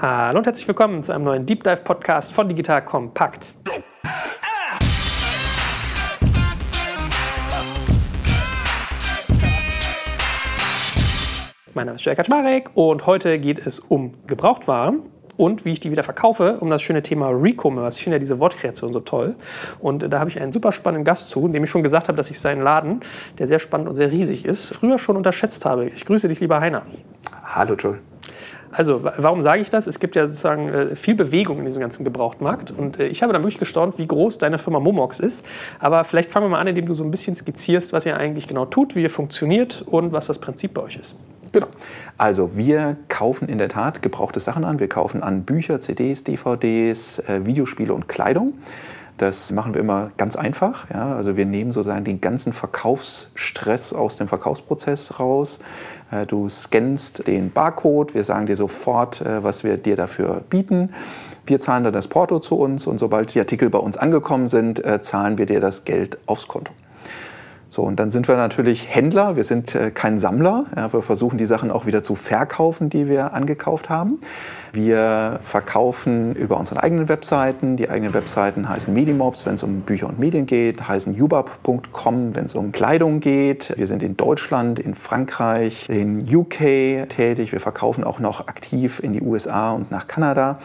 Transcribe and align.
Hallo 0.00 0.38
und 0.38 0.46
herzlich 0.46 0.68
willkommen 0.68 1.02
zu 1.02 1.10
einem 1.10 1.24
neuen 1.24 1.44
Deep 1.44 1.64
Dive 1.64 1.78
Podcast 1.78 2.32
von 2.32 2.48
Digital 2.48 2.84
Kompakt. 2.84 3.52
Mein 11.74 11.86
Name 11.86 11.96
ist 11.96 12.04
Jörg 12.04 12.16
Kaczmarek 12.16 12.70
und 12.74 13.06
heute 13.06 13.40
geht 13.40 13.58
es 13.58 13.80
um 13.80 14.14
Gebrauchtwaren 14.28 15.02
und 15.36 15.64
wie 15.64 15.72
ich 15.72 15.80
die 15.80 15.90
wieder 15.90 16.04
verkaufe, 16.04 16.58
um 16.60 16.70
das 16.70 16.80
schöne 16.80 17.02
Thema 17.02 17.30
Recommerce. 17.30 17.98
Ich 17.98 18.04
finde 18.04 18.18
ja 18.18 18.20
diese 18.20 18.38
Wortkreation 18.38 18.92
so 18.92 19.00
toll. 19.00 19.34
Und 19.80 20.12
da 20.12 20.20
habe 20.20 20.30
ich 20.30 20.40
einen 20.40 20.52
super 20.52 20.70
spannenden 20.70 21.04
Gast 21.04 21.28
zu, 21.28 21.48
dem 21.48 21.64
ich 21.64 21.70
schon 21.70 21.82
gesagt 21.82 22.06
habe, 22.06 22.16
dass 22.16 22.30
ich 22.30 22.38
seinen 22.38 22.62
Laden, 22.62 23.00
der 23.40 23.48
sehr 23.48 23.58
spannend 23.58 23.88
und 23.88 23.96
sehr 23.96 24.12
riesig 24.12 24.44
ist, 24.44 24.72
früher 24.72 24.98
schon 24.98 25.16
unterschätzt 25.16 25.64
habe. 25.64 25.88
Ich 25.88 26.04
grüße 26.04 26.28
dich, 26.28 26.38
lieber 26.38 26.60
Heiner. 26.60 26.82
Hallo, 27.42 27.74
Joel. 27.74 27.98
Also, 28.70 29.02
warum 29.02 29.42
sage 29.42 29.62
ich 29.62 29.70
das? 29.70 29.86
Es 29.86 29.98
gibt 29.98 30.16
ja 30.16 30.26
sozusagen 30.26 30.68
äh, 30.68 30.96
viel 30.96 31.14
Bewegung 31.14 31.58
in 31.58 31.64
diesem 31.64 31.80
ganzen 31.80 32.04
Gebrauchtmarkt. 32.04 32.70
Und 32.70 32.98
äh, 32.98 33.06
ich 33.06 33.22
habe 33.22 33.32
dann 33.32 33.42
wirklich 33.42 33.58
gestaunt, 33.58 33.98
wie 33.98 34.06
groß 34.06 34.38
deine 34.38 34.58
Firma 34.58 34.80
Momox 34.80 35.20
ist. 35.20 35.44
Aber 35.78 36.04
vielleicht 36.04 36.30
fangen 36.30 36.46
wir 36.46 36.50
mal 36.50 36.60
an, 36.60 36.66
indem 36.66 36.86
du 36.86 36.94
so 36.94 37.04
ein 37.04 37.10
bisschen 37.10 37.34
skizzierst, 37.34 37.92
was 37.92 38.06
ihr 38.06 38.16
eigentlich 38.16 38.46
genau 38.46 38.66
tut, 38.66 38.94
wie 38.94 39.02
ihr 39.02 39.10
funktioniert 39.10 39.82
und 39.86 40.12
was 40.12 40.26
das 40.26 40.38
Prinzip 40.38 40.74
bei 40.74 40.82
euch 40.82 40.96
ist. 40.96 41.14
Genau. 41.52 41.68
Also 42.18 42.56
wir 42.56 42.96
kaufen 43.08 43.48
in 43.48 43.58
der 43.58 43.68
Tat 43.68 44.02
gebrauchte 44.02 44.40
Sachen 44.40 44.64
an. 44.64 44.80
Wir 44.80 44.88
kaufen 44.88 45.22
an 45.22 45.44
Bücher, 45.44 45.80
CDs, 45.80 46.24
DVDs, 46.24 47.20
äh, 47.20 47.46
Videospiele 47.46 47.92
und 47.94 48.08
Kleidung. 48.08 48.52
Das 49.18 49.52
machen 49.52 49.74
wir 49.74 49.80
immer 49.80 50.10
ganz 50.16 50.36
einfach. 50.36 50.88
Ja? 50.90 51.14
Also 51.14 51.36
wir 51.36 51.44
nehmen 51.44 51.72
sozusagen 51.72 52.04
den 52.04 52.20
ganzen 52.20 52.52
Verkaufsstress 52.52 53.92
aus 53.92 54.16
dem 54.16 54.28
Verkaufsprozess 54.28 55.18
raus. 55.20 55.58
Äh, 56.10 56.24
du 56.26 56.48
scannst 56.48 57.26
den 57.26 57.50
Barcode, 57.50 58.14
wir 58.14 58.24
sagen 58.24 58.46
dir 58.46 58.56
sofort, 58.56 59.20
äh, 59.20 59.42
was 59.44 59.64
wir 59.64 59.76
dir 59.76 59.96
dafür 59.96 60.42
bieten. 60.48 60.90
Wir 61.46 61.60
zahlen 61.60 61.84
dann 61.84 61.92
das 61.92 62.08
Porto 62.08 62.38
zu 62.38 62.56
uns 62.56 62.86
und 62.86 62.98
sobald 62.98 63.34
die 63.34 63.40
Artikel 63.40 63.70
bei 63.70 63.78
uns 63.78 63.96
angekommen 63.96 64.48
sind, 64.48 64.84
äh, 64.84 65.02
zahlen 65.02 65.36
wir 65.36 65.46
dir 65.46 65.60
das 65.60 65.84
Geld 65.84 66.18
aufs 66.26 66.46
Konto. 66.46 66.72
So, 67.78 67.84
und 67.84 68.00
dann 68.00 68.10
sind 68.10 68.26
wir 68.26 68.34
natürlich 68.34 68.92
Händler, 68.92 69.36
wir 69.36 69.44
sind 69.44 69.76
äh, 69.76 69.92
kein 69.92 70.18
Sammler. 70.18 70.66
Ja, 70.74 70.92
wir 70.92 71.00
versuchen 71.00 71.38
die 71.38 71.46
Sachen 71.46 71.70
auch 71.70 71.86
wieder 71.86 72.02
zu 72.02 72.16
verkaufen, 72.16 72.90
die 72.90 73.08
wir 73.08 73.34
angekauft 73.34 73.88
haben. 73.88 74.18
Wir 74.72 75.38
verkaufen 75.44 76.34
über 76.34 76.58
unsere 76.58 76.82
eigenen 76.82 77.08
Webseiten. 77.08 77.76
Die 77.76 77.88
eigenen 77.88 78.14
Webseiten 78.14 78.68
heißen 78.68 78.92
Medimobs, 78.92 79.46
wenn 79.46 79.54
es 79.54 79.62
um 79.62 79.82
Bücher 79.82 80.08
und 80.08 80.18
Medien 80.18 80.46
geht, 80.46 80.88
heißen 80.88 81.14
ubab.com, 81.22 82.34
wenn 82.34 82.46
es 82.46 82.56
um 82.56 82.72
Kleidung 82.72 83.20
geht. 83.20 83.72
Wir 83.76 83.86
sind 83.86 84.02
in 84.02 84.16
Deutschland, 84.16 84.80
in 84.80 84.94
Frankreich, 84.94 85.88
in 85.88 86.18
UK 86.18 87.08
tätig. 87.08 87.52
Wir 87.52 87.60
verkaufen 87.60 88.02
auch 88.02 88.18
noch 88.18 88.48
aktiv 88.48 88.98
in 89.00 89.12
die 89.12 89.22
USA 89.22 89.70
und 89.70 89.92
nach 89.92 90.08
Kanada. 90.08 90.58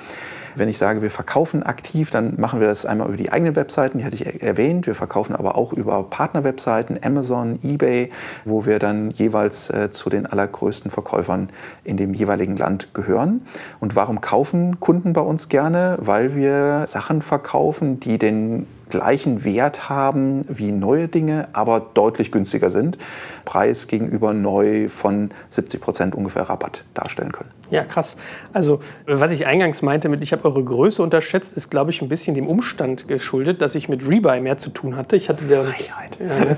Wenn 0.55 0.69
ich 0.69 0.77
sage, 0.77 1.01
wir 1.01 1.11
verkaufen 1.11 1.63
aktiv, 1.63 2.11
dann 2.11 2.39
machen 2.39 2.59
wir 2.59 2.67
das 2.67 2.85
einmal 2.85 3.07
über 3.07 3.17
die 3.17 3.31
eigenen 3.31 3.55
Webseiten, 3.55 3.97
die 3.97 4.05
hatte 4.05 4.15
ich 4.15 4.43
erwähnt. 4.43 4.87
Wir 4.87 4.95
verkaufen 4.95 5.35
aber 5.35 5.57
auch 5.57 5.73
über 5.73 6.03
Partnerwebseiten, 6.03 6.99
Amazon, 7.03 7.59
eBay, 7.63 8.09
wo 8.45 8.65
wir 8.65 8.79
dann 8.79 9.09
jeweils 9.11 9.69
äh, 9.69 9.91
zu 9.91 10.09
den 10.09 10.25
allergrößten 10.25 10.91
Verkäufern 10.91 11.49
in 11.83 11.97
dem 11.97 12.13
jeweiligen 12.13 12.57
Land 12.57 12.93
gehören. 12.93 13.41
Und 13.79 13.95
warum 13.95 14.21
kaufen 14.21 14.79
Kunden 14.79 15.13
bei 15.13 15.21
uns 15.21 15.49
gerne? 15.49 15.97
Weil 15.99 16.35
wir 16.35 16.85
Sachen 16.88 17.21
verkaufen, 17.21 17.99
die 17.99 18.17
den 18.17 18.67
gleichen 18.94 19.44
Wert 19.44 19.89
haben 19.89 20.45
wie 20.47 20.72
neue 20.72 21.08
Dinge, 21.08 21.47
aber 21.53 21.80
deutlich 21.95 22.31
günstiger 22.31 22.69
sind. 22.69 23.00
Preis 23.44 23.88
gegenüber 23.88 24.33
neu 24.33 24.88
von 24.88 25.31
70 25.50 25.81
Prozent 25.81 26.16
ungefähr 26.16 26.44
Rabatt 26.44 26.83
darstellen 26.94 27.31
können. 27.31 27.50
Ja, 27.72 27.83
krass. 27.83 28.17
Also, 28.53 28.81
was 29.08 29.31
ich 29.31 29.47
eingangs 29.47 29.81
meinte 29.81 30.09
mit, 30.09 30.22
ich 30.22 30.31
habe 30.31 30.45
eure 30.45 30.63
Größe 30.63 31.02
unterschätzt, 31.02 31.53
ist, 31.58 31.72
glaube 31.72 31.89
ich, 31.89 32.03
ein 32.03 32.08
bisschen 32.08 32.35
dem 32.35 32.47
Umstand 32.47 33.08
geschuldet, 33.08 33.63
dass 33.63 33.73
ich 33.73 33.89
mit 33.89 34.08
Rebuy 34.08 34.39
mehr 34.41 34.58
zu 34.58 34.69
tun 34.69 34.95
hatte. 34.95 35.16
Ich 35.16 35.28
hatte 35.28 35.44
der, 35.45 35.61
Frechheit. 35.61 36.19
Ja, 36.19 36.45
ne? 36.45 36.57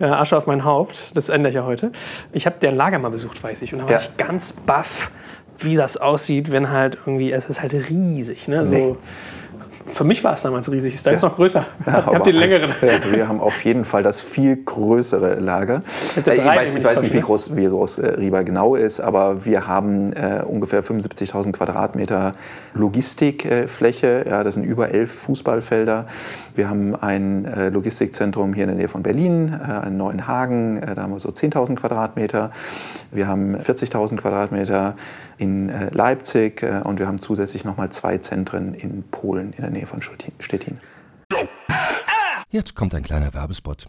ja, 0.00 0.20
Asche 0.20 0.36
auf 0.36 0.46
mein 0.46 0.64
Haupt, 0.66 1.12
das 1.16 1.30
ändere 1.30 1.48
ich 1.48 1.54
ja 1.56 1.64
heute. 1.64 1.92
Ich 2.32 2.44
habe 2.44 2.56
deren 2.60 2.76
Lager 2.76 2.98
mal 2.98 3.08
besucht, 3.08 3.42
weiß 3.42 3.62
ich, 3.62 3.72
und 3.72 3.78
da 3.80 3.84
war 3.86 3.92
Ja. 3.92 3.98
ich 4.00 4.14
ganz 4.18 4.52
baff, 4.52 5.10
wie 5.60 5.76
das 5.76 5.96
aussieht, 5.96 6.52
wenn 6.52 6.70
halt 6.70 6.98
irgendwie, 7.06 7.32
es 7.32 7.48
ist 7.48 7.62
halt 7.62 7.72
riesig. 7.72 8.48
Ne? 8.48 8.66
So, 8.66 8.72
Nee. 8.72 8.94
Für 9.86 10.04
mich 10.04 10.24
war 10.24 10.32
es 10.32 10.42
damals 10.42 10.70
riesig, 10.70 10.94
ist 10.94 11.06
deins 11.06 11.20
Ja. 11.22 11.28
noch 11.28 11.36
größer. 11.36 11.64
Ja, 11.86 11.98
ich 12.00 12.06
habe 12.06 12.20
den 12.24 12.36
längeren. 12.36 12.72
Wir 13.12 13.28
haben 13.28 13.40
auf 13.40 13.64
jeden 13.64 13.84
Fall 13.84 14.02
das 14.02 14.20
viel 14.20 14.56
größere 14.56 15.34
Lager. 15.36 15.82
Hätte 16.14 16.32
Äh, 16.32 16.36
Ich 16.38 16.44
weiß, 16.44 16.72
ich 16.72 16.84
weiß 16.84 17.02
nicht, 17.02 17.12
ich, 17.12 17.18
wie 17.20 17.22
groß, 17.24 17.54
wie 17.56 17.66
groß 17.66 17.98
äh, 17.98 18.06
Riba 18.14 18.42
genau 18.42 18.74
ist, 18.74 19.00
aber 19.00 19.44
wir 19.44 19.66
haben 19.66 20.12
äh, 20.14 20.42
ungefähr 20.46 20.82
75.000 20.82 21.52
Quadratmeter 21.52 22.32
Logistikfläche. 22.74 24.24
ja, 24.28 24.42
das 24.42 24.54
sind 24.54 24.64
über 24.64 24.90
elf 24.90 25.12
Fußballfelder. 25.12 26.06
Wir 26.56 26.68
haben 26.70 26.94
ein 26.94 27.44
äh, 27.44 27.68
Logistikzentrum 27.68 28.54
hier 28.54 28.64
in 28.64 28.68
der 28.68 28.76
Nähe 28.78 28.88
von 28.88 29.02
Berlin, 29.02 29.52
äh, 29.52 29.86
in 29.88 29.96
Neuenhagen. 29.96 30.82
Äh, 30.82 30.94
da 30.94 31.02
haben 31.02 31.12
wir 31.12 31.20
so 31.20 31.28
10.000 31.30 31.74
Quadratmeter. 31.76 32.50
Wir 33.10 33.26
haben 33.28 33.56
40.000 33.56 34.16
Quadratmeter 34.16 34.94
in 35.36 35.68
äh, 35.68 35.90
Leipzig 35.90 36.62
äh, 36.62 36.80
und 36.84 36.98
wir 37.00 37.06
haben 37.08 37.20
zusätzlich 37.20 37.64
nochmal 37.64 37.90
zwei 37.90 38.18
Zentren 38.18 38.74
in 38.74 39.02
Polen 39.10 39.52
in 39.56 39.62
der 39.62 39.70
Nähe 39.74 39.86
von 39.86 40.00
Stettin. 40.02 40.78
Jetzt 42.50 42.74
kommt 42.74 42.94
ein 42.94 43.02
kleiner 43.02 43.34
Werbespot. 43.34 43.88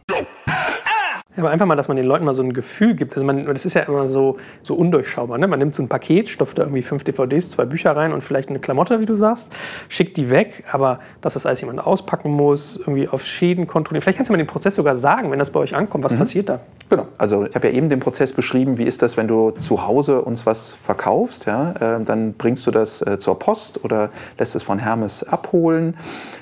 Ja, 1.35 1.43
aber 1.43 1.51
einfach 1.51 1.65
mal, 1.65 1.77
dass 1.77 1.87
man 1.87 1.95
den 1.95 2.05
Leuten 2.05 2.25
mal 2.25 2.33
so 2.33 2.43
ein 2.43 2.51
Gefühl 2.51 2.93
gibt. 2.93 3.13
Also 3.13 3.25
man, 3.25 3.45
das 3.45 3.65
ist 3.65 3.73
ja 3.73 3.83
immer 3.83 4.05
so, 4.05 4.35
so 4.63 4.75
undurchschaubar. 4.75 5.37
Ne? 5.37 5.47
Man 5.47 5.59
nimmt 5.59 5.73
so 5.73 5.81
ein 5.81 5.87
Paket, 5.87 6.27
stopft 6.27 6.57
da 6.57 6.63
irgendwie 6.63 6.81
fünf 6.81 7.05
DVDs, 7.05 7.51
zwei 7.51 7.63
Bücher 7.63 7.95
rein 7.95 8.11
und 8.11 8.21
vielleicht 8.21 8.49
eine 8.49 8.59
Klamotte, 8.59 8.99
wie 8.99 9.05
du 9.05 9.15
sagst, 9.15 9.49
schickt 9.87 10.17
die 10.17 10.29
weg. 10.29 10.65
Aber 10.69 10.99
dass 11.21 11.35
das 11.35 11.45
alles 11.45 11.61
jemand 11.61 11.79
auspacken 11.79 12.31
muss, 12.31 12.75
irgendwie 12.75 13.07
auf 13.07 13.23
Schäden 13.23 13.65
kontrollieren. 13.65 14.01
Vielleicht 14.01 14.17
kannst 14.17 14.27
du 14.27 14.33
mal 14.33 14.39
den 14.39 14.47
Prozess 14.47 14.75
sogar 14.75 14.95
sagen, 14.95 15.31
wenn 15.31 15.39
das 15.39 15.51
bei 15.51 15.61
euch 15.61 15.73
ankommt. 15.73 16.03
Was 16.03 16.13
passiert 16.13 16.49
da? 16.49 16.59
Genau, 16.89 17.07
also 17.17 17.45
ich 17.45 17.55
habe 17.55 17.69
ja 17.69 17.73
eben 17.75 17.87
den 17.87 18.01
Prozess 18.01 18.33
beschrieben, 18.33 18.77
wie 18.77 18.83
ist 18.83 19.01
das, 19.01 19.15
wenn 19.15 19.29
du 19.29 19.51
zu 19.51 19.87
Hause 19.87 20.23
uns 20.23 20.45
was 20.45 20.71
verkaufst, 20.73 21.45
ja? 21.45 21.71
äh, 21.79 22.03
dann 22.03 22.33
bringst 22.33 22.67
du 22.67 22.71
das 22.71 23.01
äh, 23.01 23.17
zur 23.17 23.39
Post 23.39 23.85
oder 23.85 24.09
lässt 24.37 24.55
es 24.57 24.63
von 24.63 24.79
Hermes 24.79 25.23
abholen 25.23 25.95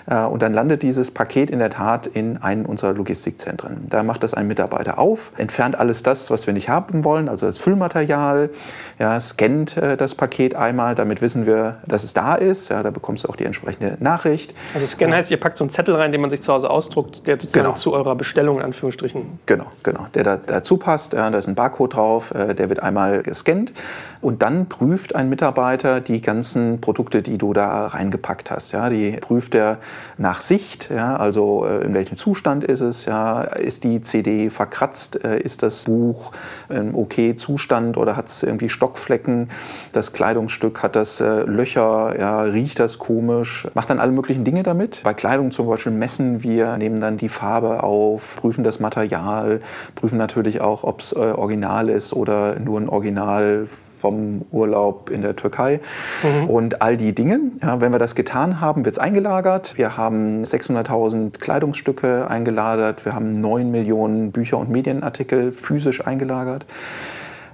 äh, 0.08 0.24
und 0.26 0.42
dann 0.42 0.54
landet 0.54 0.82
dieses 0.82 1.12
Paket 1.12 1.52
in 1.52 1.60
der 1.60 1.70
Tat 1.70 2.08
in 2.08 2.38
einen 2.38 2.66
unserer 2.66 2.94
Logistikzentren. 2.94 3.86
Da 3.88 4.02
macht 4.02 4.24
das 4.24 4.34
ein 4.34 4.48
Mitarbeiter. 4.48 4.79
Mitarbeiter 4.80 5.00
auf, 5.00 5.32
entfernt 5.38 5.78
alles 5.78 6.04
das, 6.04 6.32
was 6.32 6.48
wir 6.48 6.54
nicht 6.54 6.70
haben 6.70 7.04
wollen, 7.04 7.30
also 7.30 7.46
das 7.46 7.58
Füllmaterial, 7.58 8.50
ja, 8.98 9.20
scannt 9.20 9.78
äh, 9.78 9.98
das 9.98 10.16
Paket 10.16 10.56
einmal, 10.56 10.96
damit 10.96 11.22
wissen 11.22 11.46
wir, 11.46 11.74
dass 11.86 12.04
es 12.04 12.14
da 12.14 12.36
ist. 12.36 12.70
Ja, 12.70 12.82
da 12.84 12.92
bekommst 12.92 13.26
du 13.26 13.30
auch 13.30 13.36
die 13.36 13.46
entsprechende 13.46 13.98
Nachricht. 14.00 14.54
Also 14.74 14.88
Scan 14.88 15.14
heißt, 15.14 15.32
ihr 15.32 15.40
packt 15.40 15.58
so 15.58 15.64
einen 15.64 15.72
Zettel 15.72 15.96
rein, 15.96 16.12
den 16.12 16.22
man 16.22 16.30
sich 16.30 16.42
zu 16.42 16.54
Hause 16.54 16.70
ausdruckt, 16.70 17.28
der 17.28 17.36
sozusagen 17.36 17.66
genau. 17.66 17.76
zu 17.76 17.94
eurer 17.94 18.16
Bestellung 18.16 18.58
in 18.58 18.64
Anführungsstrichen. 18.64 19.40
Genau, 19.46 19.66
genau. 19.84 20.08
Der 20.14 20.24
da, 20.24 20.38
dazu 20.38 20.78
passt. 20.78 21.14
Ja, 21.14 21.30
da 21.30 21.38
ist 21.38 21.48
ein 21.48 21.56
Barcode 21.56 21.96
drauf, 21.96 22.34
äh, 22.34 22.56
der 22.56 22.70
wird 22.70 22.82
einmal 22.82 23.22
gescannt 23.22 23.74
und 24.22 24.42
dann 24.42 24.68
prüft 24.68 25.16
ein 25.16 25.30
Mitarbeiter 25.30 26.02
die 26.02 26.22
ganzen 26.22 26.82
Produkte, 26.82 27.22
die 27.22 27.38
du 27.38 27.54
da 27.54 27.88
reingepackt 27.88 28.52
hast. 28.52 28.72
Ja, 28.72 28.90
die 28.90 29.12
prüft 29.12 29.56
er 29.56 29.80
nach 30.18 30.42
Sicht, 30.42 30.90
ja, 30.90 31.16
also 31.16 31.66
äh, 31.66 31.84
in 31.84 31.94
welchem 31.94 32.18
Zustand 32.18 32.64
ist 32.64 32.82
es, 32.82 33.06
ja, 33.06 33.42
ist 33.42 33.84
die 33.84 34.02
CD 34.02 34.50
verkratzt, 34.70 35.24
äh, 35.24 35.40
ist 35.40 35.64
das 35.64 35.86
Buch 35.86 36.32
im 36.70 36.96
okay 36.96 37.36
Zustand 37.36 37.98
oder 37.98 38.16
hat 38.16 38.28
es 38.28 38.44
irgendwie 38.44 38.70
Stockflecken, 38.70 39.50
das 39.94 40.14
Kleidungsstück 40.14 40.84
hat 40.84 40.96
das 40.96 41.20
äh, 41.20 41.44
Löcher, 41.44 42.16
ja, 42.20 42.42
riecht 42.42 42.80
das 42.80 43.00
komisch, 43.00 43.68
macht 43.74 43.90
dann 43.90 44.00
alle 44.00 44.12
möglichen 44.12 44.44
Dinge 44.44 44.64
damit. 44.64 45.02
Bei 45.04 45.14
Kleidung 45.14 45.52
zum 45.52 45.68
Beispiel 45.68 45.92
messen 45.92 46.44
wir, 46.44 46.78
nehmen 46.78 47.02
dann 47.02 47.18
die 47.18 47.30
Farbe 47.30 47.84
auf, 47.84 48.38
prüfen 48.38 48.64
das 48.64 48.80
Material, 48.80 49.62
prüfen 49.96 50.18
natürlich 50.18 50.62
auch, 50.62 50.84
ob 50.84 51.02
es 51.02 51.14
äh, 51.14 51.16
original 51.16 51.90
ist 51.90 52.14
oder 52.14 52.60
nur 52.60 52.80
ein 52.80 52.90
Original 52.90 53.68
vom 54.00 54.42
Urlaub 54.52 55.10
in 55.10 55.22
der 55.22 55.36
Türkei 55.36 55.80
mhm. 56.24 56.50
und 56.50 56.82
all 56.82 56.98
die 56.98 57.14
Dinge. 57.14 57.40
Ja, 57.62 57.82
wenn 57.82 57.92
wir 57.92 58.00
das 58.00 58.16
getan 58.16 58.62
haben, 58.62 58.86
wird 58.86 58.96
es 58.96 59.00
eingelagert. 59.00 59.78
Wir 59.78 59.98
haben 59.98 60.44
600.000 60.44 61.40
Kleidungsstücke 61.40 62.30
eingelagert. 62.30 63.06
Wir 63.06 63.14
haben 63.14 63.40
9 63.40 63.70
Millionen 63.70 64.32
Bücher 64.32 64.58
und 64.58 64.70
Medienartikel 64.70 65.52
physisch 65.52 66.06
eingelagert. 66.06 66.66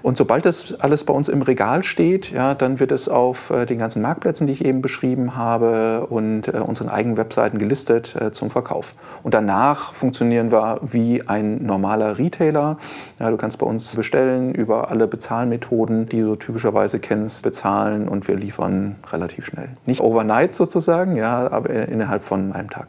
Und 0.06 0.18
sobald 0.18 0.46
das 0.46 0.80
alles 0.82 1.04
bei 1.04 1.16
uns 1.16 1.30
im 1.30 1.42
Regal 1.42 1.82
steht, 1.82 2.30
ja, 2.30 2.54
dann 2.54 2.80
wird 2.80 2.92
es 2.92 3.10
auf 3.10 3.50
äh, 3.50 3.66
den 3.66 3.80
ganzen 3.80 4.04
Marktplätzen, 4.04 4.46
die 4.46 4.54
ich 4.54 4.64
eben 4.64 4.84
beschrieben 4.84 5.36
habe, 5.36 6.06
und 6.08 6.48
äh, 6.48 6.58
unseren 6.58 6.90
eigenen 6.90 7.18
Webseiten 7.18 7.58
gelistet 7.58 8.16
äh, 8.16 8.32
zum 8.32 8.52
Verkauf. 8.52 8.94
Und 9.24 9.34
danach 9.34 9.96
funktionieren 9.96 10.52
wir 10.52 10.80
wie 10.84 11.28
ein 11.28 11.66
normaler 11.66 12.20
Retailer. 12.20 12.78
Ja, 13.18 13.32
du 13.32 13.38
kannst 13.38 13.58
bei 13.58 13.66
uns 13.66 13.96
bestellen 13.96 14.54
über 14.54 14.92
alle 14.92 15.08
Bezahlmethoden, 15.08 16.08
die 16.08 16.22
du 16.22 16.36
typischerweise 16.36 17.00
kennst, 17.00 17.42
bezahlen 17.42 18.08
und 18.08 18.28
wir 18.28 18.36
liefern 18.36 18.98
relativ 19.12 19.48
schnell. 19.48 19.70
Nicht 19.88 20.02
overnight 20.02 20.54
sozusagen, 20.54 21.16
ja, 21.16 21.52
aber 21.52 21.72
innerhalb 21.72 22.24
von 22.24 22.54
einem 22.54 22.70
Tag. 22.70 22.86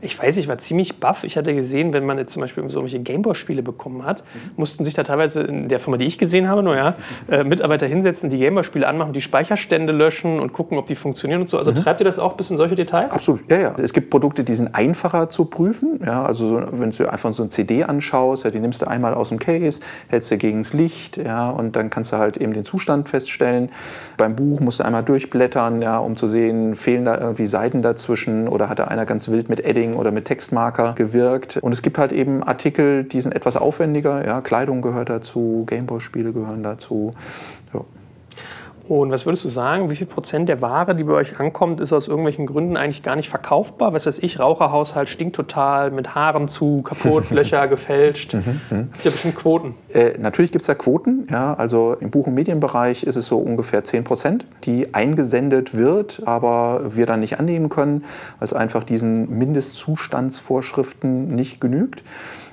Ich 0.00 0.18
weiß, 0.18 0.36
ich 0.36 0.48
war 0.48 0.58
ziemlich 0.58 1.00
baff. 1.00 1.24
Ich 1.24 1.36
hatte 1.36 1.54
gesehen, 1.54 1.92
wenn 1.92 2.06
man 2.06 2.18
jetzt 2.18 2.32
zum 2.32 2.40
Beispiel 2.40 2.62
so 2.70 2.78
irgendwelche 2.78 3.00
Gameboy-Spiele 3.00 3.62
bekommen 3.62 4.04
hat, 4.04 4.22
mhm. 4.22 4.50
mussten 4.56 4.84
sich 4.84 4.94
da 4.94 5.02
teilweise 5.02 5.42
in 5.42 5.68
der 5.68 5.78
Firma, 5.78 5.96
die 5.96 6.06
ich 6.06 6.18
gesehen 6.18 6.48
habe, 6.48 6.62
nur 6.62 6.76
ja, 6.76 6.94
äh, 7.30 7.44
Mitarbeiter 7.44 7.86
hinsetzen, 7.86 8.30
die 8.30 8.38
Gameboy-Spiele 8.38 8.86
anmachen, 8.86 9.12
die 9.12 9.20
Speicherstände 9.20 9.92
löschen 9.92 10.40
und 10.40 10.52
gucken, 10.52 10.78
ob 10.78 10.86
die 10.86 10.94
funktionieren 10.94 11.42
und 11.42 11.48
so. 11.48 11.58
Also 11.58 11.70
mhm. 11.70 11.76
treibt 11.76 12.00
ihr 12.00 12.04
das 12.04 12.18
auch 12.18 12.34
bis 12.34 12.50
in 12.50 12.56
solche 12.56 12.74
Details? 12.74 13.10
Absolut, 13.10 13.50
ja, 13.50 13.60
ja. 13.60 13.74
Es 13.82 13.92
gibt 13.92 14.10
Produkte, 14.10 14.44
die 14.44 14.54
sind 14.54 14.74
einfacher 14.74 15.28
zu 15.28 15.44
prüfen. 15.44 16.00
Ja, 16.04 16.24
also 16.24 16.62
wenn 16.72 16.90
du 16.90 17.10
einfach 17.10 17.32
so 17.32 17.42
eine 17.42 17.50
CD 17.50 17.84
anschaust, 17.84 18.44
ja, 18.44 18.50
die 18.50 18.60
nimmst 18.60 18.82
du 18.82 18.88
einmal 18.88 19.14
aus 19.14 19.28
dem 19.30 19.38
Case, 19.38 19.80
hältst 20.08 20.30
du 20.30 20.36
gegen 20.36 20.58
das 20.58 20.72
Licht, 20.72 21.16
ja, 21.16 21.50
und 21.50 21.76
dann 21.76 21.90
kannst 21.90 22.12
du 22.12 22.16
halt 22.16 22.36
eben 22.36 22.52
den 22.52 22.64
Zustand 22.64 23.08
feststellen. 23.08 23.70
Beim 24.16 24.36
Buch 24.36 24.60
musst 24.60 24.80
du 24.80 24.84
einmal 24.84 25.02
durchblättern, 25.02 25.82
ja, 25.82 25.98
um 25.98 26.16
zu 26.16 26.26
sehen, 26.26 26.74
fehlen 26.74 27.04
da 27.04 27.18
irgendwie 27.18 27.46
Seiten 27.46 27.82
dazwischen 27.82 28.48
oder 28.48 28.68
hat 28.68 28.78
da 28.78 28.84
einer 28.84 29.06
ganz 29.06 29.28
wild 29.28 29.48
mit 29.48 29.59
Edding 29.64 29.94
oder 29.94 30.10
mit 30.10 30.26
Textmarker 30.26 30.94
gewirkt. 30.94 31.56
Und 31.58 31.72
es 31.72 31.82
gibt 31.82 31.98
halt 31.98 32.12
eben 32.12 32.42
Artikel, 32.42 33.04
die 33.04 33.20
sind 33.20 33.34
etwas 33.34 33.56
aufwendiger. 33.56 34.26
Ja, 34.26 34.40
Kleidung 34.40 34.82
gehört 34.82 35.08
dazu, 35.08 35.64
Gameboy-Spiele 35.66 36.32
gehören 36.32 36.62
dazu. 36.62 37.12
Ja. 37.72 37.84
Und 38.90 39.12
was 39.12 39.24
würdest 39.24 39.44
du 39.44 39.48
sagen, 39.48 39.88
wie 39.88 39.94
viel 39.94 40.08
Prozent 40.08 40.48
der 40.48 40.60
Ware, 40.60 40.96
die 40.96 41.04
bei 41.04 41.12
euch 41.12 41.38
ankommt, 41.38 41.80
ist 41.80 41.92
aus 41.92 42.08
irgendwelchen 42.08 42.46
Gründen 42.46 42.76
eigentlich 42.76 43.04
gar 43.04 43.14
nicht 43.14 43.28
verkaufbar? 43.28 43.92
Was 43.92 44.04
weiß 44.04 44.18
ich, 44.18 44.40
Raucherhaushalt 44.40 45.08
stinkt 45.08 45.36
total, 45.36 45.92
mit 45.92 46.16
Haaren 46.16 46.48
zu, 46.48 46.78
kaputt, 46.82 47.30
Löcher 47.30 47.68
gefälscht. 47.68 48.34
Mhm, 48.34 48.60
mhm. 48.68 48.90
Gibt 48.90 49.04
ja 49.04 49.10
bestimmt 49.12 49.36
Quoten. 49.36 49.74
Äh, 49.94 50.18
natürlich 50.18 50.50
gibt 50.50 50.62
es 50.62 50.66
da 50.66 50.74
Quoten. 50.74 51.28
Ja, 51.30 51.54
also 51.54 51.94
im 52.00 52.10
Buch- 52.10 52.26
und 52.26 52.34
Medienbereich 52.34 53.04
ist 53.04 53.14
es 53.14 53.28
so 53.28 53.38
ungefähr 53.38 53.84
10 53.84 54.02
Prozent, 54.02 54.44
die 54.64 54.92
eingesendet 54.92 55.72
wird, 55.76 56.22
aber 56.24 56.96
wir 56.96 57.06
dann 57.06 57.20
nicht 57.20 57.38
annehmen 57.38 57.68
können, 57.68 58.02
weil 58.40 58.46
es 58.46 58.52
einfach 58.52 58.82
diesen 58.82 59.38
Mindestzustandsvorschriften 59.38 61.32
nicht 61.32 61.60
genügt. 61.60 62.02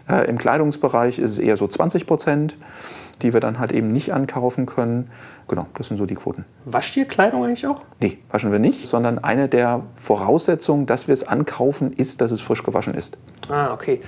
Äh, 0.08 0.30
Im 0.30 0.38
Kleidungsbereich 0.38 1.18
ist 1.18 1.32
es 1.32 1.40
eher 1.40 1.58
so 1.58 1.68
20 1.68 2.06
Prozent, 2.06 2.58
die 3.24 3.34
wir 3.34 3.40
dann 3.40 3.58
halt 3.58 3.72
eben 3.72 3.92
nicht 3.92 4.14
ankaufen 4.14 4.68
können. 4.68 5.10
Genau, 5.48 5.66
das 5.76 5.88
sind 5.88 5.98
so 5.98 6.06
die 6.06 6.16
Quoten. 6.16 6.44
Wascht 6.66 6.98
ihr 6.98 7.06
Kleidung 7.06 7.46
eigentlich 7.46 7.66
auch? 7.66 7.82
Nee, 8.02 8.18
waschen 8.30 8.52
wir 8.52 8.60
nicht, 8.60 8.86
sondern 8.86 9.20
eine 9.20 9.48
der 9.48 9.84
Voraussetzungen, 9.96 10.86
dass 10.86 11.08
wir 11.08 11.14
es 11.14 11.26
ankaufen, 11.26 11.94
ist, 11.94 12.20
dass 12.20 12.32
es 12.32 12.42
frisch 12.42 12.64
gewaschen 12.64 12.94
ist. 12.94 13.18
Ah, 13.50 13.74
okay. 13.74 14.02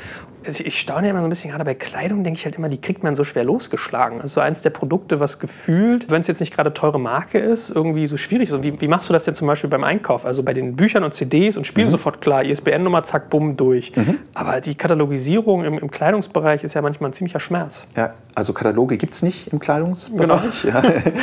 Also 0.49 0.63
ich 0.65 0.79
staune 0.79 1.05
ja 1.05 1.11
immer 1.11 1.21
so 1.21 1.27
ein 1.27 1.29
bisschen, 1.29 1.51
gerade 1.51 1.63
bei 1.63 1.75
Kleidung 1.75 2.23
denke 2.23 2.39
ich 2.39 2.45
halt 2.45 2.55
immer, 2.55 2.69
die 2.69 2.81
kriegt 2.81 3.03
man 3.03 3.13
so 3.13 3.23
schwer 3.23 3.43
losgeschlagen. 3.43 4.19
Also 4.19 4.41
eins 4.41 4.63
der 4.63 4.71
Produkte, 4.71 5.19
was 5.19 5.37
gefühlt, 5.37 6.09
wenn 6.09 6.21
es 6.21 6.27
jetzt 6.27 6.39
nicht 6.39 6.55
gerade 6.55 6.73
teure 6.73 6.99
Marke 6.99 7.37
ist, 7.37 7.69
irgendwie 7.69 8.07
so 8.07 8.17
schwierig 8.17 8.49
ist. 8.49 8.63
wie, 8.63 8.81
wie, 8.81 8.87
machst 8.87 9.07
du 9.09 9.13
das 9.13 9.25
denn 9.25 9.35
zum 9.35 9.45
Beispiel 9.45 9.69
beim 9.69 9.83
Einkauf? 9.83 10.25
Also 10.25 10.41
bei 10.41 10.55
den 10.55 10.75
Büchern 10.75 11.03
und 11.03 11.13
CDs 11.13 11.55
und 11.55 11.67
Spielen 11.67 11.85
mhm. 11.85 11.91
sofort 11.91 12.19
klar, 12.19 12.43
ISBN-Nummer, 12.43 13.03
zack, 13.03 13.29
bumm, 13.29 13.57
durch. 13.57 13.95
Mhm. 13.95 14.17
Aber 14.33 14.59
die 14.59 14.73
Katalogisierung 14.73 15.65
im, 15.65 15.77
im, 15.77 15.91
Kleidungsbereich 15.91 16.63
ist 16.63 16.73
ja 16.73 16.81
manchmal 16.81 17.11
ein 17.11 17.13
ziemlicher 17.13 17.39
Schmerz. 17.39 17.85
Ja, 17.95 18.15
also 18.33 18.51
Kataloge 18.51 18.97
gibt 18.97 19.13
es 19.13 19.21
nicht 19.21 19.53
im 19.53 19.59
Kleidungsbereich. 19.59 20.63
Genau. 20.63 20.79
Ja. 20.79 20.81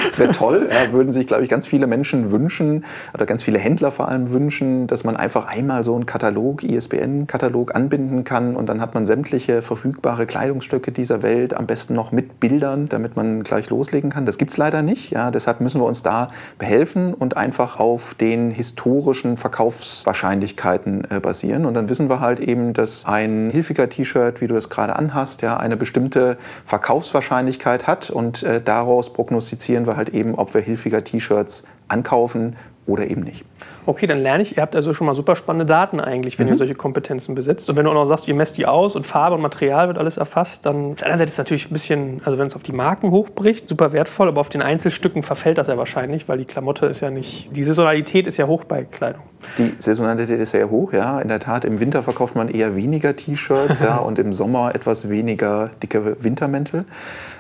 Das 0.09 0.21
wäre 0.21 0.31
toll. 0.31 0.69
Ja, 0.71 0.93
würden 0.93 1.13
sich, 1.13 1.27
glaube 1.27 1.43
ich, 1.43 1.49
ganz 1.49 1.67
viele 1.67 1.89
Menschen 1.89 2.31
wünschen 2.31 2.85
oder 3.13 3.27
ganz 3.27 3.43
viele 3.43 3.59
Händler 3.59 3.91
vor 3.91 4.09
allem 4.09 4.31
wünschen, 4.31 4.87
dass 4.87 5.03
man 5.03 5.17
einfach 5.17 5.47
einmal 5.47 5.83
so 5.83 5.97
einen 5.97 6.07
Katalog, 6.07 6.63
ISBN-Katalog 6.63 7.75
anbinden 7.75 8.23
kann 8.23 8.55
und 8.55 8.69
dann 8.69 8.81
hat 8.81 8.95
man 8.95 9.05
sämtliche 9.17 9.63
verfügbare 9.63 10.27
Kleidungsstücke 10.27 10.93
dieser 10.93 11.23
Welt, 11.23 11.55
am 11.55 11.67
besten 11.67 11.95
noch 11.95 12.13
mit 12.13 12.39
Bildern, 12.39 12.91
damit 12.91 13.17
man 13.17 13.45
gleich 13.45 13.71
loslegen 13.71 14.11
kann. 14.11 14.27
Das 14.27 14.37
gibt 14.37 14.51
es 14.51 14.59
leider 14.59 14.83
nicht. 14.83 15.11
Ja, 15.11 15.31
deshalb 15.31 15.63
müssen 15.63 15.81
wir 15.81 15.87
uns 15.87 16.03
da 16.03 16.31
behelfen 16.59 17.15
und 17.15 17.35
einfach 17.35 17.81
auf 17.81 18.13
den 18.13 18.51
historischen 18.51 19.39
Verkaufswahrscheinlichkeiten 19.39 21.11
äh, 21.11 21.19
basieren. 21.19 21.65
Und 21.65 21.73
dann 21.73 21.89
wissen 21.89 22.11
wir 22.11 22.21
halt 22.21 22.41
eben, 22.41 22.75
dass 22.75 23.07
ein 23.07 23.49
hilfiger 23.51 23.89
T-Shirt, 23.89 24.43
wie 24.43 24.49
du 24.49 24.55
es 24.55 24.69
gerade 24.69 24.97
anhast, 24.97 25.41
ja, 25.41 25.57
eine 25.57 25.79
bestimmte 25.79 26.37
Verkaufswahrscheinlichkeit 26.67 27.87
hat 27.87 28.11
und 28.11 28.43
äh, 28.43 28.61
daraus 28.61 29.15
prognostizieren 29.15 29.87
wir 29.87 29.97
halt 29.97 30.11
eben, 30.11 30.35
ob 30.35 30.53
wir 30.53 30.61
hilfiger 30.61 31.03
T-Shirts 31.03 31.65
ankaufen 31.89 32.57
oder 32.87 33.09
eben 33.09 33.23
nicht. 33.23 33.45
Okay, 33.85 34.07
dann 34.07 34.19
lerne 34.19 34.43
ich, 34.43 34.57
ihr 34.57 34.63
habt 34.63 34.75
also 34.75 34.93
schon 34.93 35.07
mal 35.07 35.15
super 35.15 35.37
spannende 35.37 35.67
Daten 35.67 36.01
eigentlich, 36.01 36.39
wenn 36.39 36.47
mhm. 36.47 36.55
ihr 36.55 36.57
solche 36.57 36.75
Kompetenzen 36.75 37.35
besitzt. 37.35 37.69
Und 37.71 37.77
wenn 37.77 37.85
du 37.85 37.91
auch 37.91 37.95
noch 37.95 38.05
sagst, 38.05 38.27
ihr 38.27 38.35
messt 38.35 38.59
die 38.59 38.67
aus 38.67 38.97
und 38.97 39.07
Farbe 39.07 39.37
und 39.37 39.43
Material 39.43 39.89
wird 39.89 39.99
alles 39.99 40.17
erfasst, 40.17 40.67
dann 40.67 40.93
auf 40.93 40.99
der 40.99 41.07
anderen 41.07 41.19
Seite 41.19 41.29
ist 41.29 41.33
es 41.33 41.39
natürlich 41.39 41.71
ein 41.71 41.73
bisschen, 41.73 42.21
also 42.25 42.39
wenn 42.39 42.47
es 42.47 42.57
auf 42.57 42.63
die 42.63 42.73
Marken 42.73 43.11
hochbricht, 43.11 43.69
super 43.69 43.93
wertvoll, 43.93 44.29
aber 44.29 44.41
auf 44.41 44.49
den 44.49 44.63
Einzelstücken 44.63 45.23
verfällt 45.23 45.59
das 45.59 45.69
ja 45.69 45.77
wahrscheinlich, 45.77 46.29
weil 46.29 46.39
die 46.39 46.45
Klamotte 46.45 46.87
ist 46.87 47.01
ja 47.01 47.11
nicht, 47.11 47.55
die 47.55 47.63
Saisonalität 47.63 48.27
ist 48.27 48.37
ja 48.37 48.47
hoch 48.47 48.65
bei 48.65 48.85
Kleidung. 48.85 49.23
Die 49.59 49.75
Saisonalität 49.79 50.41
ist 50.41 50.51
sehr 50.51 50.71
hoch, 50.71 50.93
ja. 50.93 51.21
In 51.21 51.29
der 51.29 51.39
Tat, 51.39 51.65
im 51.65 51.79
Winter 51.79 52.03
verkauft 52.03 52.35
man 52.35 52.49
eher 52.49 52.75
weniger 52.75 53.15
T-Shirts 53.15 53.81
ja, 53.81 53.97
und 54.07 54.19
im 54.19 54.33
Sommer 54.33 54.75
etwas 54.75 55.09
weniger 55.09 55.71
dicke 55.83 56.23
Wintermäntel. 56.23 56.85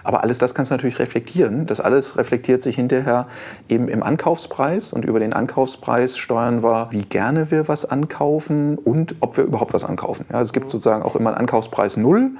Aber 0.06 0.22
alles 0.22 0.38
das 0.38 0.54
kannst 0.54 0.70
du 0.70 0.74
natürlich 0.74 1.00
reflektieren. 1.00 1.66
Das 1.66 1.80
alles 1.80 2.16
reflektiert 2.16 2.62
sich 2.62 2.76
hinterher 2.76 3.24
eben 3.68 3.88
im 3.88 4.04
Ankaufspreis 4.04 4.92
und 4.92 5.04
über 5.04 5.18
den 5.18 5.32
Ankaufspreis 5.32 6.16
steuern 6.16 6.62
wir, 6.62 6.92
wie 6.92 7.02
gerne 7.02 7.50
wir 7.50 7.66
was 7.66 7.84
ankaufen 7.84 8.78
und 8.78 9.16
ob 9.18 9.36
wir 9.36 9.42
überhaupt 9.42 9.74
was 9.74 9.84
ankaufen. 9.84 10.24
Ja, 10.32 10.40
es 10.40 10.52
gibt 10.52 10.70
sozusagen 10.70 11.02
auch 11.02 11.16
immer 11.16 11.30
einen 11.30 11.38
Ankaufspreis 11.38 11.96
Null. 11.96 12.30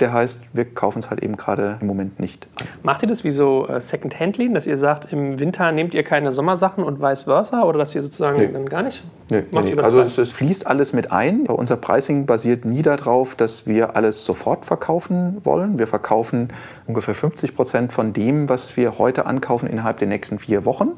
Der 0.00 0.14
heißt, 0.14 0.40
wir 0.54 0.64
kaufen 0.64 1.00
es 1.00 1.10
halt 1.10 1.22
eben 1.22 1.36
gerade 1.36 1.76
im 1.80 1.86
Moment 1.86 2.18
nicht. 2.18 2.48
Macht 2.82 3.02
ihr 3.02 3.08
das 3.08 3.22
wie 3.22 3.30
so 3.30 3.68
äh, 3.68 3.80
Second-Hand-Lean, 3.80 4.54
dass 4.54 4.66
ihr 4.66 4.78
sagt, 4.78 5.12
im 5.12 5.38
Winter 5.38 5.70
nehmt 5.72 5.92
ihr 5.92 6.02
keine 6.02 6.32
Sommersachen 6.32 6.82
und 6.82 7.00
vice 7.00 7.22
versa 7.22 7.64
oder 7.64 7.78
dass 7.78 7.94
ihr 7.94 8.00
sozusagen 8.00 8.38
nee. 8.38 8.48
dann 8.50 8.66
gar 8.66 8.82
nicht? 8.82 9.04
Nee, 9.30 9.44
nee, 9.52 9.60
nee. 9.60 9.80
Also 9.80 10.00
es, 10.00 10.16
es, 10.16 10.32
fließt 10.32 10.66
alles 10.66 10.92
mit 10.92 11.12
ein. 11.12 11.46
Unser 11.46 11.76
Pricing 11.76 12.24
basiert 12.24 12.64
nie 12.64 12.82
darauf, 12.82 13.34
dass 13.34 13.66
wir 13.66 13.94
alles 13.94 14.24
sofort 14.24 14.64
verkaufen 14.64 15.36
wollen. 15.44 15.78
Wir 15.78 15.86
verkaufen 15.86 16.48
ungefähr 16.86 17.14
50 17.14 17.54
Prozent 17.54 17.92
von 17.92 18.12
dem, 18.12 18.48
was 18.48 18.76
wir 18.76 18.98
heute 18.98 19.26
ankaufen, 19.26 19.68
innerhalb 19.68 19.98
der 19.98 20.08
nächsten 20.08 20.38
vier 20.38 20.64
Wochen, 20.64 20.92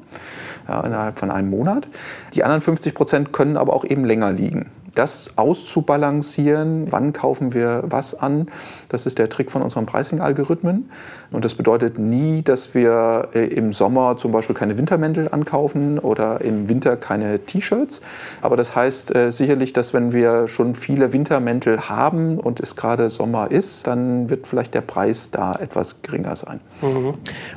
ja, 0.68 0.80
innerhalb 0.80 1.18
von 1.18 1.30
einem 1.30 1.50
Monat. 1.50 1.88
Die 2.35 2.44
anderen 2.44 2.62
50 2.62 2.94
Prozent 2.94 3.32
können 3.32 3.56
aber 3.56 3.75
auch 3.75 3.85
eben 3.85 4.04
länger 4.04 4.32
liegen. 4.32 4.71
Das 4.94 5.32
auszubalancieren, 5.37 6.90
wann 6.90 7.12
kaufen 7.12 7.54
wir 7.54 7.84
was 7.87 8.14
an, 8.14 8.49
das 8.88 9.06
ist 9.06 9.18
der 9.18 9.28
Trick 9.28 9.50
von 9.50 9.62
unseren 9.62 9.87
Pricing-Algorithmen. 9.87 10.90
Und 11.30 11.44
das 11.44 11.54
bedeutet 11.54 11.99
nie, 11.99 12.42
dass 12.42 12.75
wir 12.75 13.28
äh, 13.34 13.46
im 13.46 13.72
Sommer 13.72 14.18
zum 14.18 14.32
Beispiel 14.32 14.54
keine 14.54 14.76
Wintermäntel 14.76 15.28
ankaufen 15.30 15.99
oder 15.99 16.42
im 16.42 16.68
Winter 16.68 16.96
keine 16.96 17.38
T-Shirts. 17.38 18.02
Aber 18.42 18.56
das 18.56 18.76
heißt 18.76 19.14
äh, 19.14 19.32
sicherlich, 19.32 19.72
dass 19.72 19.94
wenn 19.94 20.12
wir 20.12 20.46
schon 20.49 20.75
viele 20.75 21.12
Wintermäntel 21.12 21.88
haben 21.88 22.38
und 22.38 22.61
es 22.61 22.76
gerade 22.76 23.08
Sommer 23.08 23.50
ist, 23.50 23.87
dann 23.87 24.28
wird 24.28 24.46
vielleicht 24.46 24.75
der 24.75 24.82
Preis 24.82 25.30
da 25.30 25.54
etwas 25.54 26.02
geringer 26.02 26.37
sein. 26.37 26.61
Mhm. 26.82 27.14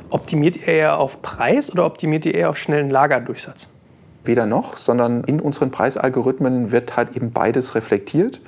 Optimiert 0.08 0.56
ihr 0.56 0.66
eher 0.68 0.98
auf 0.98 1.20
Preis 1.20 1.70
oder 1.70 1.84
optimiert 1.84 2.24
ihr 2.24 2.34
eher 2.34 2.50
auf 2.50 2.56
schnellen 2.56 2.88
Lagerdurchsatz? 2.88 3.68
Weder 4.26 4.46
noch, 4.46 4.76
sondern 4.76 5.24
in 5.24 5.40
unseren 5.40 5.70
Preisalgorithmen 5.70 6.72
wird 6.72 6.96
halt 6.96 7.16
eben 7.16 7.32
beides 7.32 7.74
reflektiert 7.74 8.40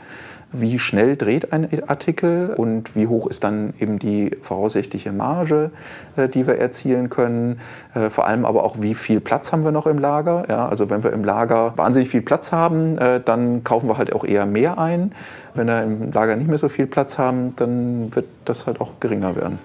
wie 0.51 0.79
schnell 0.79 1.17
dreht 1.17 1.53
ein 1.53 1.69
Artikel 1.89 2.55
und 2.57 2.97
wie 2.97 3.07
hoch 3.07 3.27
ist 3.27 3.45
dann 3.45 3.75
eben 3.79 3.99
die 3.99 4.31
voraussichtliche 4.41 5.13
Marge, 5.13 5.71
äh, 6.17 6.29
die 6.29 6.47
wir 6.47 6.57
erzielen 6.57 7.11
können. 7.11 7.61
Äh, 7.95 8.11
vor 8.11 8.27
allem 8.27 8.45
aber 8.45 8.65
auch, 8.65 8.81
wie 8.81 8.95
viel 8.95 9.21
Platz 9.21 9.53
haben 9.53 9.65
wir 9.65 9.73
noch 9.73 9.87
im 9.87 9.99
Lager. 9.99 10.45
Ja, 10.49 10.69
also 10.69 10.91
wenn 10.91 11.03
wir 11.03 11.13
im 11.13 11.25
Lager 11.25 11.75
wahnsinnig 11.77 12.09
viel 12.09 12.23
Platz 12.23 12.53
haben, 12.53 12.97
äh, 12.99 13.21
dann 13.21 13.63
kaufen 13.65 13.89
wir 13.89 13.99
halt 13.99 14.15
auch 14.15 14.25
eher 14.25 14.47
mehr 14.47 14.79
ein. 14.79 15.13
Wenn 15.55 15.67
wir 15.67 15.83
im 15.83 16.13
Lager 16.13 16.37
nicht 16.37 16.49
mehr 16.49 16.59
so 16.59 16.69
viel 16.69 16.87
Platz 16.87 17.19
haben, 17.19 17.55
dann 17.57 18.15
wird 18.15 18.27
das 18.45 18.67
halt 18.67 18.81
auch 18.81 19.01
geringer 19.01 19.37
werden. 19.37 19.59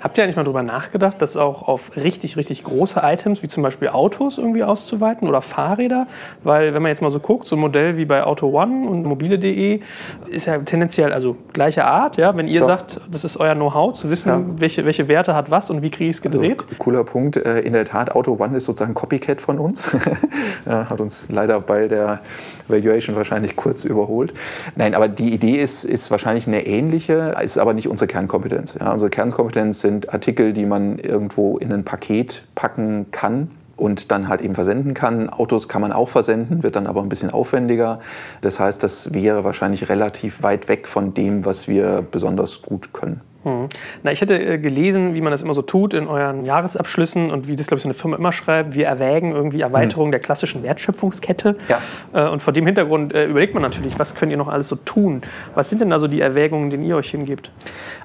Habt 0.00 0.18
ihr 0.18 0.24
eigentlich 0.24 0.36
mal 0.36 0.44
darüber 0.44 0.62
nachgedacht, 0.62 1.22
das 1.22 1.36
auch 1.36 1.66
auf 1.66 1.96
richtig, 1.96 2.36
richtig 2.36 2.64
große 2.64 3.00
Items, 3.02 3.42
wie 3.42 3.48
zum 3.48 3.62
Beispiel 3.62 3.88
Autos, 3.88 4.36
irgendwie 4.36 4.62
auszuweiten 4.62 5.26
oder 5.28 5.40
Fahrräder? 5.40 6.06
Weil, 6.42 6.74
wenn 6.74 6.82
man 6.82 6.90
jetzt 6.90 7.00
mal 7.00 7.10
so 7.10 7.20
guckt, 7.20 7.46
so 7.46 7.56
ein 7.56 7.60
Modell 7.60 7.96
wie 7.96 8.04
bei 8.04 8.24
Auto 8.24 8.48
One 8.48 8.88
und 8.88 9.04
mobile.de 9.04 9.80
ist 10.28 10.46
ja 10.46 10.58
tendenziell 10.58 11.12
also 11.12 11.36
gleiche 11.52 11.84
Art. 11.84 12.16
Ja? 12.16 12.36
Wenn 12.36 12.48
ihr 12.48 12.60
ja. 12.60 12.66
sagt, 12.66 13.00
das 13.10 13.24
ist 13.24 13.36
euer 13.36 13.54
Know-how, 13.54 13.92
zu 13.92 14.10
wissen, 14.10 14.28
ja. 14.28 14.42
welche, 14.60 14.84
welche 14.84 15.08
Werte 15.08 15.34
hat 15.34 15.50
was 15.50 15.70
und 15.70 15.82
wie 15.82 15.90
kriege 15.90 16.10
ich 16.10 16.16
es 16.16 16.22
gedreht? 16.22 16.62
Also, 16.62 16.76
cooler 16.78 17.04
Punkt. 17.04 17.36
Äh, 17.36 17.60
in 17.60 17.72
der 17.72 17.84
Tat, 17.84 18.14
Auto 18.14 18.36
One 18.38 18.56
ist 18.56 18.64
sozusagen 18.64 18.94
Copycat 18.94 19.40
von 19.40 19.58
uns. 19.58 19.94
hat 20.66 21.00
uns 21.00 21.28
leider 21.30 21.60
bei 21.60 21.88
der 21.88 22.20
Valuation 22.68 23.16
wahrscheinlich 23.16 23.56
kurz 23.56 23.84
überholt. 23.84 24.32
Nein, 24.76 24.94
aber 24.94 25.08
die 25.08 25.32
Idee 25.32 25.56
ist, 25.56 25.84
ist 25.84 26.10
wahrscheinlich 26.10 26.46
eine 26.46 26.66
ähnliche, 26.66 27.34
ist 27.42 27.58
aber 27.58 27.74
nicht 27.74 27.88
unsere 27.88 28.08
Kernkompetenz. 28.08 28.76
Ja? 28.80 28.92
Unsere 28.92 29.10
Kernkompetenz 29.10 29.80
sind 29.80 30.12
Artikel, 30.12 30.52
die 30.52 30.66
man 30.66 30.98
irgendwo 30.98 31.58
in 31.58 31.72
ein 31.72 31.84
Paket 31.84 32.44
packen 32.54 33.06
kann 33.10 33.50
und 33.76 34.10
dann 34.10 34.28
halt 34.28 34.40
eben 34.40 34.54
versenden 34.54 34.94
kann. 34.94 35.30
Autos 35.30 35.68
kann 35.68 35.82
man 35.82 35.92
auch 35.92 36.08
versenden, 36.08 36.62
wird 36.62 36.76
dann 36.76 36.86
aber 36.86 37.02
ein 37.02 37.08
bisschen 37.08 37.30
aufwendiger. 37.30 38.00
Das 38.40 38.60
heißt, 38.60 38.82
das 38.82 39.12
wäre 39.14 39.44
wahrscheinlich 39.44 39.88
relativ 39.88 40.42
weit 40.42 40.68
weg 40.68 40.88
von 40.88 41.14
dem, 41.14 41.44
was 41.44 41.68
wir 41.68 42.04
besonders 42.08 42.62
gut 42.62 42.92
können. 42.92 43.20
Hm. 43.44 43.68
Na, 44.02 44.10
ich 44.10 44.20
hätte 44.20 44.38
äh, 44.38 44.58
gelesen, 44.58 45.14
wie 45.14 45.20
man 45.20 45.30
das 45.30 45.42
immer 45.42 45.54
so 45.54 45.62
tut 45.62 45.94
in 45.94 46.08
euren 46.08 46.44
Jahresabschlüssen 46.44 47.30
und 47.30 47.46
wie 47.46 47.56
das, 47.56 47.66
glaube 47.66 47.78
ich, 47.78 47.82
so 47.82 47.88
eine 47.88 47.94
Firma 47.94 48.16
immer 48.16 48.32
schreibt. 48.32 48.74
Wir 48.74 48.86
erwägen 48.86 49.32
irgendwie 49.32 49.60
Erweiterung 49.60 50.06
hm. 50.06 50.12
der 50.12 50.20
klassischen 50.20 50.62
Wertschöpfungskette. 50.62 51.56
Ja. 51.68 51.80
Äh, 52.12 52.28
und 52.28 52.42
vor 52.42 52.52
dem 52.52 52.64
Hintergrund 52.66 53.12
äh, 53.14 53.26
überlegt 53.26 53.54
man 53.54 53.62
natürlich, 53.62 53.98
was 53.98 54.14
könnt 54.14 54.32
ihr 54.32 54.38
noch 54.38 54.48
alles 54.48 54.68
so 54.68 54.76
tun? 54.76 55.22
Was 55.54 55.68
sind 55.68 55.82
denn 55.82 55.92
also 55.92 56.08
die 56.08 56.20
Erwägungen, 56.20 56.70
denen 56.70 56.84
ihr 56.84 56.96
euch 56.96 57.10
hingebt? 57.10 57.50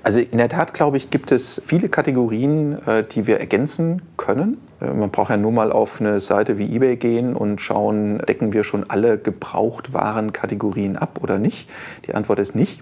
Also 0.04 0.20
in 0.20 0.38
der 0.38 0.50
Tat, 0.50 0.74
glaube 0.74 0.98
ich, 0.98 1.10
gibt 1.10 1.32
es 1.32 1.62
viele 1.66 1.90
Kategorien, 1.90 2.78
die 3.12 3.28
wir 3.28 3.40
ergänzen 3.40 4.02
können. 4.18 4.58
Man 4.80 5.10
braucht 5.10 5.30
ja 5.30 5.38
nur 5.38 5.52
mal 5.52 5.72
auf 5.72 6.00
eine 6.00 6.20
Seite 6.20 6.58
wie 6.58 6.74
eBay 6.76 6.96
gehen 6.96 7.36
und 7.36 7.60
schauen, 7.60 8.20
decken 8.20 8.54
wir 8.54 8.64
schon 8.64 8.90
alle 8.90 9.18
Gebrauchtwarenkategorien 9.18 10.96
ab 10.96 11.20
oder 11.22 11.38
nicht? 11.38 11.70
Die 12.08 12.16
Antwort 12.16 12.40
ist 12.40 12.56
nicht. 12.56 12.82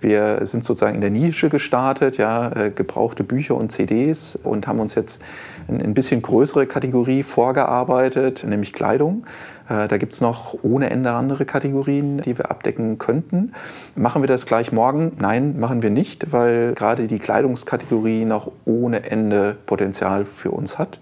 Wir 0.00 0.46
sind 0.46 0.64
sozusagen 0.64 0.94
in 0.94 1.00
der 1.00 1.10
Nische 1.10 1.50
gestartet, 1.50 2.16
ja, 2.16 2.50
äh, 2.52 2.70
gebrauchte 2.70 3.22
Bücher 3.22 3.54
und 3.54 3.70
CDs 3.70 4.38
und 4.42 4.66
haben 4.66 4.80
uns 4.80 4.94
jetzt 4.94 5.20
in 5.68 5.80
ein 5.80 5.94
bisschen 5.94 6.22
größere 6.22 6.66
Kategorie 6.66 7.22
vorgearbeitet, 7.22 8.44
nämlich 8.48 8.72
Kleidung. 8.72 9.26
Äh, 9.68 9.88
da 9.88 9.98
gibt 9.98 10.14
es 10.14 10.20
noch 10.20 10.56
ohne 10.62 10.90
Ende 10.90 11.12
andere 11.12 11.44
Kategorien, 11.44 12.18
die 12.18 12.36
wir 12.38 12.50
abdecken 12.50 12.98
könnten. 12.98 13.52
Machen 13.94 14.22
wir 14.22 14.26
das 14.26 14.46
gleich 14.46 14.72
morgen? 14.72 15.12
Nein, 15.18 15.60
machen 15.60 15.82
wir 15.82 15.90
nicht, 15.90 16.32
weil 16.32 16.74
gerade 16.74 17.06
die 17.06 17.18
Kleidungskategorie 17.18 18.24
noch 18.24 18.50
ohne 18.64 19.10
Ende 19.10 19.56
Potenzial 19.66 20.24
für 20.24 20.50
uns 20.50 20.78
hat. 20.78 20.98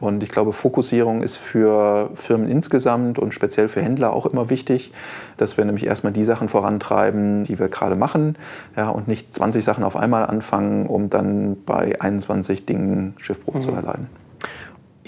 Und 0.00 0.22
ich 0.22 0.28
glaube, 0.28 0.52
Fokussierung 0.52 1.22
ist 1.22 1.36
für 1.36 2.10
Firmen 2.14 2.48
insgesamt 2.48 3.18
und 3.18 3.34
speziell 3.34 3.68
für 3.68 3.82
Händler 3.82 4.12
auch 4.12 4.26
immer 4.26 4.48
wichtig, 4.50 4.92
dass 5.36 5.56
wir 5.56 5.64
nämlich 5.64 5.86
erstmal 5.86 6.12
die 6.12 6.24
Sachen 6.24 6.48
vorantreiben, 6.48 7.44
die 7.44 7.58
wir 7.58 7.68
gerade 7.68 7.96
machen 7.96 8.36
ja, 8.76 8.88
und 8.88 9.08
nicht 9.08 9.34
20 9.34 9.64
Sachen 9.64 9.84
auf 9.84 9.96
einmal 9.96 10.26
anfangen, 10.26 10.86
um 10.86 11.10
dann 11.10 11.56
bei 11.64 12.00
21 12.00 12.64
Dingen 12.66 13.14
Schiffbruch 13.18 13.54
mhm. 13.54 13.62
zu 13.62 13.70
erleiden. 13.70 14.06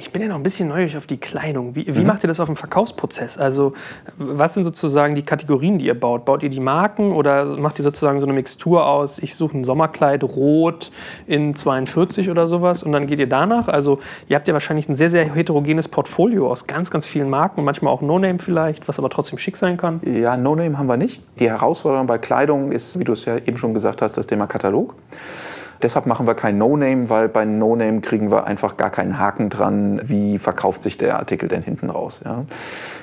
Ich 0.00 0.12
bin 0.12 0.22
ja 0.22 0.28
noch 0.28 0.36
ein 0.36 0.42
bisschen 0.42 0.68
neugierig 0.68 0.96
auf 0.96 1.06
die 1.06 1.18
Kleidung. 1.18 1.76
Wie, 1.76 1.86
wie 1.86 2.00
mhm. 2.00 2.06
macht 2.06 2.24
ihr 2.24 2.28
das 2.28 2.40
auf 2.40 2.46
dem 2.46 2.56
Verkaufsprozess? 2.56 3.36
Also, 3.36 3.74
was 4.16 4.54
sind 4.54 4.64
sozusagen 4.64 5.14
die 5.14 5.22
Kategorien, 5.22 5.78
die 5.78 5.86
ihr 5.86 5.98
baut? 5.98 6.24
Baut 6.24 6.42
ihr 6.42 6.48
die 6.48 6.58
Marken 6.58 7.12
oder 7.12 7.44
macht 7.44 7.78
ihr 7.78 7.82
sozusagen 7.82 8.18
so 8.18 8.24
eine 8.24 8.32
Mixtur 8.32 8.86
aus? 8.86 9.18
Ich 9.18 9.34
suche 9.34 9.58
ein 9.58 9.62
Sommerkleid 9.62 10.24
rot 10.24 10.90
in 11.26 11.54
42 11.54 12.30
oder 12.30 12.46
sowas 12.46 12.82
und 12.82 12.92
dann 12.92 13.06
geht 13.06 13.20
ihr 13.20 13.28
danach? 13.28 13.68
Also, 13.68 13.98
ihr 14.26 14.36
habt 14.36 14.48
ja 14.48 14.54
wahrscheinlich 14.54 14.88
ein 14.88 14.96
sehr, 14.96 15.10
sehr 15.10 15.34
heterogenes 15.34 15.86
Portfolio 15.86 16.50
aus 16.50 16.66
ganz, 16.66 16.90
ganz 16.90 17.04
vielen 17.04 17.28
Marken 17.28 17.60
und 17.60 17.66
manchmal 17.66 17.92
auch 17.92 18.00
No-Name 18.00 18.38
vielleicht, 18.38 18.88
was 18.88 18.98
aber 18.98 19.10
trotzdem 19.10 19.38
schick 19.38 19.58
sein 19.58 19.76
kann. 19.76 20.00
Ja, 20.02 20.34
No-Name 20.38 20.78
haben 20.78 20.86
wir 20.86 20.96
nicht. 20.96 21.20
Die 21.38 21.50
Herausforderung 21.50 22.06
bei 22.06 22.16
Kleidung 22.16 22.72
ist, 22.72 22.98
wie 22.98 23.04
du 23.04 23.12
es 23.12 23.26
ja 23.26 23.36
eben 23.36 23.58
schon 23.58 23.74
gesagt 23.74 24.00
hast, 24.00 24.16
das 24.16 24.26
Thema 24.26 24.46
Katalog. 24.46 24.94
Deshalb 25.82 26.06
machen 26.06 26.26
wir 26.26 26.34
kein 26.34 26.58
No-Name, 26.58 27.08
weil 27.08 27.28
bei 27.28 27.44
No-Name 27.44 28.00
kriegen 28.00 28.30
wir 28.30 28.46
einfach 28.46 28.76
gar 28.76 28.90
keinen 28.90 29.18
Haken 29.18 29.48
dran, 29.48 30.00
wie 30.04 30.38
verkauft 30.38 30.82
sich 30.82 30.98
der 30.98 31.18
Artikel 31.18 31.48
denn 31.48 31.62
hinten 31.62 31.88
raus. 31.88 32.20
Ja. 32.24 32.44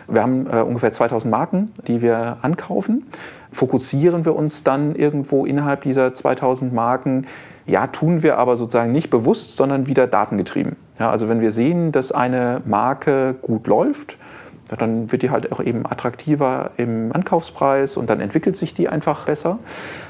Wir 0.07 0.21
haben 0.21 0.47
äh, 0.47 0.61
ungefähr 0.61 0.91
2000 0.91 1.31
Marken, 1.31 1.71
die 1.87 2.01
wir 2.01 2.37
ankaufen. 2.41 3.07
Fokussieren 3.51 4.25
wir 4.25 4.35
uns 4.35 4.63
dann 4.63 4.93
irgendwo 4.93 5.45
innerhalb 5.45 5.81
dieser 5.81 6.13
2000 6.13 6.73
Marken? 6.73 7.27
Ja, 7.65 7.87
tun 7.87 8.23
wir 8.23 8.37
aber 8.37 8.55
sozusagen 8.57 8.91
nicht 8.91 9.09
bewusst, 9.09 9.57
sondern 9.57 9.87
wieder 9.87 10.07
datengetrieben. 10.07 10.75
Ja, 10.99 11.09
also 11.09 11.29
wenn 11.29 11.41
wir 11.41 11.51
sehen, 11.51 11.91
dass 11.91 12.11
eine 12.11 12.61
Marke 12.65 13.35
gut 13.41 13.67
läuft, 13.67 14.17
dann 14.75 15.11
wird 15.11 15.21
die 15.21 15.29
halt 15.29 15.51
auch 15.51 15.61
eben 15.61 15.85
attraktiver 15.85 16.71
im 16.77 17.11
Ankaufspreis 17.13 17.95
und 17.97 18.09
dann 18.09 18.19
entwickelt 18.19 18.57
sich 18.57 18.73
die 18.73 18.89
einfach 18.89 19.25
besser. 19.25 19.59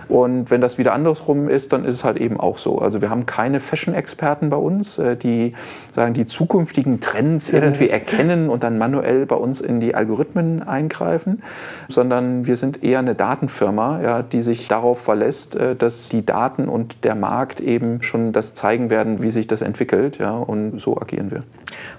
Und 0.10 0.52
wenn 0.52 0.62
das 0.62 0.78
wieder 0.78 0.94
andersrum 0.94 1.50
ist, 1.50 1.74
dann 1.74 1.84
ist 1.86 1.96
es 1.96 2.04
halt 2.04 2.18
eben 2.18 2.40
auch 2.40 2.58
so. 2.58 2.80
Also 2.80 3.02
wir 3.02 3.10
haben 3.10 3.26
keine 3.26 3.60
Fashion-Experten 3.60 4.50
bei 4.50 4.58
uns, 4.58 4.98
äh, 4.98 5.18
die 5.18 5.52
sagen, 5.92 6.14
die 6.14 6.26
zukünftigen 6.26 7.02
Trends 7.02 7.50
irgendwie 7.50 7.90
erkennen 7.90 8.50
und 8.50 8.64
dann 8.64 8.78
manuell 8.78 9.26
bei 9.26 9.36
uns 9.36 9.62
in 9.62 9.80
die 9.80 9.96
Algorithmen 9.96 10.64
eingreifen, 10.64 11.44
sondern 11.88 12.46
wir 12.48 12.58
sind 12.58 12.84
eher 12.84 13.00
eine 13.00 13.16
Datenfirma, 13.16 14.02
ja, 14.02 14.24
die 14.24 14.42
sich 14.42 14.68
darauf 14.68 15.02
verlässt, 15.02 15.56
äh, 15.56 15.76
dass 15.76 16.10
die 16.10 16.26
Daten 16.26 16.70
und 16.70 17.04
der 17.04 17.16
Markt 17.16 17.60
eben 17.60 18.02
schon 18.02 18.32
das 18.32 18.54
zeigen 18.54 18.90
werden, 18.90 19.22
wie 19.22 19.30
sich 19.30 19.48
das 19.48 19.62
entwickelt. 19.62 20.18
Ja, 20.20 20.32
und 20.32 20.80
so 20.80 20.98
agieren 20.98 21.32
wir. 21.32 21.42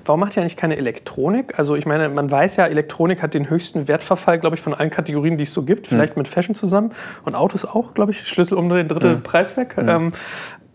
Warum 0.04 0.20
macht 0.20 0.36
ihr 0.36 0.40
eigentlich 0.40 0.56
keine 0.56 0.76
Elektronik? 0.76 1.58
Also 1.58 1.76
ich 1.76 1.84
meine, 1.84 2.08
man 2.08 2.30
weiß 2.30 2.47
ja, 2.56 2.66
Elektronik 2.66 3.22
hat 3.22 3.34
den 3.34 3.50
höchsten 3.50 3.88
Wertverfall, 3.88 4.38
glaube 4.38 4.56
ich, 4.56 4.62
von 4.62 4.74
allen 4.74 4.90
Kategorien, 4.90 5.36
die 5.36 5.44
es 5.44 5.52
so 5.52 5.62
gibt. 5.62 5.86
Vielleicht 5.86 6.14
hm. 6.14 6.20
mit 6.20 6.28
Fashion 6.28 6.54
zusammen 6.54 6.92
und 7.24 7.34
Autos 7.34 7.64
auch 7.64 7.94
glaube 7.98 8.12
ich, 8.12 8.26
Schlüssel 8.28 8.56
umdrehen, 8.56 8.88
Drittel 8.88 9.16
mhm. 9.16 9.22
Preis 9.22 9.56
weg. 9.56 9.76
Mhm. 9.76 9.88
Ähm, 9.88 10.12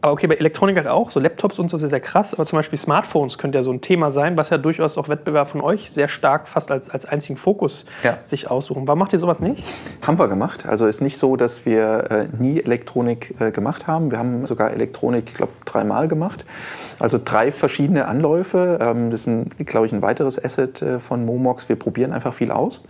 aber 0.04 0.12
okay, 0.12 0.28
bei 0.28 0.36
Elektronik 0.36 0.76
halt 0.76 0.88
auch, 0.88 1.12
so 1.12 1.22
Laptops 1.22 1.60
und 1.60 1.70
so 1.70 1.78
ist 1.78 1.84
ja 1.84 1.88
sehr 1.88 2.02
krass, 2.02 2.34
aber 2.34 2.46
zum 2.46 2.60
Beispiel 2.60 2.78
Smartphones 2.78 3.38
könnte 3.38 3.58
ja 3.58 3.64
so 3.64 3.72
ein 3.72 3.80
Thema 3.80 4.12
sein, 4.12 4.36
was 4.36 4.50
ja 4.50 4.58
durchaus 4.58 4.98
auch 4.98 5.08
Wettbewerb 5.08 5.48
von 5.48 5.62
euch 5.62 5.92
sehr 5.92 6.10
stark 6.10 6.50
fast 6.50 6.72
als, 6.72 6.90
als 6.90 7.06
einzigen 7.06 7.38
Fokus 7.38 7.86
ja. 8.04 8.18
sich 8.22 8.52
aussuchen. 8.52 8.86
Warum 8.86 9.00
macht 9.00 9.14
ihr 9.14 9.20
sowas 9.20 9.40
nicht? 9.40 9.64
Haben 10.06 10.20
wir 10.20 10.28
gemacht. 10.28 10.66
Also 10.66 10.88
ist 10.88 11.02
nicht 11.02 11.18
so, 11.18 11.38
dass 11.38 11.66
wir 11.66 12.12
äh, 12.12 12.28
nie 12.38 12.60
Elektronik 12.60 13.34
äh, 13.40 13.52
gemacht 13.52 13.88
haben. 13.88 14.12
Wir 14.12 14.20
haben 14.20 14.46
sogar 14.46 14.72
Elektronik, 14.72 15.24
ich 15.28 15.36
glaube, 15.36 15.54
dreimal 15.64 16.10
gemacht. 16.10 16.46
Also 17.00 17.18
drei 17.24 17.54
verschiedene 17.54 18.06
Anläufe. 18.10 18.80
Ähm, 18.82 19.10
das 19.10 19.26
ist, 19.26 19.66
glaube 19.66 19.86
ich, 19.86 19.94
ein 19.94 20.02
weiteres 20.02 20.44
Asset 20.44 20.82
äh, 20.82 21.00
von 21.00 21.26
Momox. 21.26 21.70
Wir 21.70 21.78
probieren 21.78 22.12
einfach 22.12 22.34
viel 22.34 22.52
aus. 22.52 22.82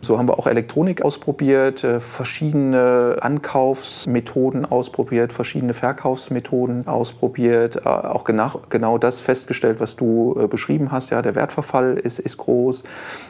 So 0.00 0.18
haben 0.18 0.28
wir 0.28 0.38
auch 0.38 0.46
Elektronik 0.46 1.02
ausprobiert, 1.02 1.82
äh, 1.82 2.00
verschiedene 2.00 3.16
Ankaufsmethoden 3.20 4.64
ausprobiert, 4.64 5.32
verschiedene 5.32 5.74
Verkaufsmethoden 5.74 6.86
ausprobiert, 6.86 7.76
äh, 7.76 7.88
auch 7.88 8.24
genau, 8.24 8.60
genau 8.68 8.98
das 8.98 9.20
festgestellt, 9.20 9.80
was 9.80 9.96
du 9.96 10.36
äh, 10.38 10.46
beschrieben 10.46 10.92
hast. 10.92 11.10
Ja, 11.10 11.22
der 11.22 11.34
Wertverfall 11.34 11.96
ist, 11.96 12.18
ist 12.18 12.36
groß, 12.36 12.84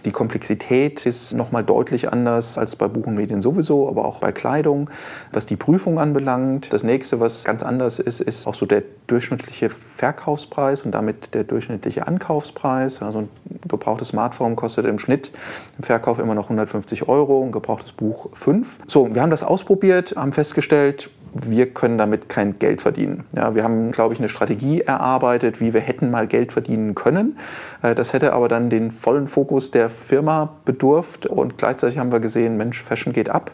die 0.05 0.11
Komplexität 0.11 1.07
ist 1.07 1.35
nochmal 1.35 1.65
deutlich 1.65 2.13
anders 2.13 2.59
als 2.59 2.77
bei 2.77 2.89
Buch 2.89 3.07
und 3.07 3.15
Medien 3.15 3.41
sowieso, 3.41 3.89
aber 3.89 4.05
auch 4.05 4.21
bei 4.21 4.33
Kleidung. 4.33 4.91
Was 5.33 5.47
die 5.47 5.57
Prüfung 5.57 5.99
anbelangt, 5.99 6.73
das 6.73 6.83
nächste, 6.83 7.21
was 7.21 7.45
ganz 7.45 7.63
anders 7.63 7.99
ist, 7.99 8.21
ist 8.21 8.47
auch 8.47 8.55
so 8.55 8.67
der 8.67 8.83
durchschnittliche 9.07 9.69
Verkaufspreis 9.69 10.83
und 10.83 10.93
damit 10.93 11.35
der 11.35 11.45
durchschnittliche 11.45 12.07
Ankaufspreis. 12.07 13.03
Also 13.03 13.21
ein 13.21 13.29
gebrauchtes 13.69 14.09
Smartphone 14.09 14.57
kostet 14.57 14.87
im 14.87 14.99
Schnitt 14.99 15.33
im 15.79 15.85
Verkauf 15.85 16.19
immer 16.19 16.35
noch 16.35 16.45
100 16.45 16.66
150 16.67 17.09
Euro, 17.09 17.43
ein 17.43 17.53
gebrauchtes 17.53 17.93
Buch 17.93 18.29
5. 18.33 18.79
So, 18.87 19.15
wir 19.15 19.23
haben 19.23 19.31
das 19.31 19.43
ausprobiert, 19.43 20.15
haben 20.17 20.33
festgestellt, 20.33 21.11
wir 21.33 21.67
können 21.67 21.99
damit 21.99 22.29
kein 22.29 22.59
Geld 22.59 22.81
verdienen. 22.81 23.25
Ja, 23.35 23.55
wir 23.55 23.63
haben, 23.63 23.93
glaube 23.93 24.15
ich, 24.15 24.21
eine 24.21 24.29
Strategie 24.29 24.81
erarbeitet, 24.81 25.61
wie 25.61 25.75
wir 25.75 25.81
hätten 25.81 26.11
mal 26.11 26.27
Geld 26.27 26.53
verdienen 26.53 26.95
können. 26.95 27.39
Äh, 27.83 27.95
das 27.95 28.13
hätte 28.13 28.33
aber 28.33 28.49
dann 28.49 28.71
den 28.71 28.91
vollen 28.91 29.27
Fokus 29.27 29.71
der 29.71 29.91
Firma 29.91 30.57
bedurft 30.65 31.27
und 31.27 31.59
gleichzeitig 31.59 31.99
haben 31.99 32.11
wir 32.11 32.21
gesehen, 32.21 32.57
Mensch, 32.57 32.83
Fashion 32.83 33.13
geht 33.13 33.29
ab. 33.29 33.53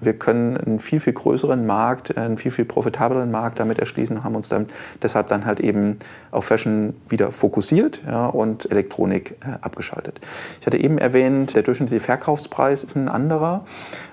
Wir 0.00 0.14
können 0.14 0.56
einen 0.56 0.78
viel, 0.78 1.00
viel 1.00 1.12
größeren 1.12 1.66
Markt, 1.66 2.16
einen 2.16 2.36
viel, 2.36 2.50
viel 2.50 2.64
profitableren 2.64 3.30
Markt 3.30 3.60
damit 3.60 3.78
erschließen 3.78 4.16
und 4.16 4.24
haben 4.24 4.36
uns 4.36 4.48
dann 4.48 4.66
deshalb 5.02 5.28
dann 5.28 5.44
halt 5.44 5.60
eben 5.60 5.98
auf 6.30 6.46
Fashion 6.46 6.94
wieder 7.08 7.32
fokussiert 7.32 8.02
ja, 8.06 8.26
und 8.26 8.70
Elektronik 8.70 9.36
äh, 9.42 9.58
abgeschaltet. 9.60 10.20
Ich 10.60 10.66
hatte 10.66 10.78
eben 10.78 10.98
erwähnt, 10.98 11.54
der 11.54 11.62
durchschnittliche 11.62 12.04
Verkaufspreis 12.04 12.84
ist 12.84 12.96
ein 12.96 13.08
anderer. 13.08 13.64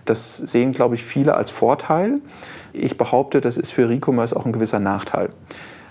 Das 0.06 0.38
sehen, 0.38 0.72
glaube 0.72 0.96
ich, 0.96 1.04
viele 1.04 1.36
als 1.36 1.52
Vorteil. 1.52 2.20
Ich 2.74 2.98
behaupte, 2.98 3.42
das 3.42 3.58
ist 3.58 3.72
für 3.72 3.90
Recommerce 3.90 4.36
auch 4.36 4.46
ein 4.46 4.54
gewisser 4.54 4.80
Nachteil. 4.80 5.30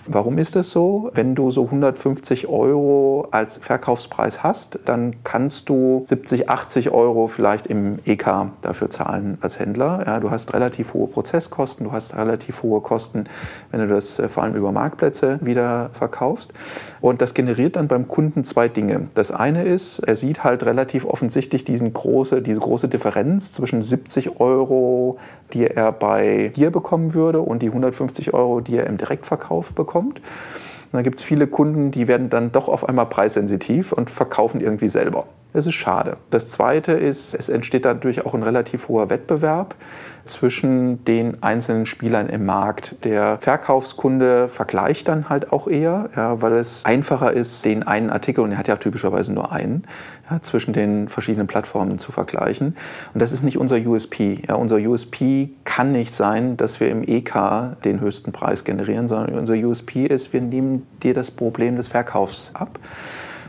Warum 0.07 0.39
ist 0.39 0.55
das 0.55 0.71
so? 0.71 1.11
Wenn 1.13 1.35
du 1.35 1.51
so 1.51 1.65
150 1.65 2.47
Euro 2.47 3.27
als 3.29 3.59
Verkaufspreis 3.59 4.41
hast, 4.41 4.79
dann 4.85 5.17
kannst 5.23 5.69
du 5.69 6.01
70, 6.05 6.49
80 6.49 6.89
Euro 6.89 7.27
vielleicht 7.27 7.67
im 7.67 7.99
EK 8.05 8.47
dafür 8.63 8.89
zahlen 8.89 9.37
als 9.41 9.59
Händler. 9.59 10.03
Ja, 10.07 10.19
du 10.19 10.31
hast 10.31 10.55
relativ 10.55 10.95
hohe 10.95 11.07
Prozesskosten, 11.07 11.85
du 11.85 11.91
hast 11.91 12.15
relativ 12.15 12.63
hohe 12.63 12.81
Kosten, 12.81 13.25
wenn 13.69 13.81
du 13.81 13.87
das 13.87 14.17
äh, 14.17 14.27
vor 14.27 14.41
allem 14.41 14.55
über 14.55 14.71
Marktplätze 14.71 15.37
wieder 15.41 15.91
verkaufst. 15.93 16.51
Und 16.99 17.21
das 17.21 17.35
generiert 17.35 17.75
dann 17.75 17.87
beim 17.87 18.07
Kunden 18.07 18.43
zwei 18.43 18.67
Dinge. 18.67 19.07
Das 19.13 19.29
eine 19.29 19.63
ist, 19.63 19.99
er 19.99 20.15
sieht 20.15 20.43
halt 20.43 20.65
relativ 20.65 21.05
offensichtlich 21.05 21.63
diesen 21.63 21.93
große, 21.93 22.41
diese 22.41 22.59
große 22.59 22.87
Differenz 22.87 23.51
zwischen 23.51 23.83
70 23.83 24.39
Euro, 24.39 25.19
die 25.53 25.67
er 25.67 25.91
bei 25.91 26.51
dir 26.55 26.71
bekommen 26.71 27.13
würde, 27.13 27.41
und 27.41 27.61
die 27.61 27.67
150 27.67 28.33
Euro, 28.33 28.61
die 28.61 28.77
er 28.77 28.87
im 28.87 28.97
Direktverkauf 28.97 29.73
bekommt 29.73 29.90
kommt. 29.91 30.19
Und 30.19 30.97
dann 30.97 31.03
gibt 31.03 31.19
es 31.19 31.23
viele 31.23 31.47
Kunden, 31.47 31.91
die 31.91 32.07
werden 32.07 32.29
dann 32.29 32.51
doch 32.51 32.67
auf 32.67 32.87
einmal 32.87 33.05
preissensitiv 33.05 33.91
und 33.91 34.09
verkaufen 34.09 34.59
irgendwie 34.59 34.89
selber. 34.89 35.25
Das 35.53 35.67
ist 35.67 35.73
schade. 35.73 36.15
Das 36.29 36.47
Zweite 36.47 36.93
ist, 36.93 37.33
es 37.33 37.49
entsteht 37.49 37.85
dadurch 37.85 38.25
auch 38.25 38.33
ein 38.33 38.43
relativ 38.43 38.87
hoher 38.87 39.09
Wettbewerb 39.09 39.75
zwischen 40.23 41.03
den 41.05 41.41
einzelnen 41.43 41.85
Spielern 41.85 42.29
im 42.29 42.45
Markt. 42.45 42.95
Der 43.03 43.37
Verkaufskunde 43.39 44.47
vergleicht 44.47 45.07
dann 45.07 45.29
halt 45.29 45.51
auch 45.51 45.67
eher, 45.67 46.09
ja, 46.15 46.41
weil 46.41 46.53
es 46.53 46.85
einfacher 46.85 47.31
ist, 47.31 47.63
den 47.65 47.83
einen 47.83 48.09
Artikel, 48.09 48.43
und 48.43 48.51
er 48.51 48.57
hat 48.57 48.67
ja 48.67 48.75
typischerweise 48.75 49.33
nur 49.33 49.51
einen, 49.51 49.83
ja, 50.29 50.41
zwischen 50.41 50.73
den 50.73 51.09
verschiedenen 51.09 51.47
Plattformen 51.47 51.97
zu 51.99 52.11
vergleichen. 52.11 52.75
Und 53.13 53.21
das 53.21 53.31
ist 53.31 53.43
nicht 53.43 53.57
unser 53.57 53.77
USP. 53.77 54.41
Ja, 54.47 54.55
unser 54.55 54.77
USP 54.77 55.49
kann 55.63 55.91
nicht 55.91 56.13
sein, 56.13 56.57
dass 56.57 56.79
wir 56.79 56.89
im 56.89 57.03
EK 57.03 57.77
den 57.83 57.99
höchsten 57.99 58.31
Preis 58.31 58.63
generieren, 58.63 59.07
sondern 59.07 59.37
unser 59.37 59.55
USP 59.55 60.05
ist, 60.05 60.33
wir 60.33 60.41
nehmen 60.41 60.87
dir 61.03 61.13
das 61.13 61.31
Problem 61.31 61.75
des 61.75 61.87
Verkaufs 61.87 62.51
ab. 62.53 62.79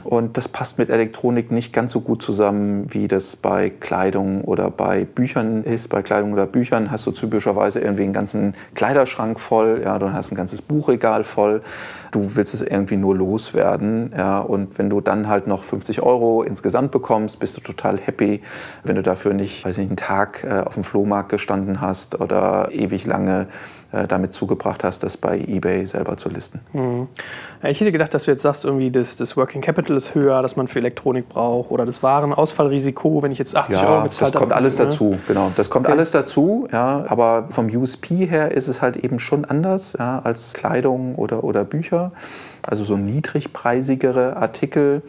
Und 0.04 0.36
das 0.36 0.48
passt 0.48 0.78
mit 0.78 0.90
Elektronik 0.90 1.50
nicht 1.50 1.72
ganz 1.72 1.92
so 1.92 2.00
gut 2.00 2.22
zusammen, 2.22 2.86
wie 2.92 3.08
das 3.08 3.36
bei 3.36 3.70
Kleidung 3.70 4.42
oder 4.42 4.70
bei 4.70 5.04
Büchern 5.04 5.62
ist. 5.64 5.88
Bei 5.88 6.02
Kleidung 6.02 6.32
oder 6.32 6.46
Büchern 6.46 6.90
hast 6.90 7.06
du 7.06 7.12
typischerweise 7.12 7.80
irgendwie 7.80 8.04
einen 8.04 8.12
ganzen 8.12 8.54
Kleiderschrank 8.74 9.38
voll, 9.38 9.82
ja, 9.84 9.98
du 9.98 10.12
hast 10.12 10.32
ein 10.32 10.34
ganzes 10.34 10.62
Buchregal 10.62 11.24
voll. 11.24 11.62
Du 12.10 12.36
willst 12.36 12.52
es 12.52 12.60
irgendwie 12.62 12.96
nur 12.96 13.16
loswerden, 13.16 14.12
ja, 14.16 14.40
und 14.40 14.78
wenn 14.78 14.90
du 14.90 15.00
dann 15.00 15.28
halt 15.28 15.46
noch 15.46 15.62
50 15.62 16.02
Euro 16.02 16.42
insgesamt 16.42 16.90
bekommst, 16.90 17.38
bist 17.38 17.56
du 17.56 17.62
total 17.62 17.98
happy, 17.98 18.42
wenn 18.84 18.96
du 18.96 19.02
dafür 19.02 19.32
nicht, 19.32 19.64
weiß 19.64 19.78
nicht, 19.78 19.88
einen 19.88 19.96
Tag 19.96 20.44
äh, 20.44 20.60
auf 20.60 20.74
dem 20.74 20.84
Flohmarkt 20.84 21.30
gestanden 21.30 21.80
hast 21.80 22.20
oder 22.20 22.68
ewig 22.70 23.06
lange 23.06 23.46
damit 24.08 24.32
zugebracht 24.32 24.84
hast, 24.84 25.02
das 25.02 25.16
bei 25.16 25.38
eBay 25.38 25.86
selber 25.86 26.16
zu 26.16 26.28
listen. 26.28 26.60
Hm. 26.72 27.08
Ja, 27.62 27.68
ich 27.68 27.80
hätte 27.80 27.92
gedacht, 27.92 28.14
dass 28.14 28.24
du 28.24 28.30
jetzt 28.30 28.42
sagst, 28.42 28.64
irgendwie 28.64 28.90
das, 28.90 29.16
das 29.16 29.36
Working 29.36 29.60
Capital 29.60 29.96
ist 29.96 30.14
höher, 30.14 30.40
dass 30.42 30.56
man 30.56 30.66
für 30.68 30.78
Elektronik 30.78 31.28
braucht 31.28 31.70
oder 31.70 31.84
das 31.84 32.02
Warenausfallrisiko, 32.02 33.22
wenn 33.22 33.32
ich 33.32 33.38
jetzt 33.38 33.54
80 33.54 33.80
ja, 33.80 33.88
Euro 33.88 34.02
bezahlt 34.04 34.20
habe. 34.20 34.32
Das 34.32 34.40
kommt 34.40 34.52
alles 34.52 34.78
ne? 34.78 34.84
dazu, 34.86 35.18
genau. 35.28 35.52
Das 35.56 35.70
kommt 35.70 35.86
okay. 35.86 35.94
alles 35.94 36.10
dazu, 36.10 36.68
ja. 36.72 37.04
Aber 37.08 37.46
vom 37.50 37.66
USP 37.66 38.26
her 38.26 38.52
ist 38.52 38.68
es 38.68 38.80
halt 38.80 38.96
eben 38.96 39.18
schon 39.18 39.44
anders 39.44 39.94
ja, 39.98 40.20
als 40.24 40.54
Kleidung 40.54 41.14
oder, 41.16 41.44
oder 41.44 41.64
Bücher. 41.64 42.10
Also 42.66 42.84
so 42.84 42.96
niedrigpreisigere 42.96 44.36
Artikel 44.36 45.02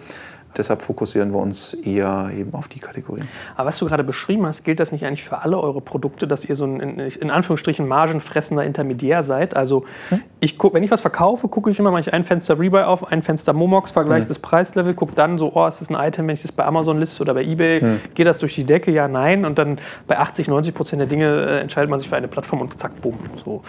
deshalb 0.57 0.81
fokussieren 0.81 1.31
wir 1.31 1.39
uns 1.39 1.74
eher 1.74 2.29
eben 2.36 2.53
auf 2.53 2.67
die 2.67 2.79
Kategorien. 2.79 3.27
Aber 3.55 3.67
was 3.67 3.79
du 3.79 3.86
gerade 3.86 4.03
beschrieben 4.03 4.45
hast, 4.45 4.63
gilt 4.63 4.79
das 4.79 4.91
nicht 4.91 5.05
eigentlich 5.05 5.24
für 5.24 5.39
alle 5.39 5.60
eure 5.60 5.81
Produkte, 5.81 6.27
dass 6.27 6.45
ihr 6.45 6.55
so 6.55 6.65
ein 6.65 7.00
in 7.00 7.29
Anführungsstrichen 7.29 7.88
margenfressender 7.88 8.63
Intermediär 8.63 9.24
seid? 9.24 9.55
Also 9.55 9.86
hm? 10.10 10.22
ich 10.39 10.57
guck, 10.57 10.74
wenn 10.74 10.83
ich 10.83 10.91
was 10.91 11.01
verkaufe, 11.01 11.48
gucke 11.48 11.69
ich 11.72 11.79
immer, 11.79 11.91
mache 11.91 12.01
ich 12.01 12.13
ein 12.13 12.25
Fenster 12.25 12.60
Rebuy 12.60 12.83
auf, 12.83 13.12
ein 13.12 13.24
Fenster 13.24 13.53
Momox, 13.53 13.91
vergleiche 13.91 14.24
hm. 14.24 14.27
das 14.29 14.39
Preislevel, 14.39 14.93
gucke 14.93 15.13
dann 15.15 15.38
so, 15.38 15.51
oh, 15.53 15.67
ist 15.67 15.81
das 15.81 15.89
ein 15.89 15.95
Item, 15.95 16.27
wenn 16.27 16.33
ich 16.33 16.41
das 16.41 16.51
bei 16.51 16.65
Amazon 16.65 16.99
liste 16.99 17.21
oder 17.23 17.34
bei 17.34 17.43
Ebay, 17.43 17.82
hm. 17.82 18.01
geht 18.13 18.27
das 18.27 18.39
durch 18.39 18.56
die 18.56 18.63
Decke? 18.63 18.91
Ja, 18.91 19.08
nein. 19.08 19.45
Und 19.45 19.58
dann 19.58 19.80
bei 20.08 20.17
80, 20.17 20.47
90 20.47 20.73
Prozent 20.73 20.99
der 20.99 21.08
Dinge 21.08 21.45
äh, 21.45 21.60
entscheidet 21.60 21.89
man 21.89 21.99
sich 21.99 22.10
für 22.10 22.15
eine 22.15 22.27
Plattform 22.27 22.62
und 22.62 22.80
zack, 22.80 23.01
bumm. 23.01 23.19
So. 23.43 23.62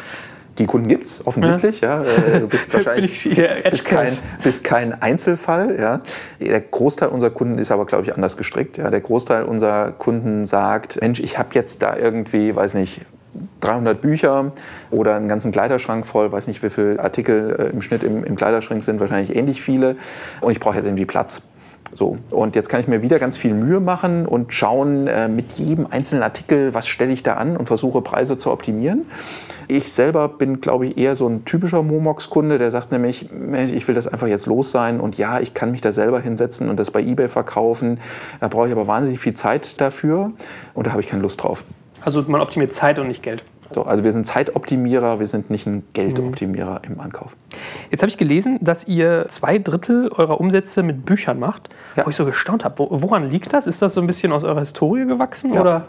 Die 0.59 0.67
Kunden 0.67 0.89
gibt 0.89 1.07
es 1.07 1.27
offensichtlich. 1.27 1.81
Ja. 1.81 2.03
ja. 2.05 2.37
Äh, 2.37 2.41
du 2.41 2.49
bist 2.49 2.73
wahrscheinlich 2.75 3.29
bist 3.71 3.89
kein, 3.89 4.13
bist 4.43 4.65
kein 4.65 5.03
Einzelfall. 5.03 5.77
Ja. 5.79 6.01
Der 6.41 6.61
Großteil 6.61 7.09
unserer 7.09 7.31
Kunden 7.31 7.59
ist 7.59 7.73
aber, 7.73 7.87
glaube 7.87 8.05
ich, 8.05 8.15
anders 8.15 8.37
gestrickt. 8.37 8.79
Ja. 8.79 8.91
Der 8.91 9.01
Großteil 9.01 9.45
unserer 9.45 9.93
Kunden 9.93 10.47
sagt, 10.47 11.01
Mensch, 11.01 11.21
ich 11.21 11.39
habe 11.39 11.49
jetzt 11.53 11.83
da 11.83 11.97
irgendwie, 11.97 12.55
weiß 12.55 12.75
nicht, 12.75 13.01
300 13.61 14.01
Bücher 14.01 14.53
oder 14.91 15.17
einen 15.17 15.29
ganzen 15.29 15.51
Kleiderschrank 15.51 16.07
voll, 16.07 16.31
weiß 16.31 16.47
nicht, 16.47 16.63
wie 16.63 16.71
viele 16.71 17.01
Artikel 17.01 17.57
äh, 17.59 17.65
im 17.71 17.83
Schnitt 17.83 18.05
im, 18.05 18.23
im 18.23 18.37
Kleiderschrank 18.37 18.85
sind, 18.85 19.01
wahrscheinlich 19.01 19.35
ähnlich 19.35 19.61
viele. 19.61 19.97
Und 20.41 20.53
ich 20.53 20.61
brauche 20.61 20.77
jetzt 20.77 20.87
irgendwie 20.87 21.07
Platz. 21.07 21.43
So, 21.95 22.17
und 22.31 22.57
jetzt 22.57 22.69
kann 22.69 22.81
ich 22.81 22.89
mir 22.89 23.03
wieder 23.03 23.21
ganz 23.21 23.37
viel 23.37 23.55
Mühe 23.55 23.79
machen 23.79 24.27
und 24.27 24.53
schauen 24.53 25.07
äh, 25.07 25.29
mit 25.29 25.53
jedem 25.53 25.87
einzelnen 25.89 26.25
Artikel, 26.25 26.75
was 26.75 26.89
stelle 26.89 27.13
ich 27.13 27.23
da 27.23 27.35
an 27.35 27.57
und 27.57 27.67
versuche 27.67 28.03
Preise 28.03 28.37
zu 28.37 28.51
optimieren. 28.51 29.07
Ich 29.69 29.93
selber 29.93 30.29
bin, 30.29 30.61
glaube 30.61 30.87
ich, 30.87 30.99
eher 30.99 31.15
so 31.15 31.29
ein 31.29 31.45
typischer 31.45 31.83
Momox-Kunde, 31.83 32.59
der 32.59 32.73
sagt 32.73 32.91
nämlich, 32.91 33.31
ich 33.73 33.87
will 33.87 33.95
das 33.95 34.09
einfach 34.09 34.27
jetzt 34.27 34.47
los 34.47 34.73
sein 34.73 34.99
und 34.99 35.17
ja, 35.19 35.39
ich 35.39 35.55
kann 35.55 35.71
mich 35.71 35.81
da 35.81 35.93
selber 35.93 36.21
hinsetzen 36.21 36.69
und 36.69 36.81
das 36.81 36.91
bei 36.91 37.01
eBay 37.01 37.29
verkaufen. 37.29 38.01
Da 38.41 38.49
brauche 38.49 38.67
ich 38.67 38.73
aber 38.73 38.89
wahnsinnig 38.89 39.21
viel 39.21 39.35
Zeit 39.35 39.81
dafür 39.81 40.33
und 40.75 40.89
da 40.89 40.91
habe 40.91 41.01
ich 41.01 41.09
keine 41.09 41.23
Lust 41.23 41.43
drauf. 41.45 41.65
Also 42.01 42.23
man 42.27 42.41
optimiert 42.41 42.75
Zeit 42.75 42.99
und 42.99 43.07
nicht 43.07 43.23
Geld. 43.23 43.45
So, 43.73 43.83
also 43.83 44.05
wir 44.05 44.13
sind 44.13 44.27
Zeitoptimierer, 44.27 45.21
wir 45.21 45.27
sind 45.27 45.51
nicht 45.51 45.67
ein 45.67 45.85
Geldoptimierer 45.93 46.83
mhm. 46.85 46.93
im 46.93 47.01
Ankauf. 47.01 47.37
Jetzt 47.91 48.03
habe 48.03 48.11
ich 48.11 48.19
gelesen, 48.19 48.59
dass 48.61 48.87
ihr 48.87 49.27
zwei 49.29 49.59
Drittel 49.59 50.11
eurer 50.15 50.41
Umsätze 50.41 50.83
mit 50.83 51.05
Büchern 51.05 51.39
macht, 51.39 51.71
ja. 51.97 52.05
wo 52.05 52.11
ich 52.11 52.17
so 52.17 52.25
gestaunt 52.25 52.65
habe. 52.65 52.87
Woran 52.91 53.31
liegt 53.31 53.53
das? 53.53 53.67
Ist 53.67 53.83
das 53.83 53.95
so 53.95 54.01
ein 54.01 54.07
bisschen 54.07 54.33
aus 54.33 54.45
eurer 54.45 54.61
Historie 54.61 55.07
gewachsen? 55.07 55.55
Ja. 55.55 55.61
Oder? 55.61 55.85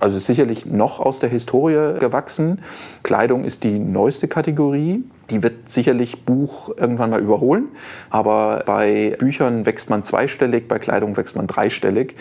Also 0.00 0.18
ist 0.18 0.26
sicherlich 0.26 0.64
noch 0.64 1.00
aus 1.00 1.18
der 1.18 1.28
Historie 1.28 1.98
gewachsen. 1.98 2.60
Kleidung 3.02 3.44
ist 3.44 3.64
die 3.64 3.80
neueste 3.80 4.28
Kategorie. 4.28 5.02
Die 5.30 5.42
wird 5.42 5.68
sicherlich 5.68 6.24
Buch 6.24 6.70
irgendwann 6.76 7.10
mal 7.10 7.20
überholen. 7.20 7.68
Aber 8.08 8.62
bei 8.64 9.16
Büchern 9.18 9.66
wächst 9.66 9.90
man 9.90 10.04
zweistellig, 10.04 10.68
bei 10.68 10.78
Kleidung 10.78 11.16
wächst 11.16 11.36
man 11.36 11.46
dreistellig. 11.48 12.14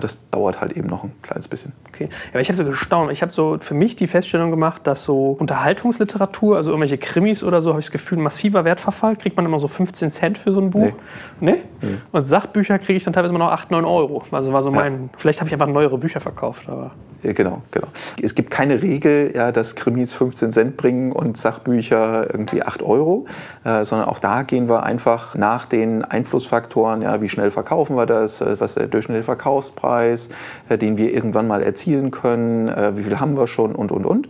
Das 0.00 0.20
dauert 0.30 0.60
halt 0.60 0.72
eben 0.72 0.88
noch 0.88 1.04
ein 1.04 1.12
kleines 1.22 1.48
bisschen. 1.48 1.72
Okay. 1.88 2.08
Ja, 2.32 2.40
ich 2.40 2.48
habe 2.48 2.56
so 2.56 2.64
gestaunt. 2.64 3.12
Ich 3.12 3.22
habe 3.22 3.32
so 3.32 3.58
für 3.60 3.74
mich 3.74 3.96
die 3.96 4.06
Feststellung 4.06 4.50
gemacht, 4.50 4.86
dass 4.86 5.04
so 5.04 5.36
Unterhaltungsliteratur, 5.38 6.56
also 6.56 6.70
irgendwelche 6.70 6.98
Krimis 6.98 7.42
oder 7.42 7.62
so, 7.62 7.70
habe 7.70 7.80
ich 7.80 7.86
das 7.86 7.92
Gefühl, 7.92 8.18
massiver 8.18 8.64
Wertverfall. 8.64 9.16
Kriegt 9.16 9.36
man 9.36 9.46
immer 9.46 9.58
so 9.58 9.68
15 9.68 10.10
Cent 10.10 10.38
für 10.38 10.52
so 10.52 10.60
ein 10.60 10.70
Buch. 10.70 10.92
Nee. 11.40 11.52
nee? 11.52 11.62
nee. 11.80 11.98
Und 12.12 12.24
Sachbücher 12.24 12.78
kriege 12.78 12.96
ich 12.96 13.04
dann 13.04 13.12
teilweise 13.12 13.34
immer 13.34 13.44
noch 13.44 13.52
8, 13.52 13.70
9 13.70 13.84
Euro. 13.84 14.24
Also 14.30 14.52
war 14.52 14.62
so 14.62 14.70
mein. 14.70 14.92
Ja. 14.92 15.08
Vielleicht 15.18 15.40
habe 15.40 15.48
ich 15.48 15.54
einfach 15.54 15.68
neuere 15.68 15.98
Bücher 15.98 16.20
verkauft. 16.20 16.68
Aber 16.68 16.92
Genau, 17.22 17.62
genau. 17.70 17.86
Es 18.20 18.34
gibt 18.34 18.50
keine 18.50 18.82
Regel, 18.82 19.30
ja, 19.34 19.52
dass 19.52 19.76
Krimis 19.76 20.12
15 20.12 20.50
Cent 20.50 20.76
bringen 20.76 21.12
und 21.12 21.36
Sachbücher 21.36 22.28
irgendwie 22.32 22.62
8 22.62 22.82
Euro, 22.82 23.26
äh, 23.64 23.84
sondern 23.84 24.08
auch 24.08 24.18
da 24.18 24.42
gehen 24.42 24.68
wir 24.68 24.82
einfach 24.82 25.36
nach 25.36 25.64
den 25.64 26.04
Einflussfaktoren, 26.04 27.02
ja, 27.02 27.22
wie 27.22 27.28
schnell 27.28 27.52
verkaufen 27.52 27.96
wir 27.96 28.06
das, 28.06 28.40
äh, 28.40 28.58
was 28.58 28.74
der 28.74 28.88
durchschnittliche 28.88 29.24
Verkaufspreis, 29.24 29.81
äh, 30.68 30.78
den 30.78 30.96
wir 30.96 31.12
irgendwann 31.12 31.48
mal 31.48 31.62
erzielen 31.62 32.10
können, 32.10 32.68
äh, 32.68 32.96
wie 32.96 33.02
viel 33.02 33.20
haben 33.20 33.36
wir 33.36 33.46
schon 33.46 33.74
und, 33.74 33.92
und, 33.92 34.04
und. 34.04 34.28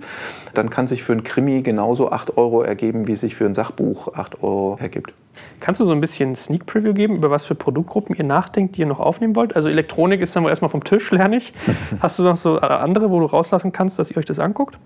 Dann 0.54 0.70
kann 0.70 0.86
sich 0.86 1.02
für 1.02 1.12
ein 1.12 1.24
Krimi 1.24 1.62
genauso 1.62 2.10
8 2.10 2.36
Euro 2.36 2.62
ergeben, 2.62 3.06
wie 3.06 3.14
sich 3.14 3.34
für 3.34 3.46
ein 3.46 3.54
Sachbuch 3.54 4.14
8 4.14 4.42
Euro 4.42 4.76
ergibt. 4.80 5.14
Kannst 5.60 5.80
du 5.80 5.84
so 5.84 5.92
ein 5.92 6.00
bisschen 6.00 6.34
Sneak 6.34 6.66
Preview 6.66 6.92
geben, 6.92 7.16
über 7.16 7.30
was 7.30 7.44
für 7.44 7.54
Produktgruppen 7.54 8.16
ihr 8.16 8.24
nachdenkt, 8.24 8.76
die 8.76 8.80
ihr 8.80 8.86
noch 8.86 9.00
aufnehmen 9.00 9.36
wollt? 9.36 9.54
Also 9.54 9.68
Elektronik 9.68 10.20
ist 10.20 10.34
dann 10.34 10.42
wohl 10.42 10.50
erstmal 10.50 10.70
vom 10.70 10.84
Tisch, 10.84 11.10
lerne 11.10 11.36
ich. 11.36 11.54
Hast 12.00 12.18
du 12.18 12.24
noch 12.24 12.36
so 12.36 12.58
andere, 12.58 13.10
wo 13.10 13.20
du 13.20 13.26
rauslassen 13.26 13.72
kannst, 13.72 13.98
dass 13.98 14.10
ihr 14.10 14.16
euch 14.16 14.24
das 14.24 14.38
anguckt? 14.38 14.78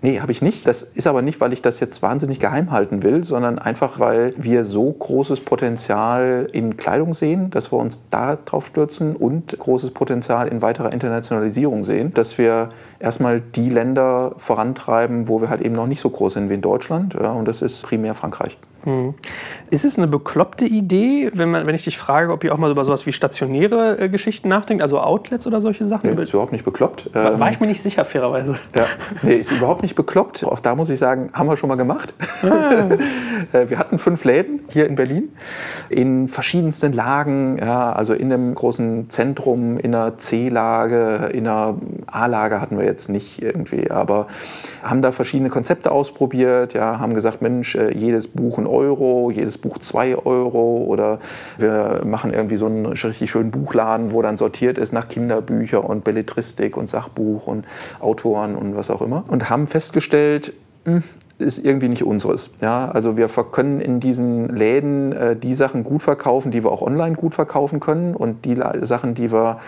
Nee, 0.00 0.20
habe 0.20 0.32
ich 0.32 0.42
nicht. 0.42 0.66
Das 0.66 0.82
ist 0.82 1.06
aber 1.06 1.22
nicht, 1.22 1.40
weil 1.40 1.52
ich 1.52 1.62
das 1.62 1.80
jetzt 1.80 2.02
wahnsinnig 2.02 2.38
geheim 2.38 2.70
halten 2.70 3.02
will, 3.02 3.24
sondern 3.24 3.58
einfach, 3.58 3.98
weil 3.98 4.32
wir 4.36 4.64
so 4.64 4.92
großes 4.92 5.40
Potenzial 5.40 6.48
in 6.52 6.76
Kleidung 6.76 7.14
sehen, 7.14 7.50
dass 7.50 7.72
wir 7.72 7.78
uns 7.78 8.02
da 8.10 8.36
drauf 8.36 8.66
stürzen 8.66 9.16
und 9.16 9.58
großes 9.58 9.90
Potenzial 9.90 10.48
in 10.48 10.62
weiterer 10.62 10.92
Internationalisierung 10.92 11.82
sehen, 11.82 12.14
dass 12.14 12.38
wir 12.38 12.70
erstmal 13.00 13.40
die 13.40 13.70
Länder 13.70 14.34
vorantreiben, 14.36 15.28
wo 15.28 15.40
wir 15.40 15.50
halt 15.50 15.62
eben 15.62 15.74
noch 15.74 15.86
nicht 15.86 16.00
so 16.00 16.10
groß 16.10 16.34
sind 16.34 16.48
wie 16.48 16.54
in 16.54 16.62
Deutschland. 16.62 17.14
Ja, 17.14 17.32
und 17.32 17.48
das 17.48 17.62
ist 17.62 17.82
primär 17.82 18.14
Frankreich. 18.14 18.56
Hm. 18.88 19.14
Ist 19.68 19.84
es 19.84 19.98
eine 19.98 20.06
bekloppte 20.06 20.64
Idee, 20.64 21.30
wenn, 21.34 21.50
man, 21.50 21.66
wenn 21.66 21.74
ich 21.74 21.84
dich 21.84 21.98
frage, 21.98 22.32
ob 22.32 22.42
ihr 22.42 22.54
auch 22.54 22.58
mal 22.58 22.70
über 22.70 22.86
sowas 22.86 23.04
wie 23.04 23.12
stationäre 23.12 23.98
äh, 23.98 24.08
Geschichten 24.08 24.48
nachdenkt, 24.48 24.82
also 24.82 24.98
Outlets 24.98 25.46
oder 25.46 25.60
solche 25.60 25.84
Sachen? 25.84 26.14
Nee, 26.14 26.22
ist 26.22 26.32
überhaupt 26.32 26.52
nicht 26.52 26.64
bekloppt. 26.64 27.10
War, 27.12 27.38
war, 27.38 27.50
ich 27.50 27.60
mir 27.60 27.66
nicht 27.66 27.82
sicher, 27.82 28.06
fairerweise. 28.06 28.58
Ja, 28.74 28.86
nee, 29.22 29.34
ist 29.34 29.52
überhaupt 29.52 29.82
nicht 29.82 29.94
bekloppt. 29.94 30.42
Auch 30.44 30.60
da 30.60 30.74
muss 30.74 30.88
ich 30.88 30.98
sagen, 30.98 31.28
haben 31.34 31.50
wir 31.50 31.58
schon 31.58 31.68
mal 31.68 31.76
gemacht. 31.76 32.14
Ah. 32.42 32.88
Äh, 33.52 33.70
wir 33.70 33.78
hatten 33.78 33.98
fünf 33.98 34.24
Läden 34.24 34.60
hier 34.68 34.86
in 34.86 34.96
Berlin 34.96 35.30
in 35.88 36.28
verschiedensten 36.28 36.92
Lagen, 36.92 37.56
ja, 37.58 37.92
also 37.92 38.12
in 38.12 38.32
einem 38.32 38.54
großen 38.54 39.10
Zentrum, 39.10 39.78
in 39.78 39.94
einer 39.94 40.18
C-Lage, 40.18 41.30
in 41.32 41.46
einer 41.46 41.76
A-Lage 42.06 42.60
hatten 42.60 42.76
wir 42.78 42.84
jetzt 42.84 43.08
nicht 43.08 43.40
irgendwie, 43.40 43.90
aber 43.90 44.26
haben 44.82 45.02
da 45.02 45.12
verschiedene 45.12 45.50
Konzepte 45.50 45.92
ausprobiert, 45.92 46.74
ja, 46.74 46.98
haben 46.98 47.14
gesagt, 47.14 47.40
Mensch, 47.40 47.74
äh, 47.74 47.92
jedes 47.94 48.28
Buch 48.28 48.58
ein 48.58 48.66
Euro, 48.66 48.77
jedes 49.30 49.58
Buch 49.58 49.78
zwei 49.78 50.16
Euro 50.16 50.84
oder 50.86 51.18
wir 51.58 52.02
machen 52.04 52.32
irgendwie 52.32 52.56
so 52.56 52.66
einen 52.66 52.86
richtig 52.86 53.30
schönen 53.30 53.50
Buchladen, 53.50 54.12
wo 54.12 54.22
dann 54.22 54.36
sortiert 54.36 54.78
ist 54.78 54.92
nach 54.92 55.08
Kinderbücher 55.08 55.84
und 55.84 56.04
Belletristik 56.04 56.76
und 56.76 56.88
Sachbuch 56.88 57.46
und 57.46 57.64
Autoren 58.00 58.54
und 58.54 58.76
was 58.76 58.90
auch 58.90 59.02
immer 59.02 59.24
und 59.28 59.50
haben 59.50 59.66
festgestellt, 59.66 60.52
hm, 60.84 61.02
ist 61.38 61.64
irgendwie 61.64 61.88
nicht 61.88 62.04
unseres. 62.04 62.50
Ja, 62.60 62.90
also 62.90 63.16
wir 63.16 63.28
können 63.28 63.80
in 63.80 64.00
diesen 64.00 64.48
Läden 64.48 65.12
äh, 65.12 65.36
die 65.36 65.54
Sachen 65.54 65.84
gut 65.84 66.02
verkaufen, 66.02 66.50
die 66.50 66.64
wir 66.64 66.72
auch 66.72 66.82
online 66.82 67.14
gut 67.14 67.34
verkaufen 67.34 67.80
können 67.80 68.14
und 68.14 68.44
die 68.44 68.56
Sachen, 68.82 69.14
die 69.14 69.32
wir 69.32 69.58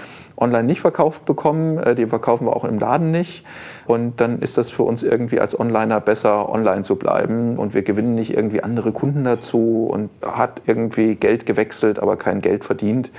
online 0.40 0.64
nicht 0.64 0.81
verkauft 0.81 1.24
bekommen, 1.24 1.79
äh, 1.79 1.94
die 1.94 2.07
verkaufen 2.07 2.46
wir 2.46 2.57
auch 2.57 2.64
im 2.64 2.79
Laden 2.79 3.11
nicht. 3.11 3.44
Und 3.87 4.20
dann 4.20 4.38
ist 4.38 4.59
das 4.59 4.70
für 4.70 4.83
uns 4.83 5.03
irgendwie 5.03 5.40
als 5.40 5.59
Onliner 5.59 6.00
besser, 6.00 6.48
online 6.48 6.83
zu 6.83 6.96
bleiben. 6.96 7.59
Und 7.59 7.74
wir 7.74 7.83
gewinnen 7.83 8.14
nicht 8.14 8.35
irgendwie 8.35 8.62
andere 8.62 8.92
Kunden 8.92 9.24
dazu 9.24 9.88
und 9.90 10.11
hat 10.24 10.62
irgendwie 10.66 11.16
Geld 11.16 11.46
gewechselt, 11.46 11.98
aber 11.98 12.16
kein 12.16 12.40
Geld 12.40 12.64
verdient. 12.64 13.11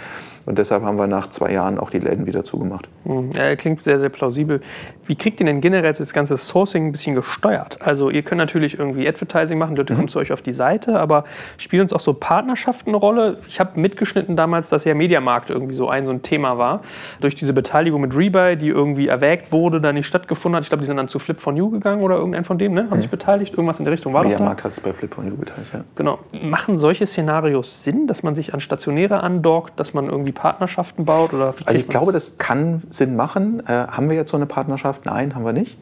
Und 0.45 0.57
deshalb 0.57 0.83
haben 0.83 0.97
wir 0.97 1.07
nach 1.07 1.27
zwei 1.29 1.51
Jahren 1.51 1.77
auch 1.77 1.89
die 1.89 1.99
Läden 1.99 2.25
wieder 2.25 2.43
zugemacht. 2.43 2.89
Hm, 3.05 3.29
ja, 3.35 3.55
klingt 3.55 3.83
sehr, 3.83 3.99
sehr 3.99 4.09
plausibel. 4.09 4.61
Wie 5.05 5.15
kriegt 5.15 5.39
ihr 5.39 5.45
denn 5.45 5.61
generell 5.61 5.91
das 5.91 6.13
ganze 6.13 6.37
Sourcing 6.37 6.87
ein 6.87 6.91
bisschen 6.91 7.15
gesteuert? 7.15 7.79
Also 7.81 8.09
ihr 8.09 8.23
könnt 8.23 8.39
natürlich 8.39 8.79
irgendwie 8.79 9.07
Advertising 9.07 9.57
machen, 9.57 9.75
Leute 9.75 9.93
mhm. 9.93 9.97
kommen 9.97 10.07
zu 10.07 10.19
euch 10.19 10.31
auf 10.31 10.41
die 10.41 10.53
Seite, 10.53 10.99
aber 10.99 11.25
spielen 11.57 11.83
uns 11.83 11.93
auch 11.93 11.99
so 11.99 12.13
Partnerschaften 12.13 12.91
eine 12.91 12.97
Rolle? 12.97 13.37
Ich 13.47 13.59
habe 13.59 13.79
mitgeschnitten 13.79 14.35
damals, 14.35 14.69
dass 14.69 14.85
ja 14.85 14.93
Mediamarkt 14.93 15.49
irgendwie 15.49 15.75
so 15.75 15.89
ein, 15.89 16.05
so 16.05 16.11
ein 16.11 16.21
Thema 16.21 16.57
war. 16.57 16.81
Durch 17.19 17.35
diese 17.35 17.53
Beteiligung 17.53 18.01
mit 18.01 18.15
Rebuy, 18.15 18.55
die 18.55 18.69
irgendwie 18.69 19.07
erwägt 19.07 19.51
wurde, 19.51 19.81
da 19.81 19.93
nicht 19.93 20.07
stattgefunden 20.07 20.57
hat. 20.57 20.63
Ich 20.63 20.69
glaube, 20.69 20.81
die 20.81 20.87
sind 20.87 20.97
dann 20.97 21.07
zu 21.07 21.19
Flip 21.19 21.39
for 21.39 21.53
You 21.53 21.69
gegangen 21.69 22.01
oder 22.01 22.15
irgendein 22.15 22.43
von 22.43 22.57
denen, 22.57 22.75
ne? 22.75 22.89
Haben 22.89 22.97
mhm. 22.97 23.01
sich 23.01 23.09
beteiligt? 23.09 23.53
Irgendwas 23.53 23.79
in 23.79 23.85
der 23.85 23.93
Richtung 23.93 24.13
war 24.13 24.23
Mediamarkt 24.23 24.63
hat 24.63 24.73
sich 24.73 24.83
bei 24.83 24.93
Flip 24.93 25.13
for 25.13 25.23
You 25.23 25.35
beteiligt, 25.37 25.73
ja. 25.73 25.83
Genau. 25.95 26.19
Machen 26.41 26.77
solche 26.77 27.05
Szenarios 27.05 27.83
Sinn, 27.83 28.07
dass 28.07 28.23
man 28.23 28.35
sich 28.35 28.53
an 28.53 28.59
Stationäre 28.59 29.21
andockt, 29.21 29.79
dass 29.79 29.93
man 29.93 30.07
irgendwie 30.07 30.30
Partnerschaften 30.31 31.05
baut? 31.05 31.33
Oder 31.33 31.53
also 31.65 31.79
ich 31.79 31.87
glaube, 31.87 32.11
das 32.11 32.37
kann 32.37 32.81
Sinn 32.89 33.15
machen. 33.15 33.61
Äh, 33.67 33.87
haben 33.87 34.09
wir 34.09 34.15
jetzt 34.15 34.31
so 34.31 34.37
eine 34.37 34.45
Partnerschaft? 34.45 35.05
Nein, 35.05 35.35
haben 35.35 35.45
wir 35.45 35.53
nicht. 35.53 35.77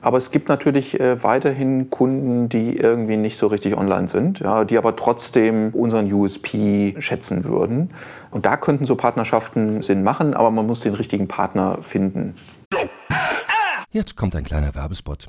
Aber 0.00 0.18
es 0.18 0.30
gibt 0.30 0.48
natürlich 0.48 0.98
äh, 1.00 1.22
weiterhin 1.22 1.90
Kunden, 1.90 2.48
die 2.48 2.76
irgendwie 2.76 3.16
nicht 3.16 3.36
so 3.36 3.46
richtig 3.48 3.76
online 3.76 4.08
sind, 4.08 4.40
ja, 4.40 4.64
die 4.64 4.78
aber 4.78 4.96
trotzdem 4.96 5.70
unseren 5.72 6.12
USP 6.12 6.94
schätzen 6.98 7.44
würden. 7.44 7.90
Und 8.30 8.46
da 8.46 8.56
könnten 8.56 8.86
so 8.86 8.96
Partnerschaften 8.96 9.82
Sinn 9.82 10.02
machen, 10.02 10.34
aber 10.34 10.50
man 10.50 10.66
muss 10.66 10.80
den 10.80 10.94
richtigen 10.94 11.28
Partner 11.28 11.78
finden. 11.82 12.36
Jetzt 13.90 14.16
kommt 14.16 14.36
ein 14.36 14.44
kleiner 14.44 14.74
Werbespot. 14.74 15.28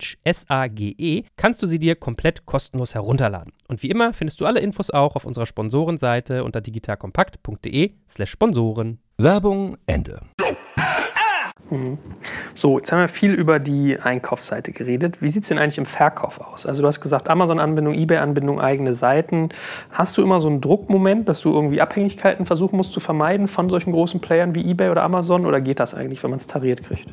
Sage, 0.00 0.16
S-A-G-E, 0.24 1.24
kannst 1.36 1.62
du 1.62 1.66
sie 1.66 1.78
dir 1.78 1.96
komplett 1.96 2.46
kostenlos 2.46 2.94
herunterladen. 2.94 3.52
Und 3.68 3.82
wie 3.82 3.90
immer 3.90 4.12
findest 4.12 4.40
du 4.40 4.46
alle 4.46 4.60
Infos 4.60 4.90
auch 4.90 5.16
auf 5.16 5.24
unserer 5.24 5.46
Sponsorenseite 5.46 6.44
unter 6.44 6.60
digitalkompakt.de/slash 6.60 8.30
Sponsoren. 8.30 8.98
Werbung 9.18 9.76
Ende. 9.86 10.20
Mhm. 11.70 11.98
So, 12.54 12.78
jetzt 12.78 12.92
haben 12.92 13.00
wir 13.00 13.08
viel 13.08 13.32
über 13.32 13.58
die 13.58 13.98
Einkaufsseite 13.98 14.72
geredet. 14.72 15.22
Wie 15.22 15.28
sieht 15.28 15.44
es 15.44 15.48
denn 15.48 15.58
eigentlich 15.58 15.78
im 15.78 15.86
Verkauf 15.86 16.38
aus? 16.40 16.66
Also 16.66 16.82
du 16.82 16.88
hast 16.88 17.00
gesagt, 17.00 17.30
Amazon-Anbindung, 17.30 17.94
Ebay-Anbindung, 17.94 18.60
eigene 18.60 18.94
Seiten. 18.94 19.48
Hast 19.90 20.18
du 20.18 20.22
immer 20.22 20.38
so 20.40 20.48
einen 20.48 20.60
Druckmoment, 20.60 21.28
dass 21.28 21.40
du 21.40 21.52
irgendwie 21.52 21.80
Abhängigkeiten 21.80 22.44
versuchen 22.44 22.76
musst 22.76 22.92
zu 22.92 23.00
vermeiden 23.00 23.48
von 23.48 23.70
solchen 23.70 23.92
großen 23.92 24.20
Playern 24.20 24.54
wie 24.54 24.68
Ebay 24.68 24.90
oder 24.90 25.02
Amazon? 25.02 25.46
Oder 25.46 25.60
geht 25.60 25.80
das 25.80 25.94
eigentlich, 25.94 26.22
wenn 26.22 26.30
man 26.30 26.40
es 26.40 26.46
tariert 26.46 26.82
kriegt? 26.82 27.08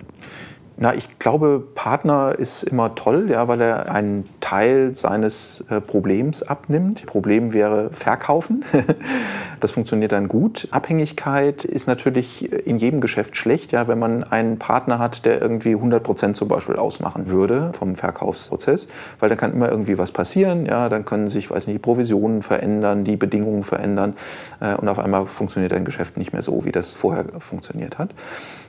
Na, 0.82 0.96
ich 0.96 1.20
glaube, 1.20 1.62
Partner 1.76 2.34
ist 2.38 2.64
immer 2.64 2.96
toll, 2.96 3.30
ja, 3.30 3.50
weil 3.50 3.60
er 3.60 3.92
einen 3.92 4.24
Teil 4.40 4.96
seines 4.96 5.62
äh, 5.70 5.82
Problems 5.82 6.42
abnimmt. 6.42 7.06
Problem 7.06 7.52
wäre 7.52 7.90
Verkaufen. 7.92 8.64
das 9.60 9.72
funktioniert 9.72 10.14
dann 10.14 10.30
gut. 10.30 10.70
Abhängigkeit 10.72 11.66
ist 11.66 11.88
natürlich 11.88 12.50
in 12.66 12.78
jedem 12.78 13.02
Geschäft 13.02 13.36
schlecht, 13.36 13.74
ja, 13.74 13.90
wenn 13.90 14.00
man 14.00 14.24
einen 14.24 14.58
Partner 14.58 15.00
hat, 15.00 15.26
der 15.26 15.42
irgendwie 15.42 15.74
100 15.74 16.02
Prozent 16.02 16.38
zum 16.38 16.48
Beispiel 16.48 16.78
ausmachen 16.78 17.28
würde 17.28 17.74
vom 17.78 17.96
Verkaufsprozess, 17.96 18.88
weil 19.20 19.28
da 19.28 19.36
kann 19.36 19.52
immer 19.52 19.70
irgendwie 19.70 19.98
was 19.98 20.14
passieren. 20.14 20.66
Ja, 20.66 20.88
dann 20.88 21.04
können 21.04 21.30
sich, 21.30 21.52
weiß 21.52 21.68
nicht, 21.68 21.76
die 21.76 21.80
Provisionen 21.80 22.42
verändern, 22.42 23.04
die 23.04 23.18
Bedingungen 23.18 23.64
verändern 23.64 24.16
äh, 24.62 24.76
und 24.76 24.88
auf 24.88 25.00
einmal 25.00 25.26
funktioniert 25.26 25.74
ein 25.74 25.84
Geschäft 25.84 26.16
nicht 26.16 26.32
mehr 26.32 26.42
so, 26.42 26.64
wie 26.64 26.72
das 26.72 26.94
vorher 26.94 27.26
funktioniert 27.40 27.98
hat. 27.98 28.12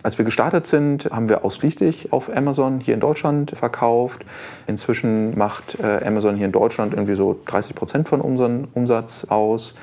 Als 0.02 0.16
wir 0.16 0.24
gestartet 0.24 0.64
sind, 0.66 1.10
haben 1.10 1.28
wir 1.28 1.44
ausschließlich 1.44 2.12
auf 2.12 2.34
Amazon 2.34 2.80
hier 2.80 2.94
in 2.94 3.00
Deutschland 3.00 3.50
verkauft. 3.50 4.24
Inzwischen 4.66 5.36
macht 5.36 5.78
äh, 5.78 6.06
Amazon 6.06 6.36
hier 6.36 6.46
in 6.46 6.52
Deutschland 6.52 6.94
irgendwie 6.94 7.14
so 7.14 7.38
30 7.46 7.74
Prozent 7.74 8.08
von 8.08 8.22
unserem 8.22 8.68
Umsatz 8.72 9.26
aus. 9.28 9.74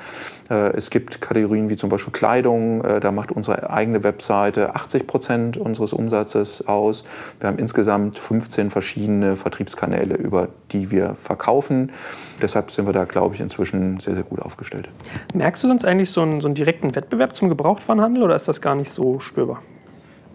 Äh, 0.50 0.72
es 0.76 0.90
gibt 0.90 1.20
Kategorien 1.20 1.70
wie 1.70 1.76
zum 1.76 1.88
Beispiel 1.88 2.12
Kleidung, 2.12 2.84
äh, 2.84 2.98
da 2.98 3.12
macht 3.12 3.30
unsere 3.30 3.70
eigene 3.70 4.02
Webseite 4.02 4.74
80 4.74 5.06
Prozent 5.06 5.56
unseres 5.56 5.92
Umsatzes 5.92 6.66
aus. 6.66 7.04
Wir 7.38 7.48
haben 7.48 7.58
insgesamt 7.58 8.18
15 8.18 8.70
verschiedene 8.70 9.36
Vertriebskanäle, 9.36 10.16
über 10.16 10.48
die 10.72 10.90
wir 10.90 11.14
verkaufen. 11.14 11.92
Deshalb 12.42 12.72
sind 12.72 12.86
wir 12.86 12.92
da, 12.92 13.04
glaube 13.04 13.36
ich, 13.36 13.40
inzwischen 13.40 14.00
sehr, 14.00 14.14
sehr 14.14 14.24
gut 14.24 14.40
aufgestellt. 14.40 14.88
Merkst 15.32 15.62
du 15.62 15.68
sonst 15.68 15.84
eigentlich 15.84 16.10
so 16.10 16.22
einen, 16.22 16.40
so 16.40 16.48
einen 16.48 16.56
direkten 16.56 16.96
Wettbewerb 16.96 17.36
zum 17.36 17.48
Gebrauchtwarenhandel 17.48 18.24
oder 18.24 18.34
ist 18.34 18.48
das 18.48 18.60
gar 18.60 18.74
nicht 18.74 18.90
so 18.90 19.20
spürbar? 19.20 19.62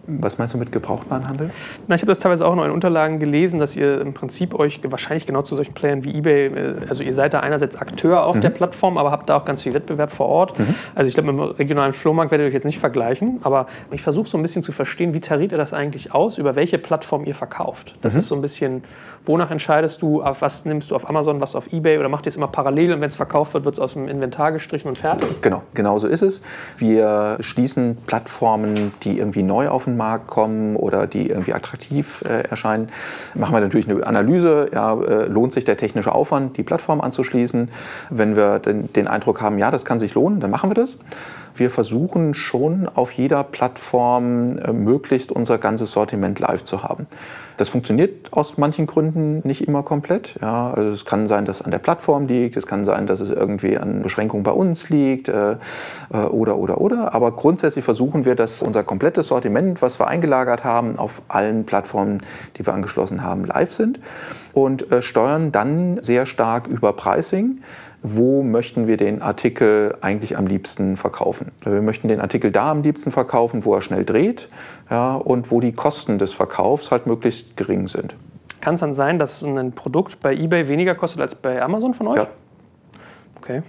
Was 0.06 0.38
meinst 0.38 0.54
du 0.54 0.58
mit 0.58 0.74
Gebrauchtwarenhandel? 0.74 1.52
Na, 1.88 1.96
ich 1.96 2.02
habe 2.02 2.12
das 2.12 2.20
teilweise 2.20 2.46
auch 2.46 2.52
in 2.52 2.60
euren 2.60 2.72
Unterlagen 2.72 3.20
gelesen, 3.20 3.58
dass 3.58 3.76
ihr 3.76 4.02
im 4.02 4.13
Prinzip 4.13 4.54
euch 4.54 4.82
wahrscheinlich 4.84 5.26
genau 5.26 5.44
zu 5.44 5.56
solchen 5.56 5.74
Playern 5.74 6.04
wie 6.04 6.18
eBay, 6.18 6.48
äh, 6.48 6.76
also 6.89 7.04
ihr 7.04 7.13
seid 7.13 7.34
da 7.34 7.39
einerseits 7.39 7.78
Akteur 7.78 8.26
auf 8.26 8.36
mhm. 8.36 8.42
der 8.42 8.50
Plattform, 8.50 8.98
aber 8.98 9.12
habt 9.12 9.30
da 9.30 9.38
auch 9.38 9.46
ganz 9.46 9.62
viel 9.62 9.74
Wettbewerb 9.74 10.12
vor 10.12 10.28
Ort. 10.28 10.60
Mhm. 10.60 10.76
Also 10.94 11.08
ich 11.08 11.13
glaube, 11.13 11.32
mit 11.32 11.39
dem 11.39 11.52
regionalen 11.52 11.94
Flohmarkt 11.94 12.32
werdet 12.32 12.46
ihr 12.46 12.48
euch 12.50 12.54
jetzt 12.54 12.66
nicht 12.66 12.80
vergleichen, 12.80 13.39
aber 13.44 13.68
ich 13.92 14.02
versuche 14.02 14.28
so 14.28 14.38
ein 14.38 14.42
bisschen 14.42 14.62
zu 14.62 14.74
verstehen, 14.74 15.13
wie 15.13 15.22
tariert 15.22 15.54
ihr 15.54 15.58
das 15.58 15.74
eigentlich 15.74 16.13
aus, 16.13 16.38
über 16.38 16.58
welche 16.58 16.78
Plattform 16.78 17.24
ihr 17.24 17.36
verkauft. 17.36 17.96
Das 18.02 18.13
mhm. 18.13 18.20
ist 18.20 18.28
so 18.28 18.36
ein 18.36 18.42
bisschen, 18.42 18.84
wonach 19.26 19.52
entscheidest 19.52 20.02
du, 20.02 20.22
was 20.22 20.66
nimmst 20.66 20.92
du 20.92 20.96
auf 20.96 21.10
Amazon, 21.10 21.39
was 21.39 21.56
auf 21.56 21.72
eBay 21.72 21.98
oder 21.98 22.10
macht 22.10 22.26
ihr 22.26 22.30
es 22.30 22.36
immer 22.36 22.48
parallel 22.48 22.94
und 22.94 23.02
wenn 23.02 23.08
es 23.08 23.16
verkauft 23.16 23.54
wird, 23.54 23.63
wird 23.63 23.76
es 23.76 23.80
aus 23.80 23.94
dem 23.94 24.10
Inventar 24.10 24.52
gestrichen 24.52 24.89
und 24.89 24.98
fertig? 24.98 25.42
Genau, 25.42 25.63
genau 25.74 25.98
so 25.98 26.08
ist 26.08 26.24
es. 26.24 26.42
Wir 26.78 27.38
schließen 27.39 27.98
Plattformen, 28.06 28.92
die 29.04 29.20
irgendwie 29.20 29.44
neu 29.44 29.70
auf 29.70 29.86
den 29.86 29.92
Markt 29.97 30.27
kommen 30.27 30.75
oder 30.75 31.08
die 31.08 31.29
irgendwie 31.29 31.53
attraktiv 31.53 32.23
äh, 32.27 32.43
erscheinen, 32.49 32.89
machen 33.34 33.56
wir 33.56 33.62
natürlich 33.62 33.89
eine 33.89 34.06
Analyse. 34.06 34.69
Ja, 34.73 34.93
äh, 35.01 35.25
lohnt 35.25 35.53
sich 35.53 35.65
der 35.65 35.77
technische 35.77 36.13
Aufwand, 36.13 36.58
die 36.58 36.63
Plattform 36.63 37.01
anzuschließen? 37.01 37.69
Wenn 38.10 38.36
wir 38.36 38.60
den, 38.60 38.91
den 38.93 39.08
Eindruck 39.08 39.41
haben, 39.41 39.58
ja, 39.58 39.71
das 39.71 39.86
kann 39.86 39.99
sich 39.99 40.13
lohnen, 40.13 40.39
dann 40.39 40.51
machen 40.51 40.69
wir 40.69 40.75
das. 40.75 40.97
Wir 41.56 41.69
versuchen 41.69 42.34
schon 42.34 42.89
auf 42.93 43.12
jeder 43.12 43.43
Plattform 43.43 44.58
äh, 44.58 44.73
möglichst 44.73 45.32
unser 45.32 45.58
ganzes 45.58 45.91
Sortiment 45.91 46.39
live 46.39 46.63
zu 46.63 46.84
haben. 46.84 47.08
Das 47.58 47.70
funktioniert 47.70 48.34
aus 48.34 48.58
manchen 48.58 48.88
Gründen 48.88 49.42
nicht 49.44 49.68
immer 49.68 49.84
komplett. 49.84 50.36
Ja, 50.42 50.72
also 50.72 50.89
es 50.89 51.06
kann 51.06 51.28
sein, 51.28 51.46
dass 51.46 51.60
es 51.60 51.62
an 51.62 51.72
der 51.72 51.80
Plattform 51.80 52.28
liegt, 52.28 52.58
es 52.58 52.68
kann 52.68 52.86
sein, 52.86 53.08
dass 53.08 53.20
es 53.20 53.30
irgendwie 53.30 53.78
an 53.78 54.02
Beschränkungen 54.02 54.44
bei 54.44 54.52
uns 54.52 54.89
liegt 54.89 55.30
äh, 55.30 55.54
äh, 56.12 56.18
oder 56.18 56.58
oder 56.58 56.82
oder. 56.82 57.13
Aber 57.13 57.32
grundsätzlich 57.34 57.86
versuchen 57.86 58.26
wir, 58.26 58.36
dass 58.36 58.63
unser 58.63 58.84
komplettes 58.84 59.28
Sortiment, 59.28 59.82
was 59.82 60.00
wir 60.00 60.08
eingelagert 60.08 60.63
haben, 60.63 60.98
auf 60.98 61.22
allen 61.28 61.66
Plattformen, 61.66 62.22
die 62.58 62.66
wir 62.66 62.74
angeschlossen 62.74 63.24
haben, 63.24 63.46
live 63.46 63.72
sind 63.72 64.00
und 64.54 64.92
äh, 64.92 65.02
steuern 65.02 65.52
dann 65.52 66.00
sehr 66.02 66.26
stark 66.26 66.68
über 66.68 66.94
Pricing 66.94 67.60
wo 68.04 68.44
möchten 68.44 68.86
wir 68.86 68.98
den 68.98 69.22
Artikel 69.22 69.98
eigentlich 70.02 70.38
am 70.38 70.46
liebsten 70.46 70.98
verkaufen. 70.98 71.48
Wir 71.62 71.82
möchten 71.82 72.10
den 72.10 72.20
Artikel 72.20 72.52
da 72.52 72.70
am 72.70 72.82
liebsten 72.84 73.12
verkaufen, 73.12 73.63
wo 73.66 73.74
er 73.74 73.82
schnell 73.82 74.04
dreht 74.04 74.50
ja, 74.92 75.16
und 75.16 75.50
wo 75.50 75.62
die 75.62 75.72
Kosten 75.72 76.20
des 76.20 76.34
Verkaufs 76.34 76.92
halt 76.92 77.08
möglichst 77.08 77.56
gering 77.56 77.88
sind. 77.88 78.16
Kann 78.60 78.76
es 78.76 78.82
dann 78.82 78.94
sein, 78.94 79.20
dass 79.20 79.42
ein 79.42 79.72
Produkt 79.72 80.22
bei 80.22 80.36
eBay 80.36 80.68
weniger 80.68 80.96
kostet 80.96 81.22
als 81.22 81.36
bei 81.36 81.62
Amazon 81.62 81.94
von 81.94 82.08
euch? 82.08 82.18
Ja. 82.18 82.28
Okay 83.38 83.63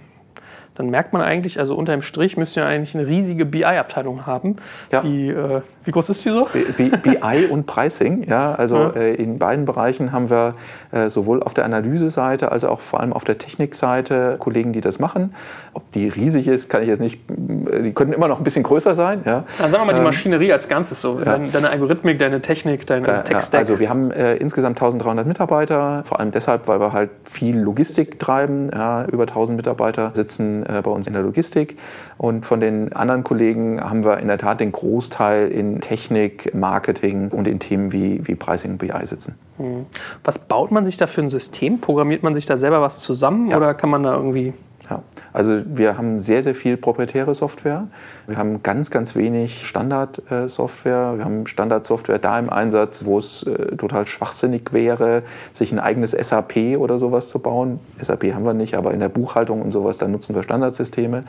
dann 0.75 0.89
merkt 0.89 1.13
man 1.13 1.21
eigentlich, 1.21 1.57
also 1.59 1.75
unter 1.75 1.93
dem 1.93 2.01
Strich 2.01 2.37
müsst 2.37 2.55
ihr 2.57 2.65
eigentlich 2.65 2.95
eine 2.95 3.07
riesige 3.07 3.45
BI-Abteilung 3.45 4.25
haben. 4.25 4.57
Ja. 4.91 5.01
Die, 5.01 5.29
äh, 5.29 5.61
wie 5.85 5.91
groß 5.91 6.09
ist 6.09 6.25
die 6.25 6.29
so? 6.29 6.47
B 6.51 6.89
BI 6.89 7.45
und 7.49 7.65
Pricing, 7.67 8.23
ja. 8.27 8.53
Also 8.55 8.77
ja. 8.77 8.89
Äh, 8.91 9.13
in 9.15 9.37
beiden 9.37 9.65
Bereichen 9.65 10.11
haben 10.11 10.29
wir 10.29 10.53
äh, 10.91 11.09
sowohl 11.09 11.43
auf 11.43 11.53
der 11.53 11.65
Analyse-Seite 11.65 12.51
als 12.51 12.63
auch 12.63 12.81
vor 12.81 13.01
allem 13.01 13.13
auf 13.13 13.23
der 13.23 13.37
Technikseite 13.37 14.37
Kollegen, 14.39 14.73
die 14.73 14.81
das 14.81 14.99
machen. 14.99 15.33
Ob 15.73 15.91
die 15.91 16.07
riesig 16.07 16.47
ist, 16.47 16.69
kann 16.69 16.81
ich 16.81 16.87
jetzt 16.87 16.99
nicht. 16.99 17.19
Die 17.29 17.93
könnten 17.93 18.13
immer 18.13 18.27
noch 18.27 18.39
ein 18.39 18.43
bisschen 18.43 18.63
größer 18.63 18.95
sein. 18.95 19.21
Ja. 19.25 19.43
Dann 19.59 19.71
sagen 19.71 19.83
wir 19.83 19.85
mal 19.85 19.93
die 19.93 19.99
ähm, 19.99 20.05
Maschinerie 20.05 20.51
als 20.51 20.67
Ganzes 20.67 21.01
so. 21.01 21.19
Ja. 21.19 21.37
Deine 21.37 21.69
Algorithmik, 21.69 22.17
deine 22.17 22.41
Technik, 22.41 22.87
dein 22.87 23.05
also 23.05 23.21
Tech-Stack. 23.21 23.59
Also 23.59 23.79
wir 23.79 23.89
haben 23.89 24.11
äh, 24.11 24.35
insgesamt 24.37 24.77
1300 24.77 25.27
Mitarbeiter, 25.27 26.03
vor 26.05 26.19
allem 26.19 26.31
deshalb, 26.31 26.67
weil 26.67 26.79
wir 26.79 26.93
halt 26.93 27.11
viel 27.23 27.59
Logistik 27.59 28.19
treiben. 28.19 28.69
Ja, 28.73 29.05
über 29.05 29.23
1000 29.23 29.55
Mitarbeiter 29.55 30.11
sitzen 30.15 30.65
äh, 30.65 30.81
bei 30.81 30.89
uns 30.89 31.05
in 31.05 31.13
der 31.13 31.21
Logistik. 31.21 31.77
Und 32.17 32.45
von 32.45 32.59
den 32.59 32.93
anderen 32.93 33.23
Kollegen 33.23 33.81
haben 33.81 34.03
wir 34.03 34.17
in 34.17 34.27
der 34.27 34.37
Tat 34.37 34.59
den 34.59 34.71
Großteil 34.71 35.49
in 35.49 35.74
Technik, 35.81 36.53
Marketing 36.53 37.29
und 37.29 37.47
in 37.47 37.59
Themen 37.59 37.91
wie, 37.91 38.25
wie 38.27 38.35
Pricing 38.35 38.71
und 38.71 38.77
BI 38.77 39.05
sitzen. 39.05 39.35
Hm. 39.57 39.85
Was 40.23 40.39
baut 40.39 40.71
man 40.71 40.85
sich 40.85 40.97
da 40.97 41.07
für 41.07 41.21
ein 41.21 41.29
System? 41.29 41.79
Programmiert 41.79 42.23
man 42.23 42.33
sich 42.33 42.45
da 42.45 42.57
selber 42.57 42.81
was 42.81 42.99
zusammen 42.99 43.51
ja. 43.51 43.57
oder 43.57 43.73
kann 43.73 43.89
man 43.89 44.03
da 44.03 44.15
irgendwie 44.15 44.53
ja, 44.89 45.01
also 45.33 45.61
wir 45.65 45.97
haben 45.97 46.19
sehr, 46.19 46.43
sehr 46.43 46.53
viel 46.53 46.77
proprietäre 46.77 47.33
Software. 47.33 47.87
Wir 48.27 48.37
haben 48.37 48.61
ganz, 48.61 48.91
ganz 48.91 49.15
wenig 49.15 49.65
Standardsoftware. 49.65 51.17
Wir 51.17 51.25
haben 51.25 51.47
Standardsoftware 51.47 52.19
da 52.19 52.37
im 52.37 52.49
Einsatz, 52.49 53.05
wo 53.05 53.17
es 53.17 53.43
äh, 53.43 53.75
total 53.77 54.05
schwachsinnig 54.05 54.73
wäre, 54.73 55.23
sich 55.53 55.71
ein 55.71 55.79
eigenes 55.79 56.11
SAP 56.11 56.77
oder 56.77 56.99
sowas 56.99 57.29
zu 57.29 57.39
bauen. 57.39 57.79
SAP 57.99 58.33
haben 58.33 58.45
wir 58.45 58.53
nicht, 58.53 58.75
aber 58.75 58.93
in 58.93 58.99
der 58.99 59.09
Buchhaltung 59.09 59.61
und 59.61 59.71
sowas, 59.71 59.97
da 59.97 60.07
nutzen 60.07 60.35
wir 60.35 60.43
Standardsysteme. 60.43 61.21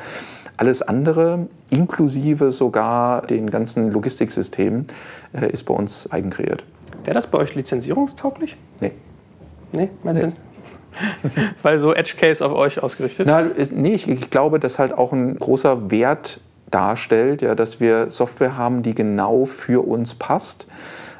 Alles 0.56 0.82
andere, 0.82 1.48
inklusive 1.70 2.52
sogar 2.52 3.22
den 3.22 3.50
ganzen 3.50 3.90
Logistiksystemen, 3.90 4.86
äh, 5.32 5.50
ist 5.50 5.64
bei 5.64 5.74
uns 5.74 6.10
eigenkreiert. 6.10 6.64
Wäre 7.04 7.14
das 7.14 7.26
bei 7.26 7.38
euch 7.38 7.54
lizenzierungstauglich? 7.54 8.56
Nee. 8.80 8.92
Nee, 9.72 9.90
meinst 10.02 10.22
nee. 10.22 10.28
du? 10.28 11.40
Weil 11.62 11.78
so 11.78 11.92
Edge 11.92 12.14
Case 12.18 12.44
auf 12.44 12.52
euch 12.52 12.82
ausgerichtet? 12.82 13.26
Na, 13.26 13.44
nee, 13.70 13.94
ich, 13.94 14.08
ich 14.08 14.30
glaube, 14.30 14.58
dass 14.58 14.78
halt 14.78 14.96
auch 14.96 15.12
ein 15.12 15.38
großer 15.38 15.90
Wert 15.90 16.40
darstellt, 16.70 17.42
ja, 17.42 17.54
dass 17.54 17.80
wir 17.80 18.10
Software 18.10 18.56
haben, 18.56 18.82
die 18.82 18.94
genau 18.94 19.44
für 19.44 19.86
uns 19.86 20.14
passt. 20.14 20.66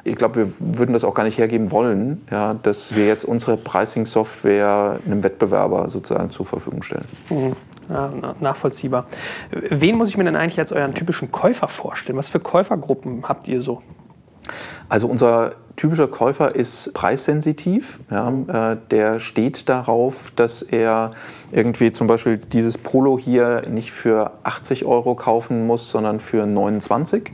Ich 0.07 0.15
glaube, 0.15 0.35
wir 0.35 0.77
würden 0.77 0.93
das 0.93 1.03
auch 1.03 1.13
gar 1.13 1.23
nicht 1.23 1.37
hergeben 1.37 1.71
wollen, 1.71 2.21
ja, 2.31 2.53
dass 2.53 2.95
wir 2.95 3.07
jetzt 3.07 3.25
unsere 3.25 3.57
Pricing-Software 3.57 4.99
einem 5.05 5.23
Wettbewerber 5.23 5.89
sozusagen 5.89 6.29
zur 6.29 6.45
Verfügung 6.45 6.81
stellen. 6.81 7.05
Mhm. 7.29 7.55
Ja, 7.89 8.11
nachvollziehbar. 8.41 9.05
Wen 9.51 9.97
muss 9.97 10.09
ich 10.09 10.17
mir 10.17 10.25
denn 10.25 10.35
eigentlich 10.35 10.59
als 10.59 10.73
euren 10.73 10.93
typischen 10.93 11.31
Käufer 11.31 11.69
vorstellen? 11.69 12.17
Was 12.17 12.27
für 12.27 12.39
Käufergruppen 12.39 13.23
habt 13.27 13.47
ihr 13.47 13.61
so? 13.61 13.81
Also 14.89 15.07
unser 15.07 15.51
typischer 15.75 16.07
Käufer 16.07 16.55
ist 16.55 16.93
preissensitiv. 16.93 17.99
Ja, 18.09 18.71
äh, 18.71 18.77
der 18.91 19.19
steht 19.19 19.69
darauf, 19.69 20.31
dass 20.35 20.61
er 20.61 21.11
irgendwie 21.51 21.91
zum 21.91 22.07
Beispiel 22.07 22.37
dieses 22.37 22.77
Polo 22.77 23.17
hier 23.17 23.63
nicht 23.69 23.91
für 23.91 24.31
80 24.43 24.85
Euro 24.85 25.15
kaufen 25.15 25.65
muss, 25.67 25.89
sondern 25.89 26.19
für 26.19 26.45
29. 26.45 27.31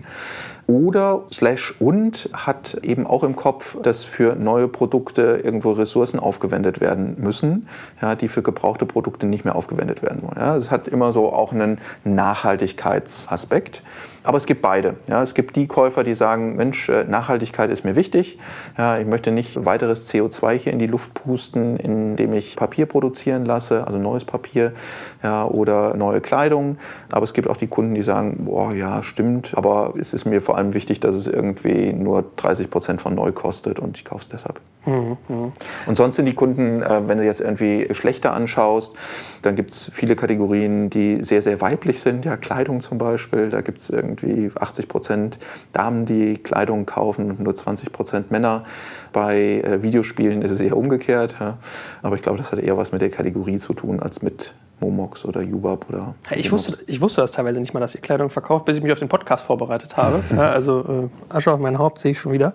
Oder 0.68 1.24
slash 1.32 1.76
und 1.80 2.30
hat 2.34 2.78
eben 2.84 3.06
auch 3.06 3.24
im 3.24 3.36
Kopf, 3.36 3.82
dass 3.82 4.04
für 4.04 4.36
neue 4.36 4.68
Produkte 4.68 5.42
irgendwo 5.44 5.72
Ressourcen 5.72 6.20
aufgewendet 6.20 6.80
werden 6.80 7.16
müssen, 7.20 7.68
ja, 8.02 8.16
die 8.16 8.30
für 8.30 8.42
gebrauchte 8.42 8.86
Produkte 8.86 9.26
nicht 9.26 9.44
mehr 9.44 9.56
aufgewendet 9.56 10.02
werden 10.02 10.22
wollen. 10.24 10.38
Ja, 10.38 10.56
das 10.56 10.72
hat 10.72 10.88
immer 10.88 11.12
so 11.12 11.34
auch 11.34 11.52
einen 11.52 11.80
Nachhaltigkeitsaspekt. 12.06 13.84
Aber 14.24 14.38
es 14.38 14.46
gibt 14.46 14.62
beide. 14.62 14.96
Ja, 15.10 15.22
es 15.22 15.34
gibt 15.34 15.56
die 15.56 15.68
Käufer, 15.68 16.04
die 16.04 16.16
sagen, 16.16 16.56
Mensch, 16.56 16.88
äh, 16.90 17.04
Nachhaltigkeit 17.04 17.70
ist 17.70 17.84
mir 17.84 17.96
wichtig. 17.96 18.40
Ja, 18.78 18.98
ich 18.98 19.06
möchte 19.06 19.32
nicht 19.32 19.66
weiteres 19.66 20.12
CO2 20.12 20.54
hier 20.54 20.74
in 20.74 20.80
die 20.80 20.88
Luft 20.88 21.14
pusten, 21.14 21.78
indem 21.78 22.34
ich 22.34 22.56
Papier 22.56 22.86
produzieren 22.86 23.46
lasse, 23.46 23.86
also 23.86 24.00
neues 24.00 24.24
Papier 24.24 24.74
ja, 25.22 25.46
oder 25.46 25.96
neue 25.96 26.22
Kleidung. 26.22 26.78
Aber 27.12 27.24
es 27.24 27.34
gibt 27.34 27.50
auch 27.50 27.58
die 27.58 27.68
Kunden, 27.68 27.94
die 27.96 28.02
sagen, 28.02 28.46
boah, 28.46 28.74
ja, 28.74 29.04
stimmt, 29.04 29.54
aber 29.58 29.94
es 30.00 30.14
ist 30.14 30.26
mir 30.26 30.42
vor 30.42 30.58
allem 30.58 30.74
wichtig, 30.74 31.00
dass 31.02 31.16
es 31.16 31.28
irgendwie 31.28 31.92
nur 31.92 32.24
30 32.38 32.70
Prozent 32.70 33.02
von 33.02 33.16
neu 33.16 33.32
kostet 33.32 33.80
und 33.80 33.98
ich 33.98 34.06
kaufe 34.06 34.24
es 34.24 34.30
deshalb. 34.30 34.62
Mhm, 34.86 35.18
mhm. 35.28 35.52
Und 35.86 35.98
sonst 35.98 36.16
sind 36.16 36.26
die 36.26 36.34
Kunden, 36.34 36.82
äh, 36.82 37.08
wenn 37.08 37.18
du 37.18 37.26
jetzt 37.26 37.42
irgendwie 37.42 37.88
schlechter 37.92 38.34
anschaust, 38.34 38.96
dann 39.42 39.56
gibt 39.56 39.72
es 39.72 39.92
viele 39.94 40.16
Kategorien, 40.16 40.90
die 40.90 41.24
sehr, 41.24 41.42
sehr 41.42 41.60
weiblich 41.62 42.00
sind. 42.00 42.26
Ja, 42.26 42.38
Kleidung 42.38 42.82
zum 42.82 42.98
Beispiel, 42.98 43.50
da 43.50 43.62
gibt 43.62 43.80
es 43.80 43.90
irgendwie 43.90 44.13
irgendwie 44.22 44.52
80 44.58 44.88
Prozent 44.88 45.40
Damen, 45.72 46.06
die 46.06 46.38
Kleidung 46.38 46.86
kaufen 46.86 47.32
und 47.32 47.40
nur 47.40 47.56
20 47.56 47.92
Prozent 47.92 48.32
Männer. 48.32 48.64
Bei 49.12 49.38
äh, 49.38 49.82
Videospielen 49.84 50.42
ist 50.42 50.52
es 50.52 50.60
eher 50.60 50.78
umgekehrt. 50.78 51.36
Ja. 51.40 51.58
Aber 52.02 52.16
ich 52.16 52.22
glaube, 52.22 52.38
das 52.38 52.52
hat 52.52 52.60
eher 52.60 52.78
was 52.78 52.92
mit 52.92 53.02
der 53.02 53.10
Kategorie 53.10 53.58
zu 53.58 53.74
tun 53.74 54.00
als 54.00 54.22
mit 54.22 54.56
Momox 54.84 55.26
oder 55.26 55.42
Jubab 55.42 55.86
oder. 55.90 56.16
ich, 56.36 56.52
wusste, 56.52 56.78
ich 56.88 57.00
wusste 57.00 57.22
das 57.22 57.32
teilweise 57.32 57.60
nicht 57.60 57.74
mal, 57.74 57.80
dass 57.80 57.96
ihr 57.96 58.02
Kleidung 58.02 58.30
verkauft, 58.30 58.66
bis 58.66 58.78
ich 58.78 58.84
mich 58.84 58.92
auf 58.92 59.00
den 59.00 59.08
Podcast 59.08 59.46
vorbereitet 59.46 59.96
habe. 59.96 60.22
ja, 60.36 60.50
also 60.50 61.10
äh, 61.30 61.34
Asche 61.34 61.52
auf 61.52 61.60
mein 61.60 61.80
Haupt 61.80 62.00
sehe 62.00 62.12
ich 62.12 62.20
schon 62.20 62.34
wieder. 62.34 62.54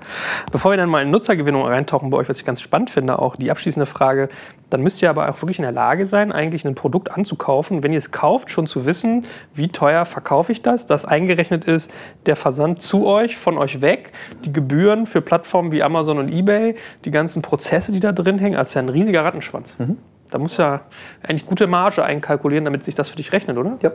Bevor 0.53 0.73
wir 0.73 0.77
dann 0.77 0.91
mal 0.91 1.03
in 1.03 1.11
Nutzergewinnung 1.11 1.65
reintauchen 1.65 2.11
bei 2.11 2.19
euch, 2.19 2.29
was 2.29 2.39
ich 2.39 2.45
ganz 2.45 2.61
spannend 2.61 2.91
finde, 2.91 3.19
auch 3.19 3.37
die 3.37 3.51
abschließende 3.51 3.87
Frage, 3.87 4.29
dann 4.71 4.83
müsst 4.83 5.01
ihr 5.01 5.09
aber 5.09 5.29
auch 5.29 5.41
wirklich 5.41 5.59
in 5.59 5.63
der 5.63 5.73
Lage 5.73 6.05
sein, 6.05 6.31
eigentlich 6.31 6.67
ein 6.67 6.75
Produkt 6.75 7.11
anzukaufen, 7.11 7.83
wenn 7.83 7.93
ihr 7.93 7.99
es 7.99 8.11
kauft, 8.11 8.51
schon 8.51 8.67
zu 8.67 8.85
wissen, 8.85 9.25
wie 9.55 9.69
teuer 9.69 10.05
verkaufe 10.05 10.53
ich 10.53 10.61
das, 10.61 10.85
dass 10.85 11.07
eingerechnet 11.07 11.65
ist 11.65 11.91
der 12.27 12.37
Versand 12.37 12.83
zu 12.83 13.07
euch, 13.07 13.39
von 13.39 13.57
euch 13.57 13.81
weg, 13.81 14.13
die 14.45 14.53
Gebühren 14.53 15.07
für 15.07 15.23
Plattformen 15.23 15.73
wie 15.73 15.83
Amazon 15.83 16.19
und 16.19 16.29
eBay, 16.29 16.75
die 17.05 17.11
ganzen 17.11 17.41
Prozesse, 17.41 17.93
die 17.93 18.01
da 18.01 18.13
drin 18.13 18.39
hängen, 18.39 18.57
also 18.57 18.79
ja 18.79 18.83
ein 18.83 18.91
riesiger 18.91 19.25
Rattenschwanz. 19.25 19.77
Mhm. 19.79 19.97
Da 20.31 20.39
musst 20.39 20.59
du 20.59 20.63
ja 20.63 20.83
eigentlich 21.23 21.47
gute 21.47 21.67
Marge 21.67 22.05
einkalkulieren, 22.05 22.65
damit 22.65 22.85
sich 22.85 22.95
das 22.95 23.09
für 23.09 23.17
dich 23.17 23.33
rechnet, 23.33 23.57
oder? 23.57 23.79
Ja. 23.83 23.93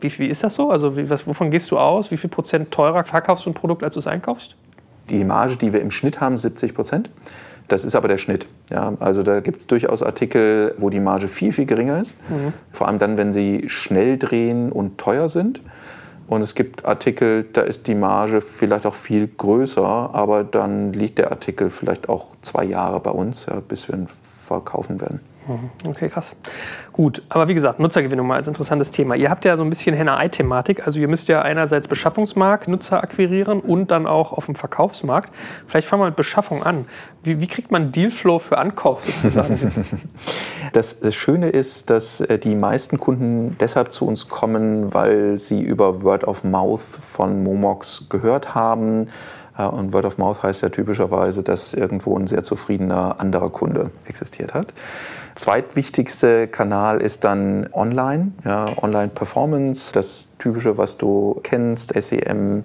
Wie, 0.00 0.18
wie 0.18 0.26
ist 0.26 0.42
das 0.42 0.54
so? 0.54 0.70
Also 0.70 0.96
wie, 0.96 1.08
was, 1.08 1.26
wovon 1.26 1.50
gehst 1.50 1.70
du 1.70 1.78
aus? 1.78 2.10
Wie 2.10 2.16
viel 2.16 2.30
Prozent 2.30 2.70
teurer 2.70 3.04
verkaufst 3.04 3.46
du 3.46 3.50
ein 3.50 3.54
Produkt, 3.54 3.82
als 3.82 3.94
du 3.94 4.00
es 4.00 4.06
einkaufst? 4.06 4.56
Die 5.10 5.24
Marge, 5.24 5.56
die 5.56 5.72
wir 5.72 5.80
im 5.80 5.90
Schnitt 5.90 6.20
haben, 6.20 6.36
70 6.36 6.74
Prozent. 6.74 7.10
Das 7.68 7.84
ist 7.84 7.94
aber 7.94 8.08
der 8.08 8.18
Schnitt. 8.18 8.46
Ja, 8.70 8.92
also 9.00 9.22
da 9.22 9.40
gibt 9.40 9.60
es 9.60 9.66
durchaus 9.66 10.02
Artikel, 10.02 10.74
wo 10.78 10.90
die 10.90 11.00
Marge 11.00 11.28
viel, 11.28 11.52
viel 11.52 11.64
geringer 11.64 12.00
ist. 12.00 12.16
Mhm. 12.28 12.52
Vor 12.70 12.88
allem 12.88 12.98
dann, 12.98 13.16
wenn 13.16 13.32
sie 13.32 13.64
schnell 13.68 14.18
drehen 14.18 14.72
und 14.72 14.98
teuer 14.98 15.28
sind. 15.28 15.62
Und 16.26 16.42
es 16.42 16.54
gibt 16.54 16.84
Artikel, 16.84 17.44
da 17.52 17.62
ist 17.62 17.86
die 17.86 17.94
Marge 17.94 18.40
vielleicht 18.40 18.86
auch 18.86 18.94
viel 18.94 19.26
größer, 19.26 19.82
aber 19.84 20.44
dann 20.44 20.92
liegt 20.92 21.18
der 21.18 21.30
Artikel 21.30 21.68
vielleicht 21.68 22.08
auch 22.08 22.28
zwei 22.42 22.64
Jahre 22.64 23.00
bei 23.00 23.10
uns, 23.10 23.46
ja, 23.46 23.60
bis 23.60 23.88
wir 23.88 23.96
ihn 23.96 24.08
verkaufen 24.42 25.00
werden. 25.00 25.20
Mhm. 25.48 25.70
Okay, 25.88 26.08
krass. 26.08 26.36
Gut, 26.92 27.22
aber 27.28 27.48
wie 27.48 27.54
gesagt, 27.54 27.80
Nutzergewinnung 27.80 28.26
mal 28.26 28.36
als 28.36 28.46
interessantes 28.46 28.90
Thema. 28.90 29.16
Ihr 29.16 29.28
habt 29.28 29.44
ja 29.44 29.56
so 29.56 29.64
ein 29.64 29.70
bisschen 29.70 29.94
Henne-Ei-Thematik. 29.94 30.86
Also 30.86 31.00
ihr 31.00 31.08
müsst 31.08 31.28
ja 31.28 31.42
einerseits 31.42 31.88
Beschaffungsmarkt 31.88 32.68
Nutzer 32.68 33.02
akquirieren 33.02 33.60
und 33.60 33.90
dann 33.90 34.06
auch 34.06 34.32
auf 34.32 34.46
dem 34.46 34.54
Verkaufsmarkt. 34.54 35.34
Vielleicht 35.66 35.88
fangen 35.88 36.02
wir 36.02 36.06
mit 36.06 36.16
Beschaffung 36.16 36.62
an. 36.62 36.86
Wie, 37.24 37.40
wie 37.40 37.46
kriegt 37.46 37.72
man 37.72 37.92
Dealflow 37.92 38.38
für 38.38 38.58
Ankauf 38.58 39.04
sozusagen? 39.04 39.58
das, 40.72 40.96
Schöne 41.10 41.48
ist, 41.48 41.90
dass 41.90 42.20
äh, 42.20 42.38
die 42.38 42.54
meisten 42.54 42.98
Kunden 42.98 43.56
deshalb 43.58 43.92
zu 43.92 44.06
uns 44.06 44.28
kommen, 44.28 44.94
weil 44.94 45.38
sie 45.38 45.62
über 45.62 46.02
Word 46.02 46.24
of 46.24 46.44
Mouth 46.44 46.80
von 46.80 47.42
Momox 47.42 48.06
gehört 48.08 48.54
haben 48.54 49.08
und 49.56 49.92
Word 49.92 50.06
of 50.06 50.18
Mouth 50.18 50.42
heißt 50.42 50.62
ja 50.62 50.70
typischerweise, 50.70 51.42
dass 51.42 51.74
irgendwo 51.74 52.18
ein 52.18 52.26
sehr 52.26 52.42
zufriedener 52.42 53.20
anderer 53.20 53.50
Kunde 53.50 53.90
existiert 54.06 54.54
hat. 54.54 54.72
Zweitwichtigste 55.34 56.48
Kanal 56.48 57.00
ist 57.00 57.24
dann 57.24 57.68
Online, 57.72 58.32
ja, 58.44 58.66
Online-Performance, 58.80 59.92
das 59.92 60.28
Typische, 60.38 60.78
was 60.78 60.98
du 60.98 61.40
kennst, 61.42 61.94
SEM, 61.94 62.64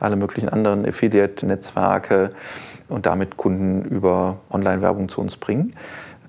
alle 0.00 0.16
möglichen 0.16 0.48
anderen 0.48 0.86
Affiliate-Netzwerke 0.86 2.32
und 2.88 3.06
damit 3.06 3.36
Kunden 3.36 3.82
über 3.82 4.38
Online-Werbung 4.50 5.08
zu 5.08 5.20
uns 5.20 5.36
bringen. 5.36 5.72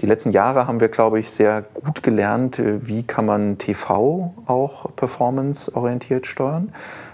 Die 0.01 0.05
letzten 0.05 0.31
Jahre 0.31 0.67
haben 0.67 0.79
wir, 0.79 0.87
glaube 0.87 1.19
ich, 1.19 1.29
sehr 1.29 1.61
gut 1.61 2.03
gelernt, 2.03 2.61
wie 2.63 3.03
kann 3.03 3.25
man 3.25 3.57
TV 3.57 4.33
auch 4.45 4.95
performance-orientiert 4.95 6.25
steuern. 6.25 6.71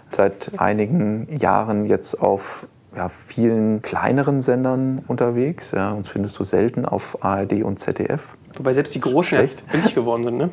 Seit 0.09 0.51
einigen 0.57 1.27
Jahren 1.35 1.85
jetzt 1.87 2.21
auf 2.21 2.67
ja, 2.95 3.09
vielen 3.09 3.81
kleineren 3.81 4.41
Sendern 4.41 5.01
unterwegs. 5.07 5.71
Ja, 5.71 5.91
uns 5.91 6.09
findest 6.09 6.39
du 6.39 6.43
selten 6.43 6.85
auf 6.85 7.23
ARD 7.23 7.63
und 7.63 7.79
ZDF. 7.79 8.37
Wobei 8.57 8.73
selbst 8.73 8.95
die 8.95 9.01
großen 9.01 9.37
Schlecht. 9.37 9.69
billig 9.69 9.93
geworden 9.95 10.23
sind, 10.23 10.37
ne? 10.37 10.49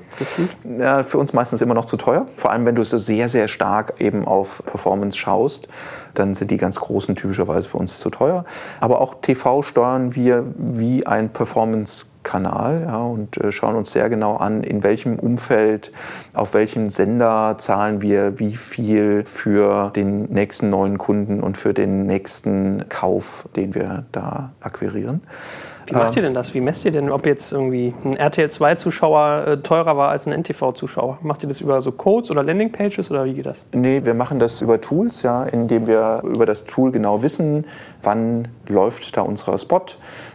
Ja, 0.78 1.02
für 1.04 1.18
uns 1.18 1.32
meistens 1.32 1.62
immer 1.62 1.74
noch 1.74 1.84
zu 1.84 1.96
teuer. 1.96 2.26
Vor 2.36 2.50
allem, 2.50 2.66
wenn 2.66 2.74
du 2.74 2.82
so 2.84 2.98
sehr, 2.98 3.28
sehr 3.28 3.46
stark 3.46 4.00
eben 4.00 4.24
auf 4.26 4.62
Performance 4.66 5.16
schaust, 5.16 5.68
dann 6.14 6.34
sind 6.34 6.50
die 6.50 6.56
ganz 6.56 6.78
großen 6.78 7.16
typischerweise 7.16 7.68
für 7.68 7.78
uns 7.78 7.98
zu 7.98 8.10
teuer. 8.10 8.44
Aber 8.80 9.00
auch 9.00 9.16
TV 9.20 9.62
steuern 9.62 10.14
wir 10.14 10.44
wie 10.56 11.06
ein 11.06 11.30
Performance 11.30 12.06
Kanal 12.22 12.82
ja, 12.86 12.98
und 12.98 13.36
äh, 13.38 13.52
schauen 13.52 13.76
uns 13.76 13.92
sehr 13.92 14.08
genau 14.08 14.36
an, 14.36 14.62
in 14.62 14.82
welchem 14.82 15.18
Umfeld, 15.18 15.92
auf 16.34 16.54
welchem 16.54 16.88
Sender 16.88 17.56
zahlen 17.58 18.00
wir 18.00 18.38
wie 18.38 18.56
viel 18.56 19.24
für 19.24 19.90
den 19.90 20.24
nächsten 20.24 20.70
neuen 20.70 20.98
Kunden 20.98 21.40
und 21.40 21.56
für 21.56 21.74
den 21.74 22.06
nächsten 22.06 22.88
Kauf, 22.88 23.48
den 23.56 23.74
wir 23.74 24.04
da 24.12 24.52
akquirieren. 24.60 25.22
Wie 25.86 25.94
macht 25.94 26.16
ihr 26.16 26.22
denn 26.22 26.34
das? 26.34 26.54
Wie 26.54 26.60
messt 26.60 26.84
ihr 26.84 26.90
denn, 26.90 27.10
ob 27.10 27.26
jetzt 27.26 27.52
irgendwie 27.52 27.94
ein 28.04 28.16
RTL 28.16 28.46
2-Zuschauer 28.46 29.46
äh, 29.46 29.56
teurer 29.58 29.96
war 29.96 30.10
als 30.10 30.26
ein 30.26 30.32
NTV-Zuschauer? 30.32 31.18
Macht 31.22 31.42
ihr 31.42 31.48
das 31.48 31.60
über 31.60 31.82
so 31.82 31.92
Codes 31.92 32.30
oder 32.30 32.42
Landingpages 32.42 33.10
oder 33.10 33.24
wie 33.24 33.34
geht 33.34 33.46
das? 33.46 33.58
Nee, 33.72 34.02
wir 34.04 34.14
machen 34.14 34.38
das 34.38 34.62
über 34.62 34.80
Tools, 34.80 35.22
ja, 35.22 35.44
indem 35.44 35.86
wir 35.86 36.22
über 36.24 36.46
das 36.46 36.64
Tool 36.64 36.92
genau 36.92 37.22
wissen, 37.22 37.66
wann 38.02 38.48
läuft 38.68 39.16
da 39.16 39.22
unser 39.22 39.58
Spot 39.58 39.84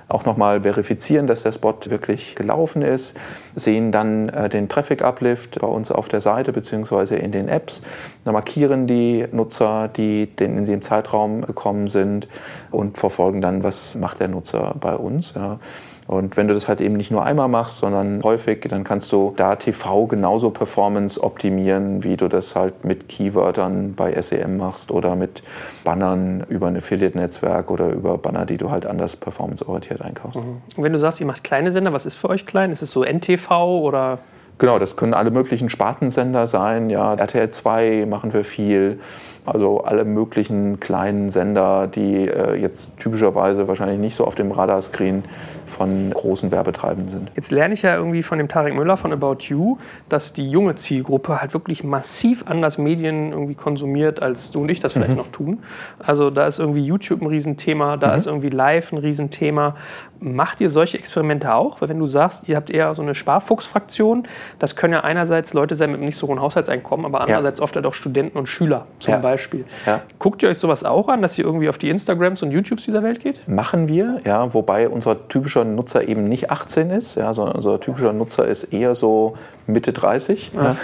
auch 0.09 0.25
nochmal 0.25 0.61
verifizieren, 0.61 1.27
dass 1.27 1.43
der 1.43 1.51
Spot 1.51 1.75
wirklich 1.87 2.35
gelaufen 2.35 2.81
ist, 2.81 3.17
sehen 3.55 3.91
dann 3.91 4.29
äh, 4.29 4.49
den 4.49 4.69
Traffic 4.69 5.01
Uplift 5.01 5.59
bei 5.59 5.67
uns 5.67 5.91
auf 5.91 6.07
der 6.07 6.21
Seite 6.21 6.53
bzw. 6.53 7.17
in 7.17 7.31
den 7.31 7.49
Apps, 7.49 7.81
dann 8.23 8.33
markieren 8.33 8.87
die 8.87 9.25
Nutzer, 9.31 9.89
die 9.89 10.27
den 10.27 10.57
in 10.57 10.65
dem 10.65 10.81
Zeitraum 10.81 11.41
gekommen 11.41 11.87
sind 11.87 12.27
und 12.71 12.97
verfolgen 12.97 13.41
dann, 13.41 13.63
was 13.63 13.95
macht 13.95 14.19
der 14.19 14.29
Nutzer 14.29 14.75
bei 14.79 14.95
uns. 14.95 15.33
Ja. 15.35 15.59
Und 16.07 16.37
wenn 16.37 16.47
du 16.47 16.53
das 16.53 16.69
halt 16.69 16.79
eben 16.79 16.95
nicht 16.95 17.11
nur 17.11 17.25
einmal 17.25 17.49
machst, 17.49 17.77
sondern 17.77 18.23
häufig, 18.23 18.61
dann 18.69 18.85
kannst 18.85 19.11
du 19.11 19.33
da 19.35 19.57
TV 19.57 20.07
genauso 20.07 20.51
Performance 20.51 21.21
optimieren, 21.21 22.03
wie 22.05 22.15
du 22.15 22.29
das 22.29 22.55
halt 22.55 22.85
mit 22.85 23.09
Keywörtern 23.09 23.93
bei 23.93 24.19
SEM 24.21 24.55
machst 24.55 24.89
oder 24.89 25.17
mit 25.17 25.43
Bannern 25.83 26.45
über 26.47 26.67
ein 26.67 26.77
Affiliate-Netzwerk 26.77 27.69
oder 27.69 27.89
über 27.89 28.17
Banner, 28.17 28.45
die 28.45 28.55
du 28.55 28.71
halt 28.71 28.85
anders 28.85 29.17
performanceorientiert 29.17 30.01
einkaufst. 30.01 30.39
Mhm. 30.39 30.61
Und 30.77 30.83
wenn 30.83 30.93
du 30.93 30.99
sagst, 30.99 31.19
ihr 31.19 31.25
macht 31.25 31.43
kleine 31.43 31.73
Sender, 31.73 31.91
was 31.91 32.05
ist 32.05 32.15
für 32.15 32.29
euch 32.29 32.45
klein? 32.45 32.71
Ist 32.71 32.81
es 32.81 32.91
so 32.91 33.03
NTV 33.03 33.51
oder 33.51 34.19
Genau, 34.59 34.79
das 34.79 34.95
können 34.95 35.13
alle 35.13 35.29
möglichen 35.29 35.69
Spartensender 35.69 36.47
sein. 36.47 36.89
Ja, 36.89 37.13
RTL 37.13 37.49
2 37.49 38.07
machen 38.09 38.33
wir 38.33 38.43
viel. 38.43 38.99
Also 39.47 39.81
alle 39.81 40.03
möglichen 40.03 40.79
kleinen 40.79 41.29
Sender, 41.29 41.87
die 41.87 42.27
äh, 42.27 42.55
jetzt 42.55 42.97
typischerweise 42.97 43.67
wahrscheinlich 43.67 43.97
nicht 43.97 44.15
so 44.15 44.25
auf 44.25 44.35
dem 44.35 44.51
Radarscreen 44.51 45.23
von 45.65 46.11
großen 46.11 46.51
Werbetreibenden 46.51 47.07
sind. 47.07 47.31
Jetzt 47.35 47.51
lerne 47.51 47.73
ich 47.73 47.81
ja 47.81 47.95
irgendwie 47.95 48.23
von 48.23 48.37
dem 48.37 48.49
Tarek 48.49 48.75
Müller 48.75 48.97
von 48.97 49.13
About 49.13 49.37
You, 49.43 49.77
dass 50.09 50.33
die 50.33 50.49
junge 50.49 50.75
Zielgruppe 50.75 51.39
halt 51.39 51.53
wirklich 51.53 51.83
massiv 51.83 52.43
anders 52.47 52.77
Medien 52.77 53.31
irgendwie 53.31 53.55
konsumiert, 53.55 54.21
als 54.21 54.51
du 54.51 54.61
und 54.61 54.69
ich 54.69 54.81
das 54.81 54.93
vielleicht 54.93 55.11
mhm. 55.11 55.17
noch 55.17 55.31
tun. 55.31 55.59
Also 55.99 56.29
da 56.29 56.45
ist 56.45 56.59
irgendwie 56.59 56.83
YouTube 56.83 57.21
ein 57.21 57.27
Riesenthema, 57.27 57.95
da 57.95 58.11
mhm. 58.11 58.17
ist 58.17 58.27
irgendwie 58.27 58.49
Live 58.49 58.91
ein 58.91 58.97
Riesenthema. 58.97 59.75
Macht 60.19 60.59
ihr 60.61 60.69
solche 60.69 60.97
Experimente 60.97 61.53
auch? 61.53 61.79
Weil 61.79 61.89
wenn 61.89 61.99
du 61.99 62.07
sagst, 62.07 62.49
ihr 62.49 62.55
habt 62.55 62.69
eher 62.69 62.93
so 62.95 63.01
eine 63.01 63.15
Sparfuchsfraktion, 63.15 64.27
das 64.59 64.75
können 64.75 64.93
ja 64.93 65.01
einerseits 65.01 65.53
Leute 65.53 65.75
sein 65.75 65.91
mit 65.91 66.01
nicht 66.01 66.17
so 66.17 66.27
hohen 66.27 66.41
Haushaltseinkommen, 66.41 67.05
aber 67.05 67.21
andererseits 67.21 67.59
ja. 67.59 67.63
oft 67.63 67.75
halt 67.75 67.85
auch 67.85 67.93
Studenten 67.93 68.37
und 68.37 68.47
Schüler 68.47 68.87
zum 68.99 69.13
ja. 69.13 69.19
Beispiel. 69.19 69.36
Ja. 69.85 70.01
Guckt 70.19 70.43
ihr 70.43 70.49
euch 70.49 70.57
sowas 70.57 70.83
auch 70.83 71.07
an, 71.09 71.21
dass 71.21 71.37
ihr 71.37 71.45
irgendwie 71.45 71.69
auf 71.69 71.77
die 71.77 71.89
Instagrams 71.89 72.41
und 72.43 72.51
YouTubes 72.51 72.85
dieser 72.85 73.03
Welt 73.03 73.19
geht? 73.19 73.47
Machen 73.47 73.87
wir, 73.87 74.19
ja, 74.25 74.53
wobei 74.53 74.89
unser 74.89 75.27
typischer 75.27 75.63
Nutzer 75.63 76.07
eben 76.07 76.25
nicht 76.25 76.51
18 76.51 76.89
ist, 76.89 77.15
ja, 77.15 77.33
sondern 77.33 77.55
unser 77.55 77.79
typischer 77.79 78.13
Nutzer 78.13 78.45
ist 78.45 78.65
eher 78.65 78.95
so 78.95 79.35
Mitte 79.67 79.93
30. 79.93 80.51
Ja. 80.55 80.75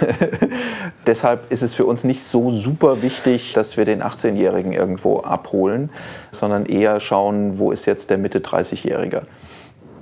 Deshalb 1.08 1.52
ist 1.52 1.64
es 1.64 1.76
für 1.76 1.86
uns 1.86 2.04
nicht 2.04 2.24
so 2.24 2.52
super 2.52 3.02
wichtig, 3.02 3.54
dass 3.54 3.78
wir 3.78 3.86
den 3.86 4.04
18-Jährigen 4.04 4.72
irgendwo 4.72 5.20
abholen, 5.20 5.90
sondern 6.32 6.66
eher 6.66 7.00
schauen, 7.00 7.58
wo 7.58 7.72
ist 7.72 7.86
jetzt 7.86 8.10
der 8.10 8.18
Mitte 8.18 8.40
30-Jährige. 8.40 9.24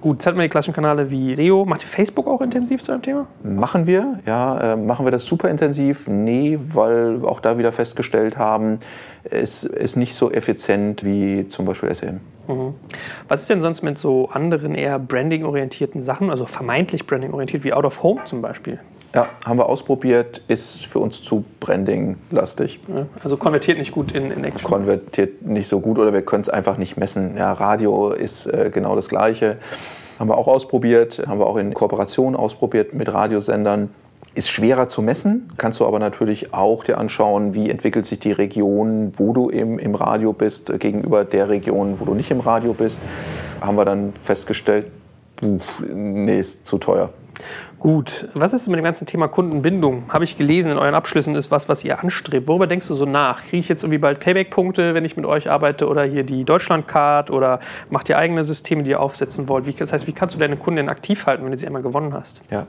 Gut, 0.01 0.17
jetzt 0.17 0.25
hatten 0.25 0.37
wir 0.37 0.43
die 0.43 0.49
klassischen 0.49 0.73
Kanäle 0.73 1.11
wie 1.11 1.35
SEO. 1.35 1.63
Macht 1.63 1.83
ihr 1.83 1.87
Facebook 1.87 2.27
auch 2.27 2.41
intensiv 2.41 2.81
zu 2.81 2.91
einem 2.91 3.03
Thema? 3.03 3.27
Machen 3.43 3.85
wir, 3.85 4.19
ja. 4.25 4.73
Äh, 4.73 4.75
machen 4.75 5.05
wir 5.05 5.11
das 5.11 5.25
super 5.25 5.47
intensiv? 5.47 6.07
Nee, 6.07 6.57
weil 6.59 7.21
wir 7.21 7.29
auch 7.29 7.39
da 7.39 7.59
wieder 7.59 7.71
festgestellt 7.71 8.35
haben, 8.35 8.79
es 9.23 9.63
ist 9.63 9.97
nicht 9.97 10.15
so 10.15 10.31
effizient 10.31 11.05
wie 11.05 11.47
zum 11.47 11.65
Beispiel 11.65 11.93
SEM. 11.93 12.19
Mhm. 12.47 12.73
Was 13.27 13.41
ist 13.41 13.51
denn 13.51 13.61
sonst 13.61 13.83
mit 13.83 13.99
so 13.99 14.29
anderen 14.29 14.73
eher 14.73 14.97
branding-orientierten 14.97 16.01
Sachen, 16.01 16.31
also 16.31 16.47
vermeintlich 16.47 17.05
branding-orientiert, 17.05 17.63
wie 17.63 17.71
Out 17.71 17.85
of 17.85 18.01
Home 18.01 18.21
zum 18.23 18.41
Beispiel? 18.41 18.79
Ja, 19.13 19.27
haben 19.45 19.59
wir 19.59 19.67
ausprobiert, 19.67 20.41
ist 20.47 20.85
für 20.85 20.99
uns 20.99 21.21
zu 21.21 21.43
Branding-lastig. 21.59 22.79
Also 23.21 23.35
konvertiert 23.35 23.77
nicht 23.77 23.91
gut 23.91 24.13
in, 24.13 24.31
in 24.31 24.43
Action? 24.45 24.63
Konvertiert 24.63 25.41
nicht 25.41 25.67
so 25.67 25.81
gut 25.81 25.99
oder 25.99 26.13
wir 26.13 26.21
können 26.21 26.41
es 26.41 26.49
einfach 26.49 26.77
nicht 26.77 26.95
messen. 26.95 27.35
Ja, 27.35 27.51
Radio 27.51 28.11
ist 28.11 28.45
äh, 28.45 28.69
genau 28.73 28.95
das 28.95 29.09
Gleiche. 29.09 29.57
Haben 30.17 30.29
wir 30.29 30.37
auch 30.37 30.47
ausprobiert, 30.47 31.23
haben 31.27 31.39
wir 31.39 31.47
auch 31.47 31.57
in 31.57 31.73
Kooperation 31.73 32.35
ausprobiert 32.35 32.93
mit 32.93 33.13
Radiosendern. 33.13 33.89
Ist 34.33 34.49
schwerer 34.49 34.87
zu 34.87 35.01
messen, 35.01 35.47
kannst 35.57 35.81
du 35.81 35.85
aber 35.85 35.99
natürlich 35.99 36.53
auch 36.53 36.85
dir 36.85 36.97
anschauen, 36.97 37.53
wie 37.53 37.69
entwickelt 37.69 38.05
sich 38.05 38.19
die 38.19 38.31
Region, 38.31 39.11
wo 39.17 39.33
du 39.33 39.49
im, 39.49 39.77
im 39.77 39.93
Radio 39.93 40.31
bist, 40.31 40.69
äh, 40.69 40.77
gegenüber 40.77 41.25
der 41.25 41.49
Region, 41.49 41.99
wo 41.99 42.05
du 42.05 42.13
nicht 42.13 42.31
im 42.31 42.39
Radio 42.39 42.73
bist. 42.73 43.01
Haben 43.59 43.75
wir 43.75 43.83
dann 43.83 44.13
festgestellt, 44.13 44.87
pf, 45.43 45.83
nee, 45.93 46.39
ist 46.39 46.65
zu 46.65 46.77
teuer. 46.77 47.09
Gut, 47.81 48.29
was 48.35 48.53
ist 48.53 48.67
mit 48.67 48.77
dem 48.77 48.83
ganzen 48.83 49.07
Thema 49.07 49.27
Kundenbindung? 49.27 50.03
Habe 50.09 50.23
ich 50.23 50.37
gelesen 50.37 50.71
in 50.71 50.77
euren 50.77 50.93
Abschlüssen, 50.93 51.33
ist 51.33 51.49
was, 51.49 51.67
was 51.67 51.83
ihr 51.83 51.99
anstrebt. 51.99 52.47
Worüber 52.47 52.67
denkst 52.67 52.87
du 52.87 52.93
so 52.93 53.05
nach? 53.05 53.41
Kriege 53.41 53.57
ich 53.57 53.69
jetzt 53.69 53.81
irgendwie 53.81 53.97
bald 53.97 54.19
Payback-Punkte, 54.19 54.93
wenn 54.93 55.03
ich 55.03 55.17
mit 55.17 55.25
euch 55.25 55.49
arbeite 55.49 55.87
oder 55.87 56.03
hier 56.03 56.23
die 56.23 56.43
Deutschland-Card 56.43 57.31
oder 57.31 57.59
macht 57.89 58.07
ihr 58.07 58.19
eigene 58.19 58.43
Systeme, 58.43 58.83
die 58.83 58.91
ihr 58.91 58.99
aufsetzen 58.99 59.49
wollt? 59.49 59.65
Wie, 59.65 59.73
das 59.73 59.93
heißt, 59.93 60.05
wie 60.05 60.11
kannst 60.11 60.35
du 60.35 60.39
deine 60.39 60.57
Kunden 60.57 60.89
aktiv 60.89 61.25
halten, 61.25 61.43
wenn 61.43 61.51
du 61.53 61.57
sie 61.57 61.65
einmal 61.65 61.81
gewonnen 61.81 62.13
hast? 62.13 62.41
Ja, 62.51 62.67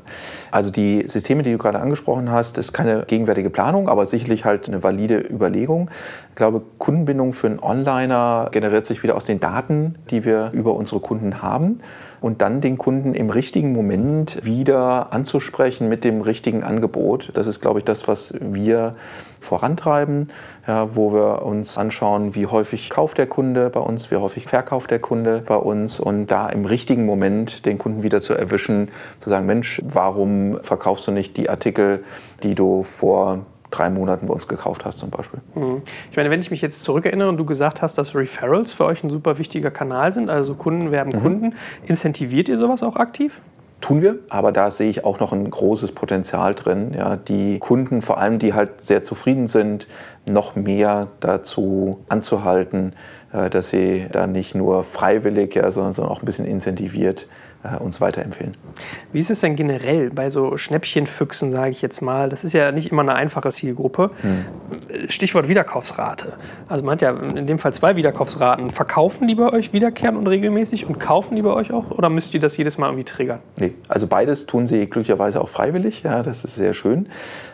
also 0.51 0.71
die 0.71 1.07
Systeme, 1.07 1.43
die 1.43 1.53
du 1.53 1.59
gerade 1.59 1.81
angesprochen 1.81 2.33
hast, 2.33 2.57
ist 2.57 2.73
keine 2.73 3.05
gegenwärtige 3.07 3.51
Planung, 3.51 3.91
aber 3.91 4.07
sicherlich 4.07 4.47
halt 4.47 4.67
eine 4.69 4.83
valide 4.83 5.19
Überlegung. 5.19 5.91
Ich 6.31 6.37
glaube, 6.37 6.63
Kundenbindung 6.79 7.35
für 7.35 7.49
einen 7.49 7.61
Onliner 7.61 8.49
generiert 8.51 8.87
sich 8.87 9.03
wieder 9.03 9.15
aus 9.15 9.27
den 9.27 9.41
Daten, 9.41 9.97
die 10.09 10.25
wir 10.25 10.53
über 10.55 10.73
unsere 10.73 11.01
Kunden 11.01 11.43
haben 11.43 11.81
und 12.23 12.41
dann 12.41 12.61
den 12.61 12.79
Kunden 12.79 13.15
im 13.15 13.31
richtigen 13.31 13.73
Moment 13.73 14.45
wieder 14.45 15.13
anzusprechen 15.13 15.89
mit 15.89 16.05
dem 16.05 16.21
richtigen 16.21 16.63
Angebot. 16.63 17.31
Das 17.35 17.49
ist, 17.49 17.61
glaube 17.61 17.81
ich, 17.81 17.85
das, 17.85 18.07
was 18.07 18.33
wir 18.41 18.93
vorantreiben, 19.41 20.29
ja, 20.67 20.95
wo 20.95 21.13
wir 21.13 21.43
uns 21.43 21.77
anschauen, 21.77 22.37
wie 22.37 22.47
häufig 22.47 22.91
kauft 22.91 23.19
der 23.19 23.27
Kunde 23.27 23.71
bei 23.71 23.81
uns, 23.81 24.11
wie 24.13 24.17
häufig 24.17 24.47
verkauft 24.47 24.93
der 24.93 25.01
Kunde 25.01 25.43
bei 25.45 25.57
uns 25.57 25.99
und 25.99 26.29
da 26.29 26.49
im 26.49 26.65
richtigen 26.65 27.05
Moment 27.05 27.67
den 27.67 27.77
Kunden 27.77 28.05
wieder 28.05 28.23
zu 28.23 28.35
erwischen, 28.35 28.89
zu 29.19 29.29
sagen, 29.29 29.47
Mensch, 29.47 29.83
warum 29.85 30.59
verkaufst 30.63 31.07
du 31.09 31.11
nicht 31.11 31.37
die 31.37 31.51
Artikel, 31.51 32.05
die 32.45 32.55
du 32.55 32.85
vor 32.85 33.45
drei 33.73 33.91
Monaten 33.91 34.29
bei 34.29 34.35
uns 34.35 34.47
gekauft 34.47 34.85
hast 34.85 34.99
zum 34.99 35.11
Beispiel. 35.11 35.41
Mhm. 35.55 35.83
Ich 36.11 36.17
meine, 36.17 36.31
wenn 36.31 36.41
ich 36.41 36.51
mich 36.51 36.63
jetzt 36.63 36.83
zurückerinnere 36.83 37.29
und 37.29 37.37
du 37.37 37.45
gesagt 37.45 37.83
hast, 37.83 37.99
dass 37.99 38.15
Referrals 38.15 38.73
für 38.73 38.85
euch 38.85 39.03
ein 39.03 39.11
super 39.11 39.39
wichtiger 39.39 39.71
Kanal 39.71 40.13
sind, 40.13 40.31
also 40.31 40.55
Kunden 40.55 40.91
werben 40.91 41.11
mhm. 41.11 41.23
Kunden, 41.23 41.55
incentiviert 41.87 42.49
ihr 42.49 42.57
sowas 42.57 42.83
auch 42.83 42.97
aktiv? 42.97 43.41
tun 43.83 44.01
wir, 44.01 44.21
aber 44.31 44.53
da 44.53 44.71
sehe 44.71 44.89
ich 44.89 45.05
auch 45.05 45.21
noch 45.21 45.33
ein 45.33 45.51
großes 45.51 45.93
Potenzial 45.93 46.55
drin, 46.55 46.93
ja, 46.97 47.17
die 47.17 47.59
Kunden, 47.59 48.01
vor 48.01 48.19
allem 48.19 48.39
die 48.39 48.55
halt 48.55 48.81
sehr 48.81 49.05
zufrieden 49.05 49.49
sind, 49.49 49.87
noch 50.25 50.57
mehr 50.57 51.09
dazu 51.21 51.99
anzuhalten, 52.09 52.95
äh, 53.33 53.51
dass 53.51 53.71
sie 53.71 54.07
da 54.11 54.27
nicht 54.27 54.55
nur 54.55 54.85
freiwillig, 54.85 55.55
ja, 55.55 55.71
sondern, 55.71 55.93
sondern 55.93 56.13
auch 56.13 56.23
ein 56.23 56.27
bisschen 56.27 56.47
incentiviert 56.47 57.27
äh, 57.63 57.77
uns 57.77 58.01
weiterempfehlen. 58.01 58.57
Wie 59.13 59.19
ist 59.19 59.31
es 59.31 59.41
denn 59.41 59.57
generell 59.57 60.11
bei 60.11 60.31
so 60.31 60.57
Schnäppchenfüchsen, 60.57 61.51
sage 61.51 61.71
ich 61.71 61.83
jetzt 61.83 62.03
mal? 62.03 62.29
Das 62.29 62.45
ist 62.45 62.55
ja 62.55 62.73
nicht 62.73 62.91
immer 62.91 63.03
eine 63.03 63.15
einfache 63.15 63.51
Zielgruppe. 63.51 64.11
Hm. 64.23 65.09
Stichwort 65.09 65.49
Wiederkaufsrate. 65.49 66.33
Also 66.69 66.85
man 66.85 66.95
hat 66.95 67.03
ja 67.03 67.11
in 67.11 67.47
dem 67.47 67.59
Fall 67.59 67.73
zwei 67.73 67.97
Wiederkaufsraten. 67.97 68.71
Verkaufen 68.71 69.29
die 69.29 69.35
bei 69.35 69.53
euch 69.53 69.73
wiederkehrend 69.73 70.19
und 70.19 70.27
regelmäßig 70.27 70.87
und 70.87 70.99
kaufen 70.99 71.37
die 71.37 71.43
bei 71.43 71.53
euch 71.53 71.73
auch? 71.73 71.91
Oder 71.91 72.09
müsst 72.09 72.35
ihr 72.35 72.41
das 72.41 72.57
jedes 72.57 72.79
Mal 72.79 72.89
irgendwie 72.89 73.05
triggern? 73.05 73.41
Nee, 73.57 73.75
also 73.89 74.07
beides 74.07 74.47
tun 74.47 74.67
sie 74.67 74.87
glücklicherweise 74.87 75.41
auch 75.41 75.49
freiwillig. 75.49 76.03
Ja, 76.03 76.23
das 76.23 76.45
ist 76.45 76.57
sehr 76.57 76.75
schön. 76.75 77.09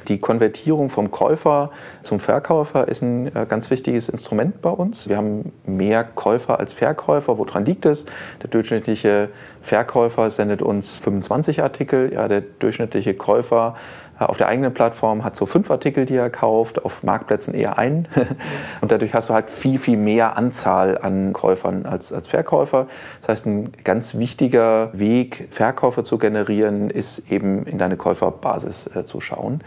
Die 0.09 0.18
Konvertierung 0.18 0.88
vom 0.88 1.11
Käufer 1.11 1.70
zum 2.02 2.18
Verkäufer 2.18 2.88
ist 2.88 3.02
ein 3.02 3.26
äh, 3.34 3.46
ganz 3.46 3.70
wichtiges 3.70 4.09
Instrument 4.09 4.62
bei 4.62 4.70
uns. 4.70 5.09
Wir 5.09 5.16
haben 5.16 5.52
mehr 5.66 6.04
Käufer 6.04 6.59
als 6.59 6.72
Verkäufer. 6.72 7.36
Woran 7.36 7.64
liegt 7.64 7.84
es? 7.84 8.06
Der 8.42 8.48
durchschnittliche 8.48 9.28
Verkäufer 9.61 9.97
sendet 10.28 10.62
uns 10.62 10.99
25 10.99 11.62
Artikel. 11.62 12.12
Ja, 12.12 12.28
der 12.28 12.40
durchschnittliche 12.40 13.14
Käufer 13.14 13.74
äh, 14.18 14.24
auf 14.24 14.36
der 14.36 14.49
eigenen 14.49 14.72
Plattform 14.74 15.24
hat 15.24 15.36
so 15.36 15.46
fünf 15.46 15.70
Artikel, 15.70 16.07
die 16.07 16.16
er 16.16 16.30
kauft, 16.30 16.84
auf 16.84 17.03
Marktplätzen 17.03 17.55
eher 17.55 17.78
einen. 17.78 18.09
Und 18.80 18.92
dadurch 18.92 19.14
hast 19.14 19.28
du 19.28 19.34
halt 19.34 19.51
viel, 19.51 19.78
viel 19.78 19.96
mehr 19.96 20.36
Anzahl 20.36 20.99
an 20.99 21.32
Käufern 21.32 21.86
als, 21.86 22.12
als 22.12 22.28
Verkäufer. 22.28 22.86
Das 23.20 23.28
heißt, 23.28 23.46
ein 23.46 23.72
ganz 23.84 24.16
wichtiger 24.16 24.90
Weg, 24.92 25.49
Verkäufer 25.51 26.05
zu 26.05 26.18
generieren, 26.18 26.90
ist 26.90 27.30
eben 27.30 27.64
in 27.66 27.78
deine 27.78 27.96
Käuferbasis 27.96 28.88
äh, 28.94 29.05
zu 29.05 29.20
schauen 29.20 29.62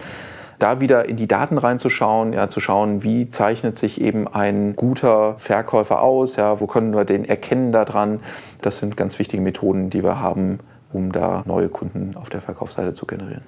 da 0.62 0.80
wieder 0.80 1.10
in 1.10 1.18
die 1.18 1.28
Daten 1.28 1.58
reinzuschauen, 1.58 2.34
ja, 2.34 2.48
zu 2.50 2.60
schauen, 2.60 3.04
wie 3.04 3.30
zeichnet 3.30 3.78
sich 3.78 4.00
eben 4.00 4.28
ein 4.28 4.76
guter 4.76 5.38
Verkäufer 5.38 6.02
aus, 6.02 6.36
ja, 6.36 6.60
wo 6.60 6.68
können 6.68 6.94
wir 6.94 7.06
den 7.06 7.26
erkennen 7.26 7.72
daran. 7.72 8.20
Das 8.62 8.78
sind 8.78 8.96
ganz 8.96 9.18
wichtige 9.18 9.42
Methoden, 9.42 9.90
die 9.90 10.04
wir 10.04 10.20
haben, 10.20 10.60
um 10.94 11.12
da 11.12 11.42
neue 11.46 11.70
Kunden 11.70 12.16
auf 12.16 12.30
der 12.30 12.42
Verkaufsseite 12.42 12.94
zu 12.94 13.06
generieren. 13.06 13.44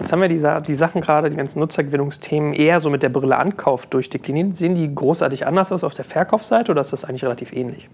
Jetzt 0.00 0.12
haben 0.12 0.22
wir 0.22 0.28
die, 0.28 0.42
die 0.66 0.74
Sachen 0.74 1.00
gerade, 1.00 1.28
die 1.28 1.36
ganzen 1.36 1.58
Nutzergewinnungsthemen, 1.60 2.54
eher 2.54 2.80
so 2.80 2.88
mit 2.88 3.02
der 3.02 3.10
Brille 3.10 3.36
Ankauf 3.36 3.86
durchdekliniert. 3.86 4.56
Sehen 4.56 4.74
die 4.74 4.94
großartig 4.94 5.46
anders 5.46 5.70
aus 5.70 5.84
auf 5.84 5.94
der 5.94 6.04
Verkaufsseite 6.04 6.72
oder 6.72 6.80
ist 6.80 6.92
das 6.92 7.04
eigentlich 7.04 7.24
relativ 7.24 7.52
ähnlich? 7.52 7.88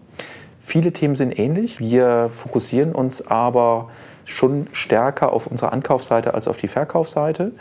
Viele 0.60 0.92
Themen 0.92 1.16
sind 1.16 1.36
ähnlich. 1.38 1.80
Wir 1.80 2.28
fokussieren 2.28 2.92
uns 2.92 3.26
aber 3.26 3.88
schon 4.24 4.68
stärker 4.72 5.32
auf 5.32 5.46
unsere 5.46 5.72
Ankaufsseite 5.72 6.34
als 6.34 6.46
auf 6.46 6.58
die 6.58 6.68
Verkaufsseite. 6.68 7.52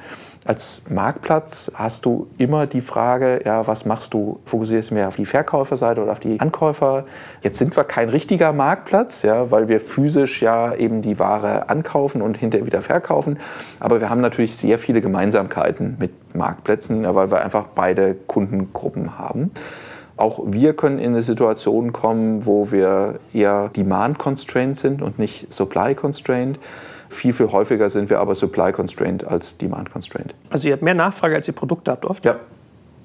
Als 0.45 0.81
Marktplatz 0.89 1.69
hast 1.75 2.05
du 2.05 2.27
immer 2.37 2.65
die 2.65 2.79
Frage, 2.79 3.41
ja, 3.43 3.67
was 3.67 3.85
machst 3.85 4.13
du? 4.13 4.39
Fokussierst 4.45 4.89
du 4.89 4.93
mehr 4.93 5.09
auf 5.09 5.17
die 5.17 5.25
Verkäuferseite 5.25 6.01
oder 6.01 6.13
auf 6.13 6.21
die 6.21 6.39
Ankäufer? 6.39 7.03
Jetzt 7.41 7.59
sind 7.59 7.75
wir 7.75 7.83
kein 7.83 8.07
richtiger 8.07 8.53
Marktplatz, 8.53 9.23
ja, 9.23 9.51
weil 9.51 9.67
wir 9.67 9.81
physisch 9.81 10.41
ja 10.41 10.73
eben 10.73 11.01
die 11.01 11.19
Ware 11.19 11.67
ankaufen 11.69 12.21
und 12.21 12.37
hinterher 12.37 12.65
wieder 12.65 12.79
verkaufen. 12.79 13.37
Aber 13.81 13.99
wir 13.99 14.09
haben 14.09 14.21
natürlich 14.21 14.55
sehr 14.55 14.79
viele 14.79 15.01
Gemeinsamkeiten 15.01 15.97
mit 15.99 16.33
Marktplätzen, 16.33 17.03
ja, 17.03 17.13
weil 17.15 17.29
wir 17.31 17.43
einfach 17.43 17.65
beide 17.75 18.15
Kundengruppen 18.15 19.19
haben. 19.19 19.51
Auch 20.15 20.39
wir 20.45 20.73
können 20.73 20.99
in 20.99 21.11
eine 21.11 21.23
Situation 21.23 21.91
kommen, 21.91 22.45
wo 22.45 22.71
wir 22.71 23.19
eher 23.33 23.69
Demand-constrained 23.75 24.77
sind 24.77 25.01
und 25.01 25.19
nicht 25.19 25.53
Supply-constrained. 25.53 26.59
Viel, 27.09 27.33
viel 27.33 27.51
häufiger 27.51 27.89
sind 27.89 28.09
wir 28.09 28.19
aber 28.19 28.35
supply-constrained 28.35 29.27
als 29.27 29.57
demand-constrained. 29.57 30.35
Also 30.49 30.67
ihr 30.67 30.73
habt 30.73 30.83
mehr 30.83 30.93
Nachfrage, 30.93 31.35
als 31.35 31.47
ihr 31.47 31.53
Produkte 31.53 31.91
habt 31.91 32.05
oft? 32.05 32.23
Ja. 32.23 32.35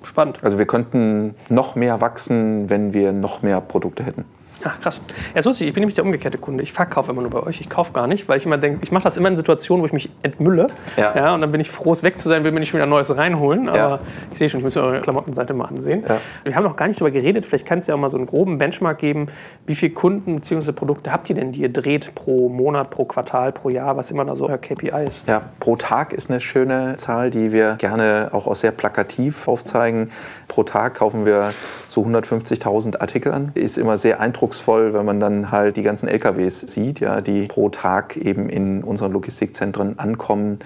Spannend. 0.03 0.39
Also 0.43 0.59
wir 0.59 0.67
könnten 0.67 1.35
noch 1.49 1.75
mehr 1.75 2.03
wachsen, 2.03 2.69
wenn 2.69 2.93
wir 2.93 3.13
noch 3.13 3.43
mehr 3.43 3.61
Produkte 3.63 4.05
hätten. 4.05 4.27
Ach, 4.65 4.81
krass. 4.81 5.01
Ja, 5.35 5.41
ist 5.41 5.45
lustig. 5.45 5.69
Ich 5.69 5.75
bin 5.75 5.83
nämlich 5.83 5.95
der 5.95 6.05
umgekehrte 6.05 6.39
Kunde. 6.39 6.63
Ich 6.63 6.73
verkaufe 6.73 7.13
immer 7.13 7.21
nur 7.21 7.31
bei 7.31 7.43
euch. 7.43 7.61
Ich 7.61 7.69
kaufe 7.69 7.93
gar 7.93 8.07
nicht, 8.07 8.29
weil 8.29 8.39
ich 8.39 8.47
immer 8.47 8.57
denke, 8.57 8.81
ich 8.83 8.91
mache 8.93 9.05
das 9.05 9.17
immer 9.17 9.29
in 9.29 9.37
Situationen, 9.37 9.83
wo 9.83 9.87
ich 9.87 9.93
mich 9.93 10.11
entmülle. 10.23 10.69
Ja. 10.97 11.15
ja. 11.15 11.35
Und 11.35 11.43
dann 11.43 11.51
bin 11.51 11.61
ich 11.61 11.71
froh, 11.71 11.93
es 11.93 12.03
weg 12.03 12.19
zu 12.19 12.29
sein, 12.29 12.45
will 12.45 12.53
mir 12.53 12.61
nicht 12.61 12.73
wieder 12.73 12.87
Neues 12.87 13.15
reinholen. 13.15 13.69
Aber 13.69 13.79
ja. 13.79 13.99
ich 14.33 14.39
sehe 14.39 14.49
schon, 14.49 14.61
ich 14.61 14.65
muss 14.65 14.77
eure 14.77 15.01
Klamottenseite 15.01 15.53
mal 15.53 15.67
ansehen. 15.67 16.05
Ja. 16.09 16.19
Wir 16.45 16.57
haben 16.57 16.65
noch 16.65 16.77
gar 16.77 16.89
nicht 16.89 17.01
darüber 17.01 17.11
geredet. 17.11 17.45
Vielleicht 17.45 17.67
kannst 17.67 17.89
du 17.89 17.93
ja 17.93 17.97
auch 17.97 18.01
mal 18.01 18.09
so 18.09 18.17
einen 18.17 18.27
groben 18.27 18.59
Benchmark 18.59 18.99
geben. 18.99 19.27
Wie 19.67 19.75
viele 19.75 19.93
Kunden 19.93 20.37
bzw. 20.37 20.73
Produkte 20.73 21.13
habt 21.13 21.29
ihr 21.29 21.37
denn, 21.37 21.53
die 21.53 21.63
ihr 21.63 21.73
dreht 21.73 22.15
pro 22.15 22.49
Monat, 22.49 22.91
pro 22.91 23.05
Quartal, 23.05 23.53
pro 23.53 23.69
Jahr, 23.69 23.97
was 23.97 24.11
immer 24.11 24.25
da 24.25 24.35
so 24.35 24.49
euer 24.49 24.59
KPI 24.59 25.07
ist? 25.07 25.23
Ja, 25.27 25.43
pro 25.61 25.77
Tag 25.77 26.13
ist 26.13 26.31
eine 26.31 26.41
schöne 26.41 26.97
Zahl, 26.97 27.31
die 27.31 27.53
wir 27.53 27.77
gerne 27.77 28.31
auch, 28.33 28.47
auch 28.47 28.57
sehr 28.57 28.71
plakativ 28.71 29.47
aufzeigen. 29.49 30.11
Pro 30.49 30.63
Tag 30.63 30.95
kaufen 30.95 31.27
wir 31.27 31.53
so 31.95 32.05
150.000 32.05 33.01
Artikel 33.01 33.33
an. 33.33 33.53
Ist 33.55 33.79
immer 33.79 33.97
sehr 33.97 34.21
eindrucksvoll, 34.21 34.93
wenn 34.95 35.07
man 35.07 35.21
dann 35.21 35.53
halt 35.53 35.77
die 35.77 35.83
ganzen 35.83 36.09
LKWs 36.09 36.61
sieht, 36.61 36.99
ja, 37.01 37.21
die 37.21 37.47
pro 37.47 37.69
Tag 37.69 38.17
eben 38.17 38.49
in 38.49 38.83
unseren 38.83 39.13
Logistikzentren 39.13 39.99
ankommen, 39.99 40.59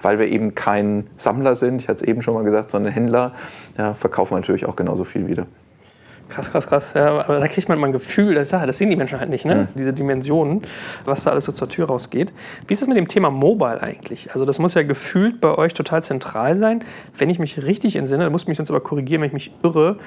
weil 0.00 0.20
wir 0.20 0.28
eben 0.28 0.54
kein 0.54 1.08
Sammler 1.16 1.56
sind, 1.56 1.82
ich 1.82 1.88
hatte 1.88 2.04
es 2.04 2.08
eben 2.08 2.22
schon 2.22 2.34
mal 2.34 2.44
gesagt, 2.44 2.70
sondern 2.70 2.92
Händler, 2.92 3.32
ja, 3.76 3.94
verkaufen 3.94 4.32
wir 4.32 4.36
natürlich 4.38 4.66
auch 4.66 4.76
genauso 4.76 5.02
viel 5.02 5.26
wieder. 5.26 5.46
Krass, 6.28 6.50
krass, 6.50 6.66
krass. 6.66 6.92
Ja, 6.94 7.20
aber 7.20 7.38
da 7.38 7.48
kriegt 7.48 7.68
man 7.68 7.78
mal 7.78 7.86
ein 7.86 7.92
Gefühl, 7.92 8.34
das, 8.34 8.50
das 8.50 8.78
sehen 8.78 8.90
die 8.90 8.96
Menschen 8.96 9.20
halt 9.20 9.30
nicht, 9.30 9.44
ne? 9.44 9.68
Diese 9.74 9.92
Dimensionen, 9.92 10.62
was 11.04 11.24
da 11.24 11.30
alles 11.30 11.44
so 11.44 11.52
zur 11.52 11.68
Tür 11.68 11.86
rausgeht. 11.86 12.32
Wie 12.66 12.72
ist 12.72 12.82
das 12.82 12.88
mit 12.88 12.96
dem 12.96 13.06
Thema 13.06 13.30
Mobile 13.30 13.80
eigentlich? 13.80 14.32
Also 14.32 14.44
das 14.44 14.58
muss 14.58 14.74
ja 14.74 14.82
gefühlt 14.82 15.40
bei 15.40 15.56
euch 15.56 15.72
total 15.72 16.02
zentral 16.02 16.56
sein. 16.56 16.84
Wenn 17.16 17.30
ich 17.30 17.38
mich 17.38 17.62
richtig 17.62 17.96
entsinne, 17.96 18.24
da 18.24 18.30
muss 18.30 18.42
ich 18.42 18.48
mich 18.48 18.56
sonst 18.56 18.70
aber 18.70 18.80
korrigieren, 18.80 19.22
wenn 19.22 19.28
ich 19.28 19.34
mich 19.34 19.52
irre, 19.62 19.98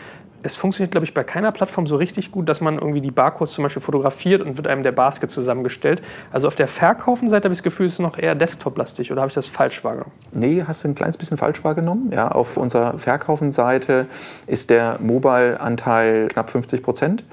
es 0.42 0.56
funktioniert, 0.56 0.92
glaube 0.92 1.06
ich, 1.06 1.14
bei 1.14 1.24
keiner 1.24 1.52
Plattform 1.52 1.86
so 1.86 1.98
richtig 1.98 2.32
gut, 2.32 2.48
dass 2.48 2.62
man 2.62 2.76
irgendwie 2.76 3.02
die 3.02 3.12
Barcodes 3.12 3.54
zum 3.54 3.64
Beispiel 3.64 3.82
fotografiert 3.82 4.42
und 4.42 4.56
wird 4.58 4.68
einem 4.68 4.84
der 4.84 4.94
Basket 4.94 5.30
zusammengestellt. 5.30 6.02
Also 6.32 6.48
auf 6.48 6.56
der 6.56 6.68
Verkaufenseite 6.68 7.46
habe 7.46 7.54
ich 7.54 7.60
das 7.60 7.64
Gefühl, 7.64 7.88
es 7.88 7.94
ist 7.94 8.00
noch 8.00 8.18
eher 8.18 8.36
Desktop-lastig 8.36 9.12
oder 9.12 9.22
habe 9.22 9.30
ich 9.30 9.36
das 9.36 9.48
falsch 9.48 9.84
wahrgenommen? 9.84 10.12
Nee, 10.34 10.64
hast 10.66 10.84
du 10.84 10.88
ein 10.88 10.96
kleines 10.96 11.18
bisschen 11.18 11.38
falsch 11.38 11.64
wahrgenommen. 11.64 12.12
Ja, 12.14 12.30
auf 12.30 12.58
unserer 12.58 12.98
Verkaufenseite 12.98 14.06
ist 14.48 14.70
der 14.70 14.98
Mobile-Anteil 15.02 16.09
knapp 16.30 16.50
50 16.50 16.84
Prozent. 16.84 17.24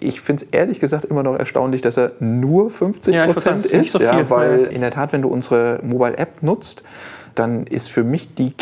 Ich 0.00 0.20
finde 0.20 0.44
es 0.44 0.52
ehrlich 0.52 0.80
gesagt 0.80 1.04
immer 1.06 1.22
noch 1.22 1.38
erstaunlich, 1.38 1.80
dass 1.80 1.96
er 1.96 2.12
nur 2.20 2.70
50 2.70 3.16
Prozent 3.26 3.70
ja, 3.70 3.80
ist, 3.80 3.92
so 3.92 4.02
ja, 4.02 4.28
weil 4.30 4.64
in 4.64 4.80
der 4.80 4.90
Tat, 4.90 5.12
wenn 5.12 5.22
du 5.22 5.28
unsere 5.28 5.80
Mobile-App 5.82 6.42
nutzt, 6.42 6.82
dann 7.34 7.66
ist 7.66 7.90
für 7.90 8.04
mich 8.04 8.34
die 8.34 8.52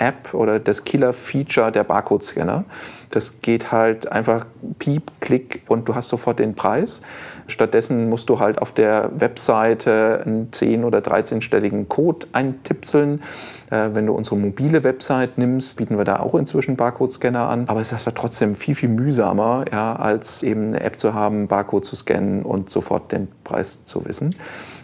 Killer-App 0.00 0.34
oder 0.34 0.58
das 0.58 0.84
Killer-Feature 0.84 1.70
der 1.70 1.84
Barcode-Scanner. 1.84 2.64
Das 3.10 3.40
geht 3.42 3.72
halt 3.72 4.10
einfach 4.10 4.46
piep, 4.78 5.10
klick 5.20 5.62
und 5.68 5.88
du 5.88 5.94
hast 5.94 6.08
sofort 6.08 6.38
den 6.38 6.54
Preis. 6.54 7.02
Stattdessen 7.48 8.08
musst 8.08 8.28
du 8.28 8.38
halt 8.38 8.62
auf 8.62 8.72
der 8.72 9.10
Webseite 9.14 10.22
einen 10.24 10.50
10- 10.50 10.84
oder 10.84 10.98
13-stelligen 10.98 11.88
Code 11.88 12.28
eintipseln. 12.32 13.22
Äh, 13.70 13.90
wenn 13.92 14.06
du 14.06 14.12
unsere 14.12 14.36
mobile 14.36 14.84
Website 14.84 15.38
nimmst, 15.38 15.76
bieten 15.78 15.98
wir 15.98 16.04
da 16.04 16.20
auch 16.20 16.34
inzwischen 16.36 16.76
Barcode-Scanner 16.76 17.48
an. 17.48 17.68
Aber 17.68 17.80
es 17.80 17.92
ist 17.92 18.06
ja 18.06 18.12
trotzdem 18.12 18.54
viel, 18.54 18.76
viel 18.76 18.88
mühsamer, 18.88 19.64
ja, 19.72 19.96
als 19.96 20.42
eben 20.42 20.68
eine 20.68 20.80
App 20.80 20.98
zu 20.98 21.12
haben, 21.12 21.48
Barcode 21.48 21.84
zu 21.84 21.96
scannen 21.96 22.42
und 22.42 22.70
sofort 22.70 23.10
den 23.12 23.28
Preis 23.42 23.84
zu 23.84 24.06
wissen. 24.06 24.34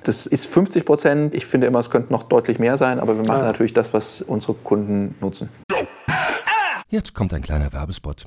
Das 0.07 0.25
ist 0.25 0.47
50 0.47 0.85
Prozent. 0.85 1.35
Ich 1.35 1.47
finde 1.47 1.67
immer, 1.67 1.81
es 1.81 1.91
könnte 1.91 2.13
noch 2.13 2.23
deutlich 2.23 2.61
mehr 2.61 2.77
sein, 2.77 3.01
aber 3.01 3.17
wir 3.17 3.27
machen 3.27 3.41
ja. 3.41 3.47
natürlich 3.47 3.73
das, 3.73 3.93
was 3.93 4.23
unsere 4.23 4.55
Kunden 4.55 5.17
nutzen. 5.21 5.49
Jetzt 6.89 7.13
kommt 7.13 7.35
ein 7.35 7.43
kleiner 7.43 7.73
Werbespot. 7.73 8.27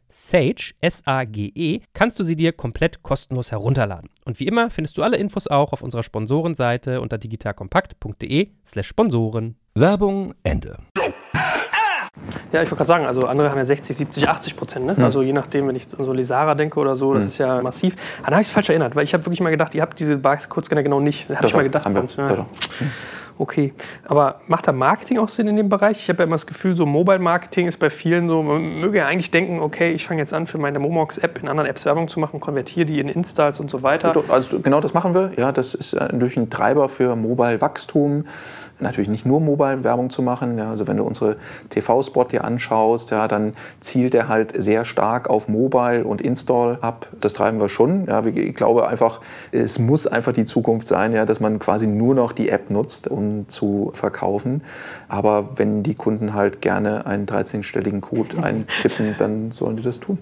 Sage, 0.11 0.73
S-A-G-E, 0.81 1.79
kannst 1.93 2.19
du 2.19 2.23
sie 2.23 2.35
dir 2.35 2.51
komplett 2.51 3.01
kostenlos 3.01 3.51
herunterladen. 3.51 4.09
Und 4.25 4.39
wie 4.39 4.47
immer 4.47 4.69
findest 4.69 4.97
du 4.97 5.03
alle 5.03 5.17
Infos 5.17 5.47
auch 5.47 5.73
auf 5.73 5.81
unserer 5.81 6.03
Sponsorenseite 6.03 7.01
unter 7.01 7.17
digitalkompakt.de/slash 7.17 8.87
Sponsoren. 8.87 9.55
Werbung 9.73 10.33
Ende. 10.43 10.77
Ja, 12.51 12.61
ich 12.61 12.69
wollte 12.69 12.75
gerade 12.75 12.87
sagen, 12.87 13.05
also 13.05 13.21
andere 13.21 13.49
haben 13.49 13.57
ja 13.57 13.65
60, 13.65 13.95
70, 13.95 14.27
80 14.27 14.57
Prozent. 14.57 14.85
Ne? 14.85 14.95
Mhm. 14.97 15.03
Also 15.03 15.21
je 15.21 15.31
nachdem, 15.31 15.67
wenn 15.67 15.75
ich 15.75 15.87
an 15.97 16.05
so 16.05 16.11
Lesara 16.11 16.55
denke 16.55 16.79
oder 16.79 16.97
so, 16.97 17.13
das 17.13 17.23
mhm. 17.23 17.29
ist 17.29 17.37
ja 17.37 17.61
massiv. 17.61 17.95
Aber 18.19 18.31
da 18.31 18.33
habe 18.33 18.41
ich 18.41 18.49
es 18.49 18.53
falsch 18.53 18.69
erinnert, 18.69 18.95
weil 18.95 19.05
ich 19.05 19.13
habe 19.13 19.25
wirklich 19.25 19.39
mal 19.39 19.49
gedacht, 19.49 19.73
ihr 19.73 19.81
habt 19.81 19.99
diese 19.99 20.17
Barcode-Scanner 20.17 20.83
genau 20.83 20.99
nicht. 20.99 21.29
Habe 21.29 21.47
ich 21.47 21.53
mal 21.53 21.63
gedacht. 21.63 21.85
Haben 21.85 21.95
wir. 21.95 22.25
Ja. 22.27 22.47
Okay, 23.41 23.73
aber 24.05 24.39
macht 24.47 24.67
da 24.67 24.71
Marketing 24.71 25.17
auch 25.17 25.27
Sinn 25.27 25.47
in 25.47 25.57
dem 25.57 25.67
Bereich? 25.67 25.97
Ich 25.97 26.09
habe 26.09 26.19
ja 26.19 26.25
immer 26.25 26.35
das 26.35 26.45
Gefühl, 26.45 26.75
so 26.75 26.85
Mobile 26.85 27.17
Marketing 27.17 27.67
ist 27.67 27.79
bei 27.79 27.89
vielen 27.89 28.29
so, 28.29 28.43
man 28.43 28.79
möge 28.79 28.99
ja 28.99 29.07
eigentlich 29.07 29.31
denken, 29.31 29.59
okay, 29.61 29.93
ich 29.93 30.05
fange 30.05 30.21
jetzt 30.21 30.31
an, 30.31 30.45
für 30.45 30.59
meine 30.59 30.77
Momox-App 30.77 31.41
in 31.41 31.47
anderen 31.47 31.67
Apps 31.67 31.83
Werbung 31.85 32.07
zu 32.07 32.19
machen, 32.19 32.39
konvertiere 32.39 32.85
die 32.85 32.99
in 32.99 33.09
Installs 33.09 33.59
und 33.59 33.71
so 33.71 33.81
weiter. 33.81 34.13
Also 34.27 34.59
genau 34.59 34.79
das 34.79 34.93
machen 34.93 35.15
wir. 35.15 35.31
Ja, 35.37 35.51
das 35.51 35.73
ist 35.73 35.97
durch 36.13 36.37
ein 36.37 36.51
Treiber 36.51 36.87
für 36.87 37.15
Mobile-Wachstum 37.15 38.25
natürlich 38.81 39.09
nicht 39.09 39.25
nur 39.25 39.39
Mobile-Werbung 39.39 40.09
zu 40.09 40.21
machen. 40.21 40.57
Ja, 40.57 40.69
also 40.69 40.87
wenn 40.87 40.97
du 40.97 41.03
unsere 41.03 41.37
TV-Spot 41.69 42.25
dir 42.25 42.43
anschaust, 42.43 43.11
ja, 43.11 43.27
dann 43.27 43.53
zielt 43.79 44.13
er 44.15 44.27
halt 44.27 44.53
sehr 44.55 44.85
stark 44.85 45.29
auf 45.29 45.47
Mobile 45.47 46.03
und 46.03 46.21
Install 46.21 46.77
ab. 46.81 47.07
Das 47.19 47.33
treiben 47.33 47.59
wir 47.59 47.69
schon. 47.69 48.05
Ja, 48.07 48.25
ich 48.25 48.55
glaube 48.55 48.87
einfach, 48.87 49.21
es 49.51 49.79
muss 49.79 50.07
einfach 50.07 50.33
die 50.33 50.45
Zukunft 50.45 50.87
sein, 50.87 51.13
ja, 51.13 51.25
dass 51.25 51.39
man 51.39 51.59
quasi 51.59 51.87
nur 51.87 52.15
noch 52.15 52.31
die 52.31 52.49
App 52.49 52.69
nutzt, 52.69 53.07
um 53.07 53.47
zu 53.47 53.91
verkaufen. 53.93 54.63
Aber 55.07 55.57
wenn 55.57 55.83
die 55.83 55.95
Kunden 55.95 56.33
halt 56.33 56.61
gerne 56.61 57.05
einen 57.05 57.25
13-stelligen 57.25 58.01
Code 58.01 58.43
eintippen, 58.43 59.15
dann 59.17 59.51
sollen 59.51 59.77
die 59.77 59.83
das 59.83 59.99
tun. 59.99 60.17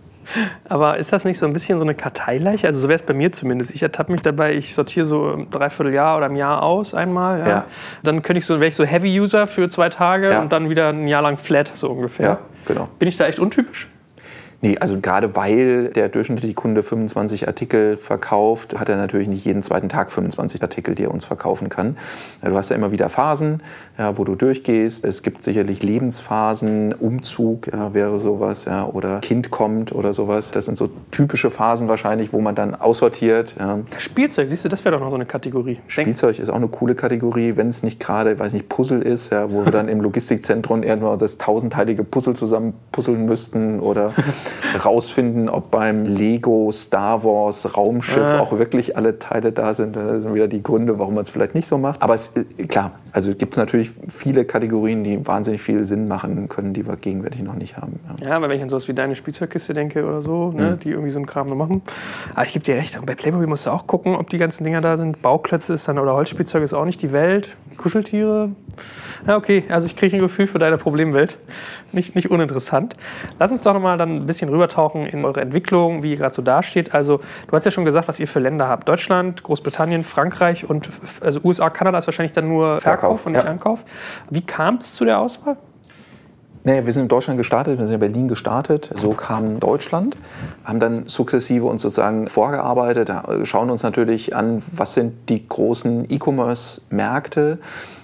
Aber 0.67 0.97
ist 0.97 1.11
das 1.11 1.25
nicht 1.25 1.37
so 1.37 1.45
ein 1.45 1.53
bisschen 1.53 1.77
so 1.77 1.83
eine 1.83 1.95
Karteileiche? 1.95 2.67
Also 2.67 2.79
so 2.79 2.87
wäre 2.87 2.95
es 2.95 3.03
bei 3.03 3.13
mir 3.13 3.31
zumindest. 3.31 3.71
Ich 3.73 3.81
ertappe 3.81 4.11
mich 4.11 4.21
dabei, 4.21 4.53
ich 4.55 4.73
sortiere 4.73 5.05
so 5.05 5.33
ein 5.33 5.49
Dreivierteljahr 5.49 6.17
oder 6.17 6.27
ein 6.27 6.35
Jahr 6.35 6.63
aus 6.63 6.93
einmal. 6.93 7.39
Ja. 7.39 7.47
ja. 7.47 7.65
Dann 8.03 8.21
könnte 8.21 8.39
ich 8.39 8.45
so, 8.45 8.55
wäre 8.55 8.67
ich 8.67 8.75
so 8.75 8.85
Heavy-User 8.85 9.47
für 9.47 9.69
zwei 9.69 9.89
Tage 9.89 10.29
ja. 10.29 10.41
und 10.41 10.51
dann 10.51 10.69
wieder 10.69 10.89
ein 10.89 11.07
Jahr 11.07 11.21
lang 11.21 11.37
flat, 11.37 11.71
so 11.75 11.89
ungefähr. 11.89 12.25
Ja, 12.25 12.39
genau. 12.65 12.89
Bin 12.99 13.07
ich 13.07 13.17
da 13.17 13.25
echt 13.25 13.39
untypisch? 13.39 13.87
Nee, 14.61 14.77
also 14.77 14.99
gerade 14.99 15.35
weil 15.35 15.87
der 15.89 16.09
durchschnittliche 16.09 16.53
Kunde 16.53 16.83
25 16.83 17.47
Artikel 17.47 17.95
verkauft, 17.95 18.77
hat 18.77 18.89
er 18.89 18.97
natürlich 18.97 19.29
nicht 19.29 19.45
jeden 19.45 19.63
zweiten 19.63 19.87
Tag 19.87 20.11
25 20.11 20.61
Artikel, 20.61 20.95
die 20.95 21.03
er 21.03 21.11
uns 21.11 21.23
verkaufen 21.23 21.69
kann. 21.69 21.97
Du 22.43 22.55
hast 22.55 22.69
ja 22.69 22.75
immer 22.75 22.91
wieder 22.91 23.07
Phasen, 23.07 23.63
ja, 23.97 24.17
wo 24.17 24.25
du 24.25 24.35
durchgehst. 24.35 25.05
Es 25.05 25.23
gibt 25.23 25.43
sicherlich 25.43 25.81
Lebensphasen, 25.81 26.93
Umzug 26.93 27.67
ja, 27.71 27.93
wäre 27.93 28.19
sowas, 28.19 28.65
ja, 28.65 28.85
oder 28.85 29.19
Kind 29.21 29.49
kommt 29.49 29.93
oder 29.93 30.13
sowas. 30.13 30.51
Das 30.51 30.65
sind 30.65 30.77
so 30.77 30.89
typische 31.11 31.51
Phasen 31.51 31.87
wahrscheinlich, 31.87 32.33
wo 32.33 32.41
man 32.41 32.55
dann 32.55 32.75
aussortiert. 32.75 33.55
Ja. 33.57 33.79
Spielzeug, 33.97 34.49
siehst 34.49 34.65
du, 34.65 34.69
das 34.69 34.83
wäre 34.83 34.95
doch 34.95 35.01
noch 35.01 35.09
so 35.09 35.15
eine 35.15 35.25
Kategorie. 35.25 35.79
Spielzeug 35.87 36.37
ist 36.37 36.49
auch 36.49 36.55
eine 36.55 36.67
coole 36.67 36.95
Kategorie, 36.95 37.55
wenn 37.55 37.69
es 37.69 37.81
nicht 37.81 37.99
gerade, 38.01 38.37
weiß 38.37 38.51
nicht, 38.51 38.67
Puzzle 38.67 39.01
ist, 39.01 39.31
ja, 39.31 39.51
wo 39.51 39.63
wir 39.63 39.71
dann 39.71 39.87
im 39.87 40.01
Logistikzentrum 40.01 40.83
irgendwann 40.83 41.17
das 41.17 41.37
tausendteilige 41.37 42.03
Puzzle 42.03 42.35
zusammen 42.35 42.73
puzzeln 42.91 43.25
müssten 43.25 43.79
oder 43.79 44.13
rausfinden, 44.83 45.49
ob 45.49 45.71
beim 45.71 46.05
Lego 46.05 46.71
Star 46.71 47.23
Wars 47.23 47.75
Raumschiff 47.75 48.35
auch 48.39 48.57
wirklich 48.57 48.97
alle 48.97 49.19
Teile 49.19 49.51
da 49.51 49.73
sind. 49.73 49.95
Da 49.95 50.19
sind 50.21 50.33
wieder 50.33 50.47
die 50.47 50.63
Gründe, 50.63 50.99
warum 50.99 51.15
man 51.15 51.23
es 51.23 51.29
vielleicht 51.29 51.55
nicht 51.55 51.67
so 51.67 51.77
macht. 51.77 52.01
Aber 52.01 52.13
es, 52.13 52.31
äh, 52.35 52.43
klar, 52.65 52.91
also 53.11 53.33
gibt 53.33 53.53
es 53.53 53.57
natürlich 53.57 53.91
viele 54.07 54.45
Kategorien, 54.45 55.03
die 55.03 55.25
wahnsinnig 55.25 55.61
viel 55.61 55.83
Sinn 55.85 56.07
machen 56.07 56.49
können, 56.49 56.73
die 56.73 56.87
wir 56.87 56.95
gegenwärtig 56.95 57.43
noch 57.43 57.55
nicht 57.55 57.77
haben. 57.77 57.99
Ja, 58.21 58.29
ja 58.29 58.41
weil 58.41 58.49
wenn 58.49 58.57
ich 58.57 58.63
an 58.63 58.69
sowas 58.69 58.87
wie 58.87 58.93
deine 58.93 59.15
Spielzeugkiste 59.15 59.73
denke 59.73 60.05
oder 60.05 60.21
so, 60.21 60.51
ne, 60.51 60.71
mhm. 60.71 60.79
die 60.79 60.89
irgendwie 60.89 61.11
so 61.11 61.19
einen 61.19 61.25
Kram 61.25 61.47
noch 61.47 61.55
machen. 61.55 61.81
Aber 62.33 62.45
ich 62.45 62.53
gebe 62.53 62.63
dir 62.63 62.75
recht, 62.75 62.99
bei 63.05 63.15
Playmobil 63.15 63.47
musst 63.47 63.65
du 63.65 63.71
auch 63.71 63.87
gucken, 63.87 64.15
ob 64.15 64.29
die 64.29 64.37
ganzen 64.37 64.63
Dinger 64.63 64.81
da 64.81 64.97
sind. 64.97 65.21
Bauklötze 65.21 65.73
ist 65.73 65.87
dann 65.87 65.99
oder 65.99 66.13
Holzspielzeug 66.13 66.63
ist 66.63 66.73
auch 66.73 66.85
nicht 66.85 67.01
die 67.01 67.11
Welt. 67.11 67.55
Kuscheltiere. 67.77 68.51
Ja, 69.27 69.37
okay, 69.37 69.63
also 69.69 69.87
ich 69.87 69.95
kriege 69.95 70.15
ein 70.15 70.21
Gefühl 70.21 70.47
für 70.47 70.59
deine 70.59 70.77
Problemwelt. 70.77 71.37
Nicht, 71.91 72.15
nicht 72.15 72.29
uninteressant. 72.29 72.95
Lass 73.39 73.51
uns 73.51 73.63
doch 73.63 73.73
noch 73.73 73.81
mal 73.81 73.97
dann 73.97 74.17
ein 74.17 74.25
bisschen 74.27 74.38
rübertauchen 74.47 75.05
in 75.05 75.25
eure 75.25 75.41
Entwicklung, 75.41 76.03
wie 76.03 76.11
ihr 76.11 76.17
gerade 76.17 76.33
so 76.33 76.41
dasteht. 76.41 76.95
Also, 76.95 77.17
du 77.17 77.51
hast 77.51 77.65
ja 77.65 77.71
schon 77.71 77.83
gesagt, 77.83 78.07
was 78.07 78.21
ihr 78.21 78.27
für 78.27 78.39
Länder 78.39 78.69
habt. 78.69 78.87
Deutschland, 78.87 79.43
Großbritannien, 79.43 80.05
Frankreich 80.05 80.69
und 80.69 80.89
also 81.19 81.41
USA, 81.43 81.69
Kanada 81.69 81.97
ist 81.97 82.07
wahrscheinlich 82.07 82.31
dann 82.31 82.47
nur 82.47 82.79
Verkauf, 82.79 82.99
Verkauf 82.99 83.25
und 83.25 83.33
nicht 83.33 83.43
ja. 83.43 83.49
Ankauf. 83.49 83.83
Wie 84.29 84.41
kam 84.41 84.75
es 84.75 84.95
zu 84.95 85.03
der 85.03 85.19
Auswahl? 85.19 85.57
Naja, 86.63 86.85
wir 86.85 86.91
sind 86.91 87.03
in 87.03 87.07
Deutschland 87.07 87.37
gestartet, 87.37 87.79
wir 87.79 87.87
sind 87.87 87.95
in 87.95 87.99
Berlin 88.01 88.27
gestartet, 88.27 88.91
so 88.97 89.13
kam 89.13 89.61
Deutschland, 89.61 90.17
haben 90.65 90.79
dann 90.79 91.07
sukzessive 91.07 91.65
uns 91.65 91.81
sozusagen 91.81 92.27
vorgearbeitet, 92.27 93.09
schauen 93.43 93.69
uns 93.69 93.81
natürlich 93.81 94.35
an, 94.35 94.61
was 94.73 94.93
sind 94.93 95.29
die 95.29 95.47
großen 95.47 96.11
E-Commerce-Märkte, 96.11 97.59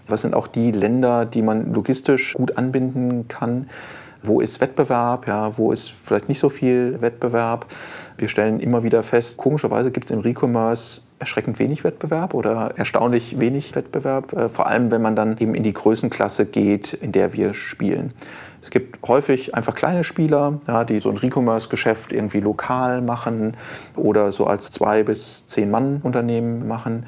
was 0.07 0.21
sind 0.21 0.33
auch 0.33 0.47
die 0.47 0.71
Länder, 0.71 1.25
die 1.25 1.41
man 1.41 1.73
logistisch 1.73 2.33
gut 2.33 2.57
anbinden 2.57 3.27
kann, 3.27 3.69
wo 4.27 4.41
ist 4.41 4.61
Wettbewerb, 4.61 5.27
ja, 5.27 5.57
wo 5.57 5.71
ist 5.71 5.91
vielleicht 5.91 6.29
nicht 6.29 6.39
so 6.39 6.49
viel 6.49 7.01
Wettbewerb. 7.01 7.65
Wir 8.17 8.27
stellen 8.27 8.59
immer 8.59 8.83
wieder 8.83 9.03
fest, 9.03 9.37
komischerweise 9.37 9.91
gibt 9.91 10.09
es 10.09 10.11
im 10.11 10.21
Recommerce 10.21 11.01
erschreckend 11.19 11.59
wenig 11.59 11.83
Wettbewerb 11.83 12.33
oder 12.33 12.73
erstaunlich 12.75 13.39
wenig 13.39 13.75
Wettbewerb, 13.75 14.33
äh, 14.33 14.49
vor 14.49 14.67
allem 14.67 14.91
wenn 14.91 15.01
man 15.01 15.15
dann 15.15 15.37
eben 15.37 15.55
in 15.55 15.63
die 15.63 15.73
Größenklasse 15.73 16.45
geht, 16.45 16.93
in 16.93 17.11
der 17.11 17.33
wir 17.33 17.53
spielen. 17.53 18.13
Es 18.61 18.71
gibt 18.71 19.07
häufig 19.07 19.53
einfach 19.53 19.75
kleine 19.75 20.03
Spieler, 20.03 20.59
ja, 20.67 20.83
die 20.83 20.99
so 20.99 21.09
ein 21.09 21.17
Recommerce-Geschäft 21.17 22.11
irgendwie 22.11 22.39
lokal 22.39 23.01
machen 23.01 23.55
oder 23.95 24.31
so 24.31 24.47
als 24.47 24.71
zwei 24.71 25.03
bis 25.03 25.45
zehn 25.45 25.69
Mann 25.69 26.01
Unternehmen 26.01 26.67
machen. 26.67 27.05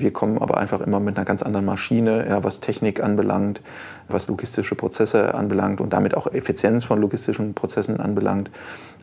Wir 0.00 0.12
kommen 0.12 0.38
aber 0.38 0.58
einfach 0.58 0.80
immer 0.80 1.00
mit 1.00 1.16
einer 1.16 1.24
ganz 1.24 1.42
anderen 1.42 1.66
Maschine, 1.66 2.26
ja, 2.28 2.42
was 2.42 2.60
Technik 2.60 3.02
anbelangt, 3.02 3.60
was 4.08 4.28
logistische 4.28 4.74
Prozesse 4.74 5.34
anbelangt 5.34 5.80
und 5.80 5.92
damit 5.92 6.16
auch 6.16 6.26
Effizienz 6.26 6.84
von 6.84 7.00
logistischen 7.00 7.54
Prozessen 7.54 8.00
anbelangt 8.00 8.50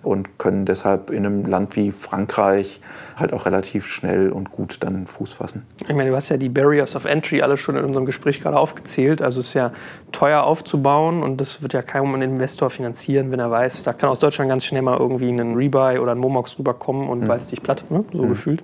und 0.03 0.37
können 0.37 0.65
deshalb 0.65 1.09
in 1.09 1.25
einem 1.25 1.45
Land 1.45 1.75
wie 1.75 1.91
Frankreich 1.91 2.81
halt 3.15 3.33
auch 3.33 3.45
relativ 3.45 3.87
schnell 3.87 4.31
und 4.31 4.51
gut 4.51 4.77
dann 4.81 5.07
Fuß 5.07 5.33
fassen. 5.33 5.65
Ich 5.87 5.95
meine, 5.95 6.09
du 6.09 6.15
hast 6.15 6.29
ja 6.29 6.37
die 6.37 6.49
Barriers 6.49 6.95
of 6.95 7.05
Entry 7.05 7.41
alle 7.41 7.57
schon 7.57 7.75
in 7.75 7.83
unserem 7.83 8.05
Gespräch 8.05 8.41
gerade 8.41 8.57
aufgezählt. 8.57 9.21
Also 9.21 9.39
es 9.39 9.47
ist 9.47 9.53
ja 9.55 9.71
teuer 10.11 10.43
aufzubauen 10.43 11.23
und 11.23 11.41
das 11.41 11.61
wird 11.61 11.73
ja 11.73 11.81
kein 11.81 12.21
Investor 12.21 12.69
finanzieren, 12.69 13.31
wenn 13.31 13.39
er 13.39 13.51
weiß, 13.51 13.83
da 13.83 13.93
kann 13.93 14.09
aus 14.09 14.19
Deutschland 14.19 14.49
ganz 14.49 14.65
schnell 14.65 14.81
mal 14.81 14.97
irgendwie 14.97 15.29
ein 15.29 15.55
Rebuy 15.55 15.99
oder 15.99 16.13
ein 16.13 16.19
Momox 16.19 16.57
rüberkommen 16.59 17.09
und 17.09 17.23
mhm. 17.23 17.27
weiß 17.27 17.47
dich 17.47 17.61
platt, 17.61 17.83
ne? 17.89 18.05
so 18.11 18.23
mhm. 18.23 18.29
gefühlt. 18.29 18.63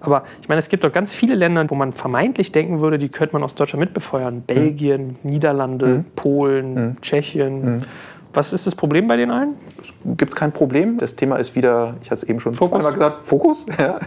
Aber 0.00 0.24
ich 0.40 0.48
meine, 0.48 0.58
es 0.58 0.68
gibt 0.68 0.84
doch 0.84 0.92
ganz 0.92 1.12
viele 1.12 1.34
Länder, 1.34 1.64
wo 1.68 1.74
man 1.74 1.92
vermeintlich 1.92 2.52
denken 2.52 2.80
würde, 2.80 2.98
die 2.98 3.08
könnte 3.08 3.34
man 3.34 3.42
aus 3.42 3.54
Deutschland 3.54 3.80
mitbefeuern. 3.80 4.42
Belgien, 4.42 5.16
mhm. 5.22 5.30
Niederlande, 5.30 5.86
mhm. 5.86 6.04
Polen, 6.14 6.74
mhm. 6.74 7.00
Tschechien. 7.00 7.82
Was 8.36 8.52
ist 8.52 8.66
das 8.66 8.74
Problem 8.74 9.08
bei 9.08 9.16
den 9.16 9.30
allen? 9.30 9.54
Es 9.80 9.94
gibt 10.04 10.36
kein 10.36 10.52
Problem. 10.52 10.98
Das 10.98 11.16
Thema 11.16 11.36
ist 11.36 11.54
wieder, 11.54 11.94
ich 12.02 12.10
hatte 12.10 12.22
es 12.22 12.28
eben 12.28 12.38
schon 12.38 12.52
Fokus. 12.52 12.68
zweimal 12.68 12.92
gesagt, 12.92 13.24
Fokus. 13.24 13.64
Ja. 13.78 13.98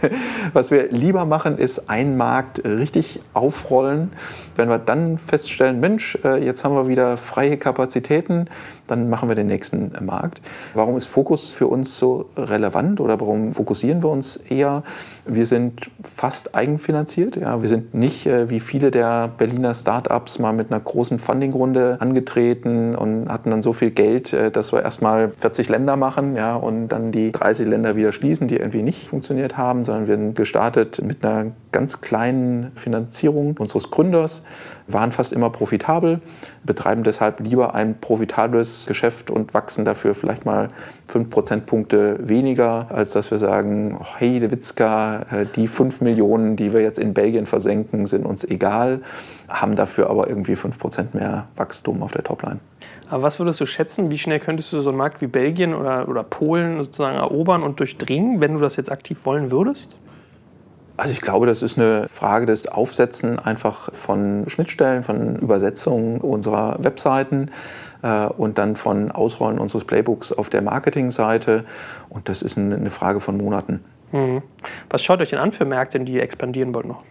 Was 0.52 0.70
wir 0.70 0.90
lieber 0.92 1.24
machen, 1.24 1.56
ist 1.58 1.88
einen 1.90 2.16
Markt 2.16 2.64
richtig 2.64 3.20
aufrollen. 3.34 4.12
Wenn 4.54 4.68
wir 4.68 4.78
dann 4.78 5.18
feststellen, 5.18 5.80
Mensch, 5.80 6.18
äh, 6.24 6.44
jetzt 6.44 6.64
haben 6.64 6.74
wir 6.74 6.86
wieder 6.86 7.16
freie 7.16 7.56
Kapazitäten, 7.56 8.46
dann 8.86 9.08
machen 9.08 9.28
wir 9.28 9.36
den 9.36 9.46
nächsten 9.46 9.92
Markt. 10.04 10.42
Warum 10.74 10.96
ist 10.96 11.06
Fokus 11.06 11.50
für 11.50 11.68
uns 11.68 11.98
so 11.98 12.28
relevant 12.36 13.00
oder 13.00 13.20
warum 13.20 13.52
fokussieren 13.52 14.02
wir 14.02 14.10
uns 14.10 14.36
eher? 14.36 14.82
Wir 15.24 15.46
sind 15.46 15.90
fast 16.02 16.54
eigenfinanziert. 16.54 17.36
Ja. 17.36 17.62
Wir 17.62 17.68
sind 17.68 17.94
nicht 17.94 18.26
äh, 18.26 18.50
wie 18.50 18.60
viele 18.60 18.90
der 18.90 19.28
Berliner 19.28 19.74
Startups 19.74 20.38
mal 20.38 20.52
mit 20.52 20.70
einer 20.70 20.80
großen 20.80 21.18
Fundingrunde 21.18 21.96
angetreten 22.00 22.94
und 22.96 23.28
hatten 23.28 23.50
dann 23.50 23.62
so 23.62 23.72
viel 23.72 23.90
Geld, 23.90 24.19
festgestellt, 24.20 24.32
äh, 24.32 24.50
dass 24.50 24.72
wir 24.72 24.82
erstmal 24.82 25.30
40 25.32 25.68
Länder 25.68 25.96
machen 25.96 26.36
ja, 26.36 26.54
und 26.56 26.88
dann 26.88 27.12
die 27.12 27.32
30 27.32 27.66
Länder 27.66 27.96
wieder 27.96 28.12
schließen, 28.12 28.48
die 28.48 28.56
irgendwie 28.56 28.82
nicht 28.82 29.08
funktioniert 29.08 29.56
haben, 29.56 29.84
sondern 29.84 30.06
wir 30.06 30.16
sind 30.16 30.34
gestartet 30.34 31.02
mit 31.02 31.24
einer 31.24 31.52
ganz 31.72 32.00
kleinen 32.00 32.72
Finanzierung 32.74 33.56
unseres 33.58 33.90
Gründers, 33.90 34.42
waren 34.88 35.12
fast 35.12 35.32
immer 35.32 35.50
profitabel, 35.50 36.20
betreiben 36.64 37.04
deshalb 37.04 37.40
lieber 37.40 37.74
ein 37.74 38.00
profitables 38.00 38.86
Geschäft 38.86 39.30
und 39.30 39.54
wachsen 39.54 39.84
dafür 39.84 40.14
vielleicht 40.14 40.44
mal 40.44 40.68
5 41.06 41.30
Prozentpunkte 41.30 42.28
weniger, 42.28 42.86
als 42.90 43.10
dass 43.10 43.30
wir 43.30 43.38
sagen, 43.38 43.98
oh, 44.00 44.06
hey, 44.18 44.40
De 44.40 44.50
Witzka, 44.50 45.22
äh, 45.30 45.46
die 45.54 45.68
5 45.68 46.00
Millionen, 46.00 46.56
die 46.56 46.72
wir 46.72 46.80
jetzt 46.80 46.98
in 46.98 47.14
Belgien 47.14 47.46
versenken, 47.46 48.06
sind 48.06 48.26
uns 48.26 48.44
egal, 48.44 49.00
haben 49.48 49.76
dafür 49.76 50.10
aber 50.10 50.28
irgendwie 50.28 50.56
5 50.56 50.78
Prozent 50.78 51.14
mehr 51.14 51.46
Wachstum 51.56 52.02
auf 52.02 52.12
der 52.12 52.24
Topline. 52.24 52.60
Aber 53.10 53.24
was 53.24 53.40
würdest 53.40 53.60
du 53.60 53.66
schätzen, 53.66 54.10
wie 54.12 54.18
schnell 54.18 54.38
könntest 54.38 54.72
du 54.72 54.80
so 54.80 54.90
einen 54.90 54.98
Markt 54.98 55.20
wie 55.20 55.26
Belgien 55.26 55.74
oder, 55.74 56.08
oder 56.08 56.22
Polen 56.22 56.82
sozusagen 56.82 57.16
erobern 57.16 57.62
und 57.64 57.80
durchdringen, 57.80 58.40
wenn 58.40 58.54
du 58.54 58.60
das 58.60 58.76
jetzt 58.76 58.90
aktiv 58.90 59.18
wollen 59.24 59.50
würdest? 59.50 59.96
Also 60.96 61.12
ich 61.12 61.20
glaube, 61.20 61.46
das 61.46 61.62
ist 61.62 61.76
eine 61.76 62.06
Frage 62.08 62.46
des 62.46 62.68
Aufsetzen 62.68 63.38
einfach 63.38 63.92
von 63.94 64.44
Schnittstellen, 64.48 65.02
von 65.02 65.36
Übersetzungen 65.36 66.20
unserer 66.20 66.76
Webseiten 66.84 67.50
äh, 68.02 68.26
und 68.26 68.58
dann 68.58 68.76
von 68.76 69.10
Ausrollen 69.10 69.58
unseres 69.58 69.84
Playbooks 69.84 70.30
auf 70.30 70.50
der 70.50 70.62
Marketingseite. 70.62 71.64
Und 72.10 72.28
das 72.28 72.42
ist 72.42 72.58
eine 72.58 72.90
Frage 72.90 73.20
von 73.20 73.38
Monaten. 73.38 73.82
Mhm. 74.12 74.42
Was 74.88 75.02
schaut 75.02 75.20
euch 75.20 75.30
denn 75.30 75.38
an 75.38 75.52
für 75.52 75.64
Märkte, 75.64 75.98
die 76.00 76.12
ihr 76.12 76.22
expandieren 76.22 76.74
wollt 76.74 76.86
noch? 76.86 77.02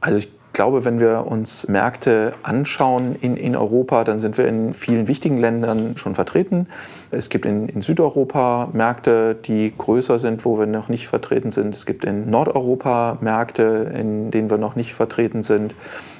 Also 0.00 0.18
ich 0.18 0.28
glaube, 0.52 0.84
wenn 0.84 1.00
wir 1.00 1.26
uns 1.26 1.68
Märkte 1.68 2.34
anschauen 2.42 3.14
in, 3.14 3.36
in 3.36 3.56
Europa, 3.56 4.04
dann 4.04 4.18
sind 4.18 4.38
wir 4.38 4.46
in 4.46 4.74
vielen 4.74 5.08
wichtigen 5.08 5.38
Ländern 5.38 5.96
schon 5.96 6.14
vertreten. 6.14 6.68
Es 7.10 7.28
gibt 7.28 7.46
in, 7.46 7.68
in 7.68 7.82
Südeuropa 7.82 8.68
Märkte, 8.72 9.34
die 9.34 9.72
größer 9.76 10.18
sind, 10.18 10.44
wo 10.44 10.58
wir 10.58 10.66
noch 10.66 10.88
nicht 10.88 11.08
vertreten 11.08 11.50
sind. 11.50 11.74
Es 11.74 11.86
gibt 11.86 12.04
in 12.04 12.30
Nordeuropa 12.30 13.18
Märkte, 13.20 13.92
in 13.94 14.30
denen 14.30 14.50
wir 14.50 14.58
noch 14.58 14.76
nicht 14.76 14.94
vertreten 14.94 15.42
sind. 15.42 15.74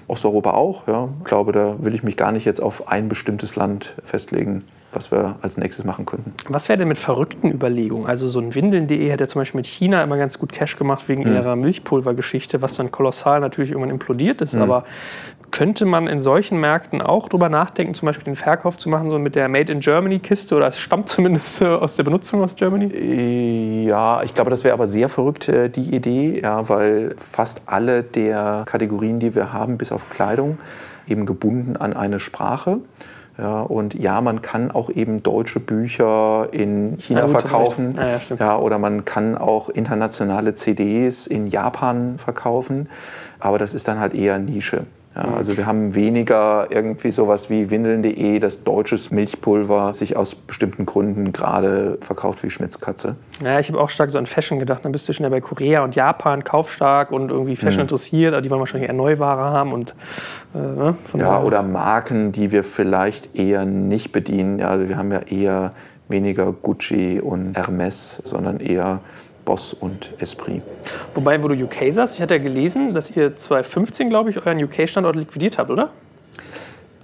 Osteuropa 0.08 0.50
auch. 0.50 0.86
Ja. 0.86 1.08
Ich 1.18 1.24
glaube, 1.24 1.52
da 1.52 1.76
will 1.78 1.94
ich 1.94 2.02
mich 2.02 2.16
gar 2.16 2.32
nicht 2.32 2.44
jetzt 2.44 2.62
auf 2.62 2.88
ein 2.88 3.08
bestimmtes 3.08 3.56
Land 3.56 3.94
festlegen 4.04 4.64
was 4.92 5.10
wir 5.10 5.36
als 5.42 5.56
nächstes 5.56 5.84
machen 5.84 6.06
könnten. 6.06 6.32
Was 6.48 6.68
wäre 6.68 6.78
denn 6.78 6.88
mit 6.88 6.98
verrückten 6.98 7.50
Überlegungen? 7.50 8.06
Also 8.06 8.28
so 8.28 8.40
ein 8.40 8.54
Windeln.de 8.54 9.12
hat 9.12 9.20
ja 9.20 9.26
zum 9.28 9.40
Beispiel 9.40 9.58
mit 9.58 9.66
China 9.66 10.02
immer 10.02 10.16
ganz 10.16 10.38
gut 10.38 10.52
Cash 10.52 10.76
gemacht 10.76 11.08
wegen 11.08 11.28
mhm. 11.28 11.34
ihrer 11.34 11.56
Milchpulvergeschichte, 11.56 12.62
was 12.62 12.74
dann 12.76 12.90
kolossal 12.90 13.40
natürlich 13.40 13.70
irgendwann 13.70 13.90
implodiert 13.90 14.40
ist. 14.40 14.54
Mhm. 14.54 14.62
Aber 14.62 14.84
könnte 15.52 15.84
man 15.84 16.08
in 16.08 16.20
solchen 16.20 16.58
Märkten 16.58 17.00
auch 17.00 17.28
drüber 17.28 17.48
nachdenken, 17.48 17.94
zum 17.94 18.06
Beispiel 18.06 18.24
den 18.24 18.36
Verkauf 18.36 18.78
zu 18.78 18.88
machen, 18.88 19.10
so 19.10 19.18
mit 19.18 19.36
der 19.36 19.48
Made 19.48 19.70
in 19.70 19.80
Germany 19.80 20.18
Kiste 20.18 20.56
oder 20.56 20.68
es 20.68 20.78
stammt 20.78 21.08
zumindest 21.08 21.62
äh, 21.62 21.66
aus 21.66 21.94
der 21.94 22.02
Benutzung 22.02 22.42
aus 22.42 22.56
Germany? 22.56 22.86
Äh, 22.86 23.84
ja, 23.84 24.22
ich 24.22 24.34
glaube, 24.34 24.50
das 24.50 24.64
wäre 24.64 24.74
aber 24.74 24.88
sehr 24.88 25.08
verrückt, 25.08 25.48
äh, 25.48 25.68
die 25.68 25.94
Idee, 25.94 26.40
ja, 26.42 26.68
weil 26.68 27.14
fast 27.16 27.62
alle 27.66 28.02
der 28.02 28.64
Kategorien, 28.66 29.20
die 29.20 29.34
wir 29.34 29.52
haben, 29.52 29.78
bis 29.78 29.92
auf 29.92 30.08
Kleidung, 30.08 30.58
eben 31.06 31.26
gebunden 31.26 31.76
an 31.76 31.92
eine 31.92 32.18
Sprache. 32.18 32.78
Ja, 33.38 33.62
und 33.62 33.94
ja, 33.94 34.20
man 34.20 34.42
kann 34.42 34.70
auch 34.70 34.90
eben 34.90 35.22
deutsche 35.22 35.58
Bücher 35.58 36.48
in 36.52 36.98
China 36.98 37.20
ja, 37.20 37.28
verkaufen. 37.28 37.98
Ah, 37.98 38.18
ja, 38.28 38.36
ja, 38.38 38.58
oder 38.58 38.78
man 38.78 39.04
kann 39.06 39.38
auch 39.38 39.70
internationale 39.70 40.54
CDs 40.54 41.26
in 41.26 41.46
Japan 41.46 42.18
verkaufen. 42.18 42.90
Aber 43.40 43.58
das 43.58 43.72
ist 43.72 43.88
dann 43.88 43.98
halt 43.98 44.14
eher 44.14 44.38
Nische. 44.38 44.84
Ja, 45.14 45.34
also 45.34 45.56
wir 45.58 45.66
haben 45.66 45.94
weniger 45.94 46.68
irgendwie 46.70 47.12
sowas 47.12 47.50
wie 47.50 47.70
Windeln.de, 47.70 48.38
das 48.38 48.64
deutsches 48.64 49.10
Milchpulver 49.10 49.92
sich 49.92 50.16
aus 50.16 50.34
bestimmten 50.34 50.86
Gründen 50.86 51.32
gerade 51.32 51.98
verkauft 52.00 52.42
wie 52.42 52.50
Schmitzkatze. 52.50 53.16
Ja, 53.44 53.60
ich 53.60 53.68
habe 53.68 53.78
auch 53.78 53.90
stark 53.90 54.10
so 54.10 54.18
an 54.18 54.24
Fashion 54.24 54.58
gedacht. 54.58 54.84
Dann 54.84 54.92
bist 54.92 55.06
du 55.08 55.12
schnell 55.12 55.28
bei 55.28 55.42
Korea 55.42 55.84
und 55.84 55.94
Japan 55.94 56.44
kaufstark 56.44 57.10
und 57.10 57.30
irgendwie 57.30 57.56
Fashion 57.56 57.80
mhm. 57.80 57.82
interessiert, 57.82 58.32
aber 58.32 58.40
die 58.40 58.48
wollen 58.48 58.60
wahrscheinlich 58.60 58.88
eher 58.88 58.94
Neuware 58.94 59.50
haben 59.50 59.72
und 59.74 59.94
äh, 60.54 60.58
ne, 60.58 60.96
ja 61.14 61.42
oder 61.42 61.62
Marken, 61.62 62.32
die 62.32 62.50
wir 62.50 62.64
vielleicht 62.64 63.36
eher 63.36 63.66
nicht 63.66 64.12
bedienen. 64.12 64.58
Ja, 64.60 64.68
also 64.68 64.88
wir 64.88 64.96
haben 64.96 65.12
ja 65.12 65.20
eher 65.20 65.70
weniger 66.08 66.52
Gucci 66.52 67.20
und 67.20 67.56
Hermes, 67.56 68.22
sondern 68.24 68.60
eher 68.60 69.00
Boss 69.44 69.74
und 69.74 70.12
Esprit. 70.18 70.62
Wobei, 71.14 71.42
wo 71.42 71.48
du 71.48 71.54
UK 71.54 71.92
sagst, 71.92 72.16
ich 72.16 72.22
hatte 72.22 72.36
ja 72.36 72.42
gelesen, 72.42 72.94
dass 72.94 73.10
ihr 73.16 73.36
2015, 73.36 74.08
glaube 74.08 74.30
ich, 74.30 74.36
euren 74.36 74.62
UK-Standort 74.62 75.16
liquidiert 75.16 75.58
habt, 75.58 75.70
oder? 75.70 75.90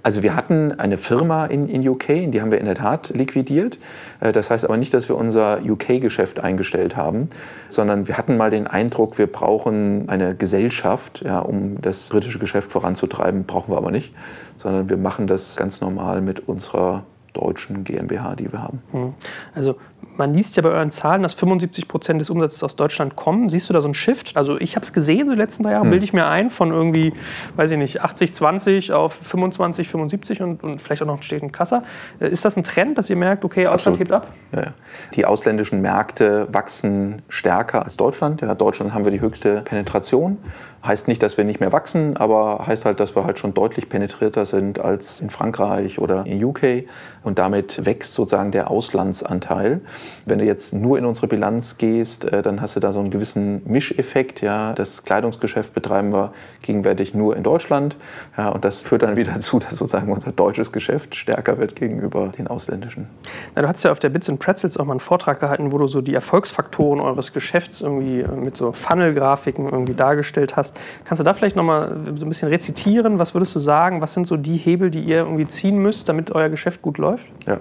Also 0.01 0.23
wir 0.23 0.35
hatten 0.35 0.71
eine 0.79 0.97
Firma 0.97 1.45
in, 1.45 1.67
in 1.67 1.87
UK, 1.87 2.31
die 2.31 2.41
haben 2.41 2.51
wir 2.51 2.59
in 2.59 2.65
der 2.65 2.75
Tat 2.75 3.09
liquidiert. 3.09 3.79
Äh, 4.19 4.31
das 4.31 4.49
heißt 4.49 4.65
aber 4.65 4.77
nicht, 4.77 4.93
dass 4.93 5.09
wir 5.09 5.15
unser 5.15 5.59
UK-Geschäft 5.63 6.39
eingestellt 6.39 6.95
haben, 6.95 7.29
sondern 7.67 8.07
wir 8.07 8.17
hatten 8.17 8.37
mal 8.37 8.49
den 8.49 8.67
Eindruck, 8.67 9.17
wir 9.17 9.27
brauchen 9.27 10.07
eine 10.09 10.35
Gesellschaft, 10.35 11.23
ja, 11.25 11.39
um 11.39 11.81
das 11.81 12.09
britische 12.09 12.39
Geschäft 12.39 12.71
voranzutreiben. 12.71 13.45
Brauchen 13.45 13.73
wir 13.73 13.77
aber 13.77 13.91
nicht, 13.91 14.13
sondern 14.55 14.89
wir 14.89 14.97
machen 14.97 15.27
das 15.27 15.57
ganz 15.57 15.81
normal 15.81 16.21
mit 16.21 16.47
unserer 16.47 17.03
deutschen 17.33 17.83
GmbH, 17.83 18.35
die 18.35 18.51
wir 18.51 18.61
haben. 18.61 18.81
Hm. 18.91 19.13
Also 19.53 19.75
man 20.19 20.33
liest 20.33 20.57
ja 20.57 20.61
bei 20.61 20.69
euren 20.69 20.91
Zahlen, 20.91 21.23
dass 21.23 21.33
75 21.33 21.87
Prozent 21.87 22.19
des 22.19 22.29
Umsatzes 22.29 22.61
aus 22.61 22.75
Deutschland 22.75 23.15
kommen. 23.15 23.49
Siehst 23.49 23.69
du 23.69 23.73
da 23.73 23.81
so 23.81 23.87
einen 23.87 23.93
Shift? 23.93 24.35
Also 24.35 24.59
ich 24.59 24.75
habe 24.75 24.85
es 24.85 24.91
gesehen 24.91 25.27
so 25.27 25.33
die 25.33 25.39
letzten 25.39 25.63
drei 25.63 25.71
Jahre, 25.71 25.85
hm. 25.85 25.91
bilde 25.91 26.03
ich 26.03 26.11
mir 26.11 26.27
ein, 26.27 26.49
von 26.49 26.71
irgendwie, 26.71 27.13
weiß 27.55 27.71
ich 27.71 27.77
nicht, 27.77 28.01
80, 28.01 28.33
20 28.33 28.91
auf 28.91 29.13
25, 29.13 29.87
75 29.87 30.41
und, 30.41 30.63
und 30.63 30.83
vielleicht 30.83 31.01
auch 31.01 31.07
noch 31.07 31.19
ein 31.31 31.51
krasser. 31.53 31.83
Äh, 32.19 32.29
ist 32.29 32.43
das 32.43 32.57
ein 32.57 32.65
Trend, 32.65 32.97
dass 32.97 33.09
ihr 33.09 33.15
merkt, 33.15 33.45
okay, 33.45 33.67
Ausland 33.67 33.99
Absolut. 33.99 33.99
hebt 33.99 34.11
ab? 34.11 34.27
Ja, 34.51 34.61
ja. 34.61 34.73
Die 35.15 35.25
ausländischen 35.25 35.81
Märkte 35.81 36.47
wachsen 36.51 37.21
stärker 37.29 37.83
als 37.85 37.95
Deutschland. 37.95 38.41
Ja, 38.41 38.55
Deutschland 38.55 38.93
haben 38.93 39.05
wir 39.05 39.11
die 39.11 39.21
höchste 39.21 39.61
Penetration. 39.61 40.37
Heißt 40.85 41.09
nicht, 41.09 41.21
dass 41.21 41.37
wir 41.37 41.43
nicht 41.43 41.59
mehr 41.59 41.73
wachsen, 41.73 42.15
aber 42.15 42.65
heißt 42.65 42.85
halt, 42.85 43.01
dass 43.01 43.13
wir 43.13 43.25
halt 43.25 43.37
schon 43.37 43.53
deutlich 43.53 43.89
penetrierter 43.89 44.45
sind 44.45 44.79
als 44.79 45.19
in 45.19 45.29
Frankreich 45.29 45.99
oder 45.99 46.25
in 46.25 46.41
UK. 46.43 46.85
Und 47.21 47.37
damit 47.37 47.85
wächst 47.85 48.13
sozusagen 48.13 48.51
der 48.51 48.71
Auslandsanteil. 48.71 49.81
Wenn 50.25 50.39
du 50.39 50.45
jetzt 50.45 50.73
nur 50.73 50.97
in 50.97 51.05
unsere 51.05 51.27
Bilanz 51.27 51.77
gehst, 51.77 52.25
äh, 52.25 52.41
dann 52.41 52.61
hast 52.61 52.75
du 52.75 52.79
da 52.79 52.91
so 52.91 52.99
einen 52.99 53.09
gewissen 53.09 53.61
Mischeffekt. 53.65 54.41
Ja. 54.41 54.73
Das 54.73 55.03
Kleidungsgeschäft 55.03 55.73
betreiben 55.73 56.13
wir 56.13 56.31
gegenwärtig 56.61 57.13
nur 57.13 57.35
in 57.35 57.43
Deutschland. 57.43 57.97
Ja, 58.37 58.49
und 58.49 58.63
das 58.63 58.83
führt 58.83 59.03
dann 59.03 59.15
wieder 59.15 59.33
dazu, 59.33 59.59
dass 59.59 59.71
sozusagen 59.71 60.11
unser 60.11 60.31
deutsches 60.31 60.71
Geschäft 60.71 61.15
stärker 61.15 61.57
wird 61.57 61.75
gegenüber 61.75 62.31
den 62.37 62.47
ausländischen. 62.47 63.07
Na, 63.55 63.63
du 63.63 63.67
hast 63.67 63.83
ja 63.83 63.91
auf 63.91 63.99
der 63.99 64.09
Bits 64.09 64.29
and 64.29 64.39
Pretzels 64.39 64.77
auch 64.77 64.85
mal 64.85 64.93
einen 64.93 64.99
Vortrag 64.99 65.39
gehalten, 65.39 65.71
wo 65.71 65.77
du 65.77 65.87
so 65.87 66.01
die 66.01 66.13
Erfolgsfaktoren 66.13 66.99
eures 66.99 67.33
Geschäfts 67.33 67.81
irgendwie 67.81 68.21
äh, 68.21 68.31
mit 68.31 68.55
so 68.55 68.71
Funnel-Grafiken 68.71 69.67
irgendwie 69.67 69.95
dargestellt 69.95 70.55
hast 70.55 70.59
hast. 70.59 70.77
Kannst 71.05 71.19
du 71.19 71.23
da 71.23 71.33
vielleicht 71.33 71.55
nochmal 71.55 71.97
so 72.15 72.25
ein 72.25 72.29
bisschen 72.29 72.49
rezitieren? 72.49 73.17
Was 73.17 73.33
würdest 73.33 73.55
du 73.55 73.59
sagen? 73.59 74.01
Was 74.01 74.13
sind 74.13 74.27
so 74.27 74.37
die 74.37 74.57
Hebel, 74.57 74.91
die 74.91 75.01
ihr 75.01 75.17
irgendwie 75.17 75.47
ziehen 75.47 75.77
müsst, 75.79 76.07
damit 76.07 76.31
euer 76.31 76.49
Geschäft 76.49 76.81
gut 76.81 76.97
läuft? 76.99 77.25
Ja. 77.47 77.59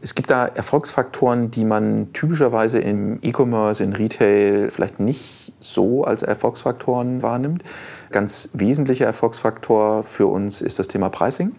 Es 0.00 0.14
gibt 0.14 0.30
da 0.30 0.46
Erfolgsfaktoren, 0.46 1.50
die 1.50 1.64
man 1.64 2.12
typischerweise 2.12 2.78
im 2.78 3.18
E-Commerce, 3.22 3.82
in 3.82 3.92
Retail 3.92 4.70
vielleicht 4.70 5.00
nicht 5.00 5.52
so 5.60 6.04
als 6.04 6.22
Erfolgsfaktoren 6.22 7.22
wahrnimmt. 7.22 7.62
Ganz 8.10 8.50
wesentlicher 8.52 9.06
Erfolgsfaktor 9.06 10.04
für 10.04 10.26
uns 10.26 10.60
ist 10.60 10.78
das 10.78 10.88
Thema 10.88 11.08
Pricing. 11.08 11.52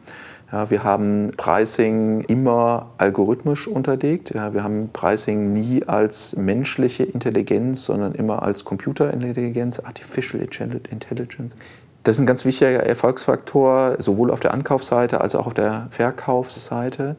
Ja, 0.51 0.69
wir 0.69 0.83
haben 0.83 1.33
Pricing 1.35 2.21
immer 2.21 2.91
algorithmisch 2.97 3.67
unterlegt. 3.67 4.33
Ja, 4.33 4.53
wir 4.53 4.63
haben 4.63 4.89
Pricing 4.93 5.51
nie 5.51 5.83
als 5.85 6.37
menschliche 6.37 7.03
Intelligenz, 7.03 7.83
sondern 7.83 8.13
immer 8.13 8.43
als 8.43 8.63
Computerintelligenz, 8.63 9.79
Artificial 9.79 10.41
Intelligence. 10.41 11.55
Das 12.03 12.15
ist 12.15 12.21
ein 12.21 12.25
ganz 12.25 12.45
wichtiger 12.45 12.81
Erfolgsfaktor, 12.81 13.97
sowohl 13.99 14.31
auf 14.31 14.39
der 14.39 14.53
Ankaufsseite 14.53 15.19
als 15.19 15.35
auch 15.35 15.47
auf 15.47 15.53
der 15.53 15.87
Verkaufsseite. 15.89 17.17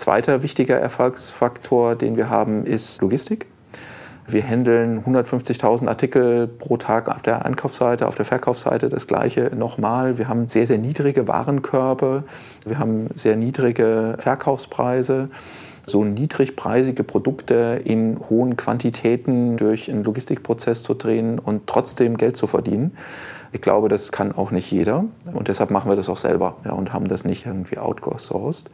Zweiter 0.00 0.42
wichtiger 0.42 0.78
Erfolgsfaktor, 0.78 1.94
den 1.94 2.16
wir 2.16 2.30
haben, 2.30 2.64
ist 2.64 3.02
Logistik. 3.02 3.48
Wir 4.26 4.42
handeln 4.42 5.04
150.000 5.04 5.88
Artikel 5.88 6.46
pro 6.46 6.78
Tag 6.78 7.10
auf 7.10 7.20
der 7.20 7.44
Ankaufsseite, 7.44 8.08
auf 8.08 8.14
der 8.14 8.24
Verkaufsseite 8.24 8.88
das 8.88 9.06
gleiche 9.06 9.54
nochmal. 9.54 10.16
Wir 10.16 10.26
haben 10.28 10.48
sehr, 10.48 10.66
sehr 10.66 10.78
niedrige 10.78 11.28
Warenkörbe, 11.28 12.24
wir 12.64 12.78
haben 12.78 13.08
sehr 13.14 13.36
niedrige 13.36 14.14
Verkaufspreise. 14.18 15.28
So 15.86 16.04
niedrigpreisige 16.04 17.04
Produkte 17.04 17.80
in 17.84 18.20
hohen 18.30 18.56
Quantitäten 18.56 19.56
durch 19.56 19.90
einen 19.90 20.04
Logistikprozess 20.04 20.82
zu 20.82 20.94
drehen 20.94 21.38
und 21.38 21.66
trotzdem 21.66 22.16
Geld 22.16 22.36
zu 22.36 22.46
verdienen, 22.46 22.96
Ich 23.52 23.60
glaube, 23.60 23.88
das 23.88 24.12
kann 24.12 24.30
auch 24.30 24.52
nicht 24.52 24.70
jeder 24.70 25.04
und 25.32 25.48
deshalb 25.48 25.72
machen 25.72 25.90
wir 25.90 25.96
das 25.96 26.08
auch 26.08 26.16
selber 26.16 26.58
ja, 26.64 26.72
und 26.72 26.92
haben 26.92 27.08
das 27.08 27.24
nicht 27.24 27.46
irgendwie 27.46 27.78
outgesourced. 27.78 28.70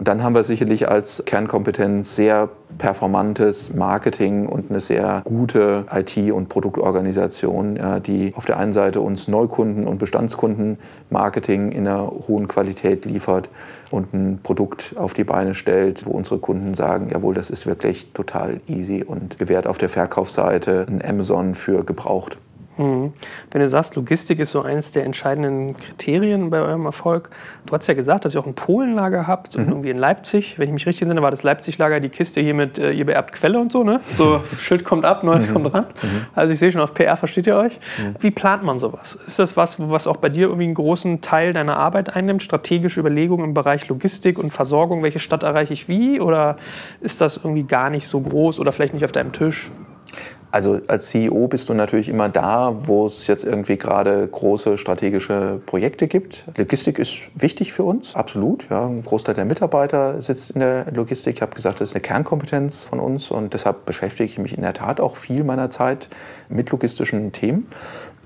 Und 0.00 0.08
dann 0.08 0.22
haben 0.22 0.34
wir 0.34 0.44
sicherlich 0.44 0.88
als 0.88 1.22
Kernkompetenz 1.26 2.16
sehr 2.16 2.48
performantes 2.78 3.74
Marketing 3.74 4.46
und 4.46 4.70
eine 4.70 4.80
sehr 4.80 5.20
gute 5.26 5.84
IT- 5.92 6.32
und 6.32 6.48
Produktorganisation, 6.48 7.76
ja, 7.76 8.00
die 8.00 8.32
auf 8.34 8.46
der 8.46 8.58
einen 8.58 8.72
Seite 8.72 9.02
uns 9.02 9.28
Neukunden 9.28 9.86
und 9.86 9.98
Bestandskunden 9.98 10.78
Marketing 11.10 11.70
in 11.70 11.86
einer 11.86 12.10
hohen 12.28 12.48
Qualität 12.48 13.04
liefert 13.04 13.50
und 13.90 14.14
ein 14.14 14.40
Produkt 14.42 14.94
auf 14.96 15.12
die 15.12 15.24
Beine 15.24 15.52
stellt, 15.52 16.06
wo 16.06 16.12
unsere 16.12 16.40
Kunden 16.40 16.72
sagen, 16.72 17.10
jawohl, 17.12 17.34
das 17.34 17.50
ist 17.50 17.66
wirklich 17.66 18.10
total 18.14 18.62
easy 18.68 19.04
und 19.06 19.38
gewährt 19.38 19.66
auf 19.66 19.76
der 19.76 19.90
Verkaufsseite 19.90 20.86
ein 20.88 21.04
Amazon 21.06 21.54
für 21.54 21.84
gebraucht. 21.84 22.38
Mhm. 22.80 23.12
Wenn 23.50 23.60
du 23.60 23.68
sagst, 23.68 23.94
Logistik 23.96 24.38
ist 24.38 24.50
so 24.50 24.62
eines 24.62 24.92
der 24.92 25.04
entscheidenden 25.04 25.76
Kriterien 25.76 26.50
bei 26.50 26.60
eurem 26.60 26.86
Erfolg, 26.86 27.30
du 27.66 27.74
hast 27.74 27.86
ja 27.86 27.94
gesagt, 27.94 28.24
dass 28.24 28.34
ihr 28.34 28.40
auch 28.40 28.46
ein 28.46 28.54
Polenlager 28.54 29.26
habt 29.26 29.54
und 29.54 29.66
mhm. 29.66 29.72
irgendwie 29.72 29.90
in 29.90 29.98
Leipzig, 29.98 30.58
wenn 30.58 30.68
ich 30.68 30.72
mich 30.72 30.86
richtig 30.86 31.02
erinnere, 31.02 31.22
war 31.22 31.30
das 31.30 31.42
Leipzig-Lager 31.42 32.00
die 32.00 32.08
Kiste 32.08 32.40
hier 32.40 32.54
mit 32.54 32.78
äh, 32.78 32.92
ihr 32.92 33.04
beerbt 33.04 33.32
Quelle 33.32 33.58
und 33.58 33.70
so, 33.70 33.84
ne? 33.84 34.00
So 34.02 34.42
Schild 34.58 34.84
kommt 34.84 35.04
ab, 35.04 35.22
Neues 35.22 35.48
mhm. 35.48 35.52
kommt 35.52 35.74
ran. 35.74 35.86
Mhm. 36.02 36.08
Also 36.34 36.52
ich 36.52 36.58
sehe 36.58 36.72
schon, 36.72 36.80
auf 36.80 36.94
PR 36.94 37.16
versteht 37.16 37.46
ihr 37.46 37.56
euch. 37.56 37.78
Mhm. 37.98 38.14
Wie 38.18 38.30
plant 38.30 38.62
man 38.62 38.78
sowas? 38.78 39.18
Ist 39.26 39.38
das 39.38 39.56
was, 39.56 39.76
was 39.78 40.06
auch 40.06 40.16
bei 40.16 40.28
dir 40.28 40.46
irgendwie 40.46 40.64
einen 40.64 40.74
großen 40.74 41.20
Teil 41.20 41.52
deiner 41.52 41.76
Arbeit 41.76 42.16
einnimmt? 42.16 42.42
Strategische 42.42 43.00
Überlegungen 43.00 43.44
im 43.44 43.54
Bereich 43.54 43.88
Logistik 43.88 44.38
und 44.38 44.52
Versorgung, 44.52 45.02
welche 45.02 45.18
Stadt 45.18 45.42
erreiche 45.42 45.72
ich 45.72 45.88
wie? 45.88 46.20
Oder 46.20 46.56
ist 47.00 47.20
das 47.20 47.36
irgendwie 47.36 47.64
gar 47.64 47.90
nicht 47.90 48.06
so 48.06 48.20
groß 48.20 48.58
oder 48.58 48.72
vielleicht 48.72 48.94
nicht 48.94 49.04
auf 49.04 49.12
deinem 49.12 49.32
Tisch? 49.32 49.70
Also 50.52 50.80
als 50.88 51.08
CEO 51.08 51.46
bist 51.46 51.68
du 51.68 51.74
natürlich 51.74 52.08
immer 52.08 52.28
da, 52.28 52.86
wo 52.86 53.06
es 53.06 53.26
jetzt 53.28 53.44
irgendwie 53.44 53.76
gerade 53.76 54.26
große 54.26 54.78
strategische 54.78 55.60
Projekte 55.64 56.08
gibt. 56.08 56.44
Logistik 56.56 56.98
ist 56.98 57.30
wichtig 57.40 57.72
für 57.72 57.84
uns, 57.84 58.16
absolut. 58.16 58.68
Ja. 58.68 58.86
Ein 58.86 59.02
Großteil 59.02 59.36
der 59.36 59.44
Mitarbeiter 59.44 60.20
sitzt 60.20 60.52
in 60.52 60.60
der 60.60 60.90
Logistik. 60.92 61.36
Ich 61.36 61.42
habe 61.42 61.54
gesagt, 61.54 61.80
das 61.80 61.90
ist 61.90 61.94
eine 61.94 62.02
Kernkompetenz 62.02 62.84
von 62.84 62.98
uns 62.98 63.30
und 63.30 63.54
deshalb 63.54 63.84
beschäftige 63.84 64.24
ich 64.24 64.38
mich 64.38 64.56
in 64.56 64.62
der 64.62 64.74
Tat 64.74 65.00
auch 65.00 65.16
viel 65.16 65.44
meiner 65.44 65.70
Zeit 65.70 66.08
mit 66.48 66.70
logistischen 66.70 67.30
Themen. 67.32 67.66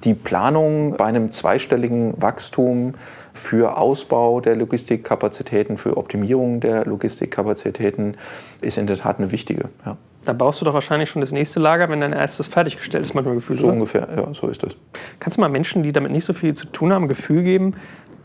Die 0.04 0.14
Planung 0.14 0.96
bei 0.96 1.04
einem 1.04 1.30
zweistelligen 1.30 2.20
Wachstum 2.20 2.94
für 3.32 3.76
Ausbau 3.76 4.40
der 4.40 4.56
Logistikkapazitäten, 4.56 5.76
für 5.76 5.96
Optimierung 5.96 6.60
der 6.60 6.84
Logistikkapazitäten 6.84 8.16
ist 8.60 8.78
in 8.78 8.86
der 8.86 8.96
Tat 8.96 9.18
eine 9.18 9.30
wichtige. 9.30 9.70
Ja. 9.84 9.96
Da 10.24 10.32
baust 10.32 10.60
du 10.60 10.64
doch 10.64 10.74
wahrscheinlich 10.74 11.10
schon 11.10 11.20
das 11.20 11.32
nächste 11.32 11.60
Lager, 11.60 11.88
wenn 11.90 12.00
dein 12.00 12.12
erstes 12.12 12.48
fertiggestellt 12.48 13.04
ist, 13.04 13.14
manchmal 13.14 13.34
gefühlt. 13.34 13.58
So 13.58 13.66
oder? 13.66 13.74
ungefähr, 13.74 14.08
ja, 14.16 14.32
so 14.32 14.48
ist 14.48 14.62
das. 14.62 14.74
Kannst 15.20 15.36
du 15.36 15.42
mal 15.42 15.48
Menschen, 15.48 15.82
die 15.82 15.92
damit 15.92 16.12
nicht 16.12 16.24
so 16.24 16.32
viel 16.32 16.54
zu 16.54 16.66
tun 16.66 16.92
haben, 16.92 17.04
ein 17.04 17.08
Gefühl 17.08 17.42
geben, 17.42 17.74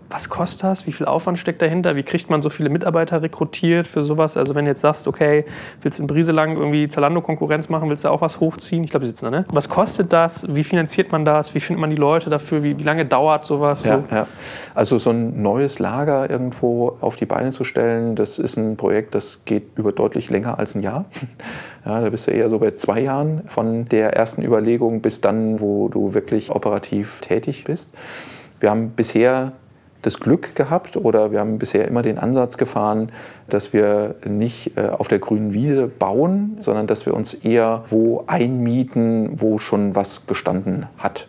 was 0.10 0.28
kostet 0.28 0.64
das? 0.64 0.88
Wie 0.88 0.92
viel 0.92 1.06
Aufwand 1.06 1.38
steckt 1.38 1.62
dahinter? 1.62 1.96
Wie 1.96 2.02
kriegt 2.04 2.30
man 2.30 2.42
so 2.42 2.50
viele 2.50 2.70
Mitarbeiter 2.70 3.22
rekrutiert 3.22 3.86
für 3.86 4.02
sowas? 4.02 4.38
Also 4.38 4.56
wenn 4.56 4.66
du 4.66 4.72
jetzt 4.72 4.82
sagst, 4.82 5.08
okay, 5.08 5.46
willst 5.82 6.00
in 6.00 6.08
Brieselang 6.08 6.58
irgendwie 6.58 6.88
Zalando-Konkurrenz 6.88 7.70
machen, 7.70 7.90
willst 7.90 8.06
du 8.06 8.10
auch 8.10 8.22
was 8.22 8.40
hochziehen? 8.40 8.84
Ich 8.84 8.90
glaube, 8.90 9.06
die 9.06 9.12
sitzen 9.12 9.26
da, 9.26 9.32
ne? 9.32 9.46
Was 9.50 9.70
kostet 9.70 10.12
das? 10.12 10.48
Wie 10.54 10.64
finanziert 10.64 11.12
man 11.12 11.26
das? 11.26 11.54
Wie 11.54 11.60
findet 11.60 11.82
man 11.82 11.92
die 11.92 11.96
Leute 11.96 12.32
dafür? 12.32 12.64
Wie, 12.64 12.80
wie 12.80 12.84
lange 12.84 13.06
dauert 13.06 13.46
sowas? 13.46 13.84
Ja, 13.84 13.98
so? 13.98 14.16
ja. 14.16 14.28
Also 14.74 14.98
so 14.98 15.12
ein 15.12 15.44
neues 15.44 15.78
Lager 15.78 16.28
irgendwo 16.28 16.98
auf 17.02 17.16
die 17.16 17.28
Beine 17.28 17.52
zu 17.52 17.64
stellen, 17.64 18.16
das 18.16 18.40
ist 18.40 18.58
ein 18.58 18.78
Projekt, 18.78 19.14
das 19.14 19.46
geht 19.46 19.78
über 19.78 19.92
deutlich 19.92 20.32
länger 20.32 20.58
als 20.58 20.76
ein 20.76 20.82
Jahr. 20.82 21.06
Ja, 21.86 22.02
da 22.02 22.10
bist 22.10 22.28
du 22.28 22.32
eher 22.32 22.50
so 22.50 22.60
bei 22.60 22.72
zwei 22.72 23.00
Jahren 23.00 23.44
von 23.46 23.86
der 23.86 24.14
ersten 24.14 24.44
Überlegung 24.44 25.00
bis 25.00 25.22
dann, 25.22 25.62
wo 25.62 25.88
du 25.88 26.14
wirklich 26.14 26.52
operativ 26.52 27.22
tätig 27.22 27.64
bist. 27.64 27.90
Wir 28.60 28.70
haben 28.70 28.90
bisher 28.90 29.54
das 30.02 30.20
Glück 30.20 30.56
gehabt 30.56 30.98
oder 30.98 31.32
wir 31.32 31.40
haben 31.40 31.58
bisher 31.58 31.88
immer 31.88 32.02
den 32.02 32.18
Ansatz 32.18 32.58
gefahren, 32.58 33.12
dass 33.48 33.74
wir 33.74 34.16
nicht 34.26 34.78
äh, 34.78 34.90
auf 34.90 35.08
der 35.08 35.20
grünen 35.20 35.54
Wiese 35.54 35.88
bauen, 35.88 36.58
sondern 36.60 36.88
dass 36.88 37.06
wir 37.06 37.14
uns 37.14 37.34
eher 37.34 37.84
wo 37.88 38.24
einmieten, 38.28 39.42
wo 39.42 39.58
schon 39.58 39.96
was 39.96 40.26
gestanden 40.28 40.86
hat. 40.98 41.28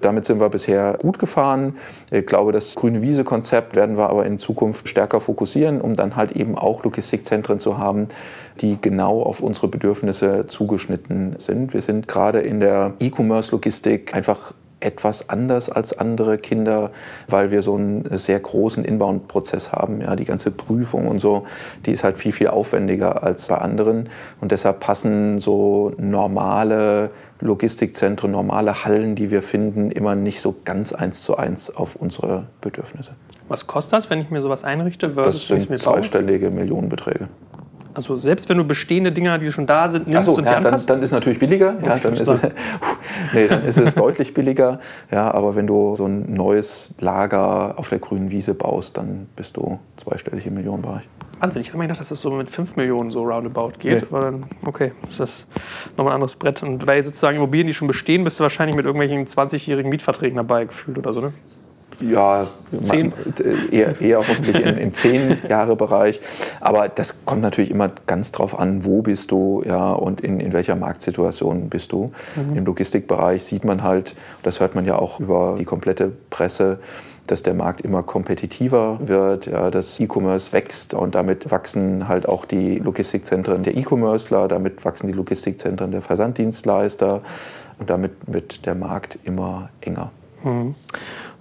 Damit 0.00 0.26
sind 0.26 0.38
wir 0.38 0.50
bisher 0.50 0.98
gut 1.00 1.18
gefahren. 1.18 1.76
Ich 2.10 2.26
glaube, 2.26 2.52
das 2.52 2.74
grüne 2.74 3.00
Wiese-Konzept 3.00 3.74
werden 3.74 3.96
wir 3.96 4.10
aber 4.10 4.26
in 4.26 4.38
Zukunft 4.38 4.86
stärker 4.86 5.18
fokussieren, 5.18 5.80
um 5.80 5.94
dann 5.94 6.14
halt 6.14 6.32
eben 6.32 6.58
auch 6.58 6.84
Logistikzentren 6.84 7.58
zu 7.58 7.78
haben, 7.78 8.08
die 8.60 8.78
genau 8.78 9.22
auf 9.22 9.40
unsere 9.40 9.68
Bedürfnisse 9.68 10.46
zugeschnitten 10.46 11.36
sind. 11.38 11.72
Wir 11.72 11.80
sind 11.80 12.06
gerade 12.06 12.40
in 12.40 12.60
der 12.60 12.92
E-Commerce-Logistik 13.00 14.14
einfach 14.14 14.52
etwas 14.84 15.28
anders 15.28 15.70
als 15.70 15.96
andere 15.98 16.38
Kinder, 16.38 16.90
weil 17.28 17.50
wir 17.50 17.62
so 17.62 17.74
einen 17.74 18.18
sehr 18.18 18.38
großen 18.38 18.84
Inbound-Prozess 18.84 19.72
haben. 19.72 20.00
Ja, 20.00 20.16
die 20.16 20.24
ganze 20.24 20.50
Prüfung 20.50 21.08
und 21.08 21.20
so, 21.20 21.44
die 21.86 21.92
ist 21.92 22.04
halt 22.04 22.18
viel, 22.18 22.32
viel 22.32 22.48
aufwendiger 22.48 23.22
als 23.22 23.48
bei 23.48 23.58
anderen. 23.58 24.08
Und 24.40 24.52
deshalb 24.52 24.80
passen 24.80 25.38
so 25.38 25.92
normale 25.96 27.10
Logistikzentren, 27.40 28.30
normale 28.30 28.84
Hallen, 28.84 29.14
die 29.14 29.30
wir 29.30 29.42
finden, 29.42 29.90
immer 29.90 30.14
nicht 30.14 30.40
so 30.40 30.54
ganz 30.64 30.92
eins 30.92 31.22
zu 31.22 31.36
eins 31.36 31.74
auf 31.74 31.96
unsere 31.96 32.46
Bedürfnisse. 32.60 33.12
Was 33.48 33.66
kostet 33.66 33.92
das, 33.92 34.10
wenn 34.10 34.20
ich 34.20 34.30
mir 34.30 34.42
sowas 34.42 34.64
einrichte? 34.64 35.08
Das 35.10 35.46
sind 35.46 35.78
zweistellige 35.78 36.50
Millionenbeträge. 36.50 37.28
Also 37.94 38.16
selbst 38.16 38.48
wenn 38.48 38.58
du 38.58 38.64
bestehende 38.64 39.12
Dinger, 39.12 39.38
die 39.38 39.50
schon 39.52 39.66
da 39.66 39.88
sind, 39.88 40.08
nimmst 40.08 40.24
so, 40.24 40.36
und 40.36 40.44
ja, 40.44 40.60
dann, 40.60 40.80
dann 40.86 41.02
ist 41.02 41.12
natürlich 41.12 41.38
billiger. 41.38 41.74
Ja, 41.82 41.96
dann, 41.98 42.12
ist 42.12 42.26
es, 42.26 42.42
nee, 43.32 43.46
dann 43.46 43.64
ist 43.64 43.78
es 43.78 43.94
deutlich 43.94 44.34
billiger. 44.34 44.80
Ja, 45.10 45.32
aber 45.32 45.54
wenn 45.54 45.66
du 45.66 45.94
so 45.94 46.06
ein 46.06 46.32
neues 46.32 46.94
Lager 47.00 47.78
auf 47.78 47.88
der 47.88 48.00
grünen 48.00 48.30
Wiese 48.30 48.54
baust, 48.54 48.96
dann 48.98 49.28
bist 49.36 49.56
du 49.56 49.78
zweistellig 49.96 50.46
im 50.46 50.54
Millionenbereich. 50.54 51.08
Wahnsinn, 51.40 51.62
ich 51.62 51.68
habe 51.68 51.78
mir 51.78 51.84
gedacht, 51.84 52.00
dass 52.00 52.06
es 52.06 52.20
das 52.20 52.20
so 52.22 52.30
mit 52.30 52.50
5 52.50 52.76
Millionen 52.76 53.10
so 53.10 53.22
roundabout 53.22 53.72
geht. 53.78 54.02
Nee. 54.02 54.06
Aber 54.10 54.20
dann, 54.22 54.46
okay, 54.64 54.92
ist 55.08 55.20
das 55.20 55.46
nochmal 55.96 56.12
ein 56.12 56.16
anderes 56.16 56.36
Brett. 56.36 56.62
Und 56.62 56.84
bei 56.86 57.02
sozusagen 57.02 57.36
Immobilien, 57.36 57.66
die 57.66 57.74
schon 57.74 57.86
bestehen, 57.86 58.24
bist 58.24 58.40
du 58.40 58.42
wahrscheinlich 58.42 58.76
mit 58.76 58.86
irgendwelchen 58.86 59.26
20-jährigen 59.26 59.90
Mietverträgen 59.90 60.36
dabei 60.36 60.64
gefühlt 60.64 60.98
oder 60.98 61.12
so, 61.12 61.20
ne? 61.20 61.32
Ja, 62.00 62.46
Zehn? 62.82 63.12
eher, 63.70 64.00
eher 64.00 64.18
hoffentlich 64.18 64.60
im, 64.60 64.76
im 64.78 64.92
Zehn-Jahre-Bereich. 64.92 66.20
Aber 66.60 66.88
das 66.88 67.24
kommt 67.24 67.42
natürlich 67.42 67.70
immer 67.70 67.90
ganz 68.06 68.32
drauf 68.32 68.58
an, 68.58 68.84
wo 68.84 69.02
bist 69.02 69.30
du 69.30 69.62
ja, 69.66 69.92
und 69.92 70.20
in, 70.20 70.40
in 70.40 70.52
welcher 70.52 70.76
Marktsituation 70.76 71.68
bist 71.68 71.92
du. 71.92 72.10
Mhm. 72.36 72.56
Im 72.56 72.64
Logistikbereich 72.64 73.44
sieht 73.44 73.64
man 73.64 73.82
halt, 73.82 74.14
das 74.42 74.60
hört 74.60 74.74
man 74.74 74.84
ja 74.84 74.96
auch 74.96 75.20
über 75.20 75.56
die 75.58 75.64
komplette 75.64 76.12
Presse, 76.30 76.78
dass 77.26 77.42
der 77.42 77.54
Markt 77.54 77.80
immer 77.80 78.02
kompetitiver 78.02 78.98
wird, 79.02 79.46
ja, 79.46 79.70
dass 79.70 79.98
E-Commerce 79.98 80.52
wächst 80.52 80.92
und 80.94 81.14
damit 81.14 81.50
wachsen 81.50 82.06
halt 82.06 82.28
auch 82.28 82.44
die 82.44 82.78
Logistikzentren 82.78 83.62
der 83.62 83.76
E-Commercer, 83.76 84.48
damit 84.48 84.84
wachsen 84.84 85.06
die 85.06 85.14
Logistikzentren 85.14 85.90
der 85.90 86.02
Versanddienstleister 86.02 87.22
und 87.78 87.88
damit 87.88 88.12
wird 88.26 88.66
der 88.66 88.74
Markt 88.74 89.18
immer 89.24 89.70
enger. 89.80 90.10
Mhm. 90.44 90.74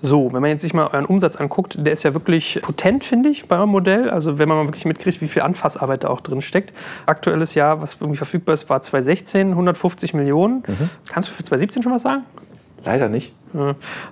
So, 0.05 0.33
wenn 0.33 0.41
man 0.41 0.51
jetzt 0.51 0.63
sich 0.63 0.73
mal 0.73 0.87
euren 0.87 1.05
Umsatz 1.05 1.37
anguckt, 1.37 1.77
der 1.79 1.93
ist 1.93 2.03
ja 2.03 2.13
wirklich 2.13 2.59
potent, 2.61 3.05
finde 3.05 3.29
ich, 3.29 3.47
bei 3.47 3.55
eurem 3.55 3.69
Modell. 3.69 4.09
Also 4.09 4.37
wenn 4.37 4.49
man 4.49 4.57
mal 4.57 4.67
wirklich 4.67 4.83
mitkriegt, 4.83 5.21
wie 5.21 5.29
viel 5.29 5.43
Anfassarbeit 5.43 6.03
da 6.03 6.09
auch 6.09 6.19
drin 6.19 6.41
steckt. 6.41 6.73
Aktuelles 7.05 7.55
Jahr, 7.55 7.81
was 7.81 7.95
irgendwie 8.01 8.17
verfügbar 8.17 8.53
ist, 8.53 8.69
war 8.69 8.81
2016, 8.81 9.51
150 9.51 10.13
Millionen. 10.13 10.63
Mhm. 10.67 10.89
Kannst 11.07 11.29
du 11.29 11.33
für 11.33 11.43
2017 11.43 11.83
schon 11.83 11.93
was 11.93 12.01
sagen? 12.01 12.23
Leider 12.83 13.07
nicht. 13.07 13.33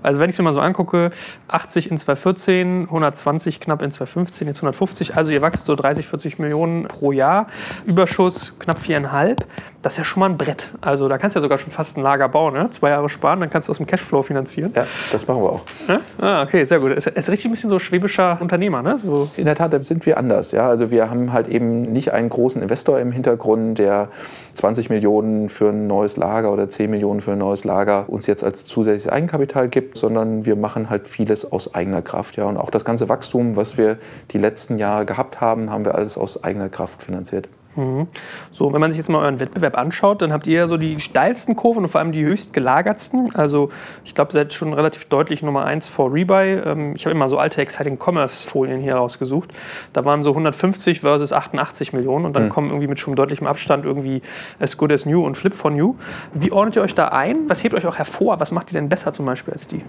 Also 0.03 0.19
wenn 0.19 0.29
ich 0.29 0.35
es 0.35 0.39
mir 0.39 0.43
mal 0.43 0.53
so 0.53 0.59
angucke, 0.59 1.11
80 1.47 1.91
in 1.91 1.97
2014, 1.97 2.83
120 2.83 3.59
knapp 3.59 3.81
in 3.81 3.91
2015, 3.91 4.47
jetzt 4.47 4.59
150. 4.59 5.15
Also 5.15 5.31
ihr 5.31 5.41
wächst 5.41 5.65
so 5.65 5.75
30, 5.75 6.07
40 6.07 6.39
Millionen 6.39 6.87
pro 6.87 7.11
Jahr. 7.11 7.47
Überschuss 7.85 8.57
knapp 8.59 8.79
viereinhalb. 8.79 9.45
Das 9.81 9.93
ist 9.93 9.97
ja 9.97 10.03
schon 10.03 10.19
mal 10.19 10.29
ein 10.29 10.37
Brett. 10.37 10.69
Also 10.79 11.07
da 11.07 11.17
kannst 11.17 11.35
du 11.35 11.39
ja 11.39 11.41
sogar 11.41 11.57
schon 11.57 11.71
fast 11.71 11.97
ein 11.97 12.03
Lager 12.03 12.29
bauen. 12.29 12.53
Ne? 12.53 12.69
Zwei 12.69 12.89
Jahre 12.89 13.09
sparen, 13.09 13.39
dann 13.39 13.49
kannst 13.49 13.67
du 13.67 13.71
aus 13.71 13.77
dem 13.77 13.87
Cashflow 13.87 14.21
finanzieren. 14.21 14.71
Ja, 14.75 14.85
das 15.11 15.27
machen 15.27 15.41
wir 15.41 15.49
auch. 15.49 15.63
Ja? 15.87 16.01
Ah, 16.19 16.43
okay, 16.43 16.63
sehr 16.63 16.79
gut. 16.79 16.91
Es 16.91 17.07
ist 17.07 17.29
richtig 17.29 17.45
ein 17.45 17.51
bisschen 17.51 17.69
so 17.69 17.79
schwäbischer 17.79 18.37
Unternehmer. 18.39 18.81
Ne? 18.81 18.99
So. 19.03 19.29
In 19.37 19.45
der 19.45 19.55
Tat, 19.55 19.73
da 19.73 19.81
sind 19.81 20.05
wir 20.05 20.17
anders. 20.17 20.51
Ja? 20.51 20.69
Also 20.69 20.91
wir 20.91 21.09
haben 21.09 21.33
halt 21.33 21.47
eben 21.47 21.81
nicht 21.81 22.13
einen 22.13 22.29
großen 22.29 22.61
Investor 22.61 22.99
im 22.99 23.11
Hintergrund, 23.11 23.79
der 23.79 24.09
20 24.53 24.89
Millionen 24.89 25.49
für 25.49 25.69
ein 25.69 25.87
neues 25.87 26.17
Lager 26.17 26.51
oder 26.51 26.69
10 26.69 26.89
Millionen 26.91 27.21
für 27.21 27.31
ein 27.31 27.37
neues 27.37 27.63
Lager 27.63 28.05
uns 28.07 28.27
jetzt 28.27 28.43
als 28.43 28.65
zusätzliches 28.65 29.07
Eigenkapital 29.31 29.69
gibt, 29.69 29.97
sondern 29.97 30.45
wir 30.45 30.57
machen 30.57 30.89
halt 30.89 31.07
vieles 31.07 31.49
aus 31.49 31.73
eigener 31.73 32.01
Kraft. 32.01 32.35
Ja. 32.35 32.45
Und 32.45 32.57
auch 32.57 32.69
das 32.69 32.83
ganze 32.83 33.07
Wachstum, 33.07 33.55
was 33.55 33.77
wir 33.77 33.97
die 34.31 34.37
letzten 34.37 34.77
Jahre 34.77 35.05
gehabt 35.05 35.39
haben, 35.39 35.71
haben 35.71 35.85
wir 35.85 35.95
alles 35.95 36.17
aus 36.17 36.43
eigener 36.43 36.69
Kraft 36.69 37.01
finanziert. 37.01 37.47
Mhm. 37.75 38.07
So, 38.51 38.73
wenn 38.73 38.81
man 38.81 38.91
sich 38.91 38.97
jetzt 38.97 39.09
mal 39.09 39.19
euren 39.19 39.39
Wettbewerb 39.39 39.77
anschaut, 39.77 40.21
dann 40.21 40.33
habt 40.33 40.47
ihr 40.47 40.59
ja 40.59 40.67
so 40.67 40.77
die 40.77 40.99
steilsten 40.99 41.55
Kurven 41.55 41.83
und 41.83 41.89
vor 41.89 41.99
allem 41.99 42.11
die 42.11 42.23
höchst 42.23 42.53
gelagertsten. 42.53 43.33
Also 43.35 43.69
ich 44.03 44.13
glaube, 44.13 44.31
ihr 44.31 44.33
seid 44.33 44.53
schon 44.53 44.73
relativ 44.73 45.05
deutlich 45.05 45.41
Nummer 45.41 45.65
1 45.65 45.87
vor 45.87 46.13
Rebuy. 46.13 46.59
Ähm, 46.65 46.93
ich 46.95 47.05
habe 47.05 47.15
immer 47.15 47.29
so 47.29 47.37
alte 47.37 47.61
Exciting 47.61 47.97
Commerce 47.97 48.47
Folien 48.47 48.81
hier 48.81 48.95
rausgesucht. 48.95 49.51
Da 49.93 50.03
waren 50.05 50.23
so 50.23 50.31
150 50.31 51.01
versus 51.01 51.31
88 51.31 51.93
Millionen 51.93 52.25
und 52.25 52.33
dann 52.33 52.45
mhm. 52.45 52.49
kommen 52.49 52.69
irgendwie 52.69 52.87
mit 52.87 52.99
schon 52.99 53.15
deutlichem 53.15 53.47
Abstand 53.47 53.85
irgendwie 53.85 54.21
As 54.59 54.77
Good 54.77 54.91
As 54.91 55.05
New 55.05 55.25
und 55.25 55.35
Flip 55.35 55.53
for 55.53 55.71
New. 55.71 55.95
Wie 56.33 56.51
ordnet 56.51 56.75
ihr 56.75 56.81
euch 56.81 56.95
da 56.95 57.09
ein? 57.09 57.49
Was 57.49 57.63
hebt 57.63 57.73
euch 57.73 57.85
auch 57.85 57.97
hervor? 57.97 58.39
Was 58.39 58.51
macht 58.51 58.71
ihr 58.71 58.73
denn 58.73 58.89
besser 58.89 59.13
zum 59.13 59.25
Beispiel 59.25 59.53
als 59.53 59.67
die? 59.67 59.81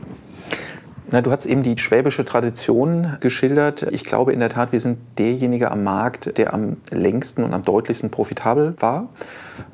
Na, 1.10 1.20
du 1.20 1.32
hast 1.32 1.46
eben 1.46 1.62
die 1.62 1.76
schwäbische 1.78 2.24
Tradition 2.24 3.16
geschildert. 3.20 3.82
Ich 3.90 4.04
glaube 4.04 4.32
in 4.32 4.38
der 4.38 4.50
Tat, 4.50 4.72
wir 4.72 4.80
sind 4.80 4.98
derjenige 5.18 5.70
am 5.70 5.82
Markt, 5.82 6.38
der 6.38 6.54
am 6.54 6.76
längsten 6.90 7.42
und 7.42 7.52
am 7.54 7.62
deutlichsten 7.62 8.10
profitabel 8.10 8.74
war. 8.78 9.08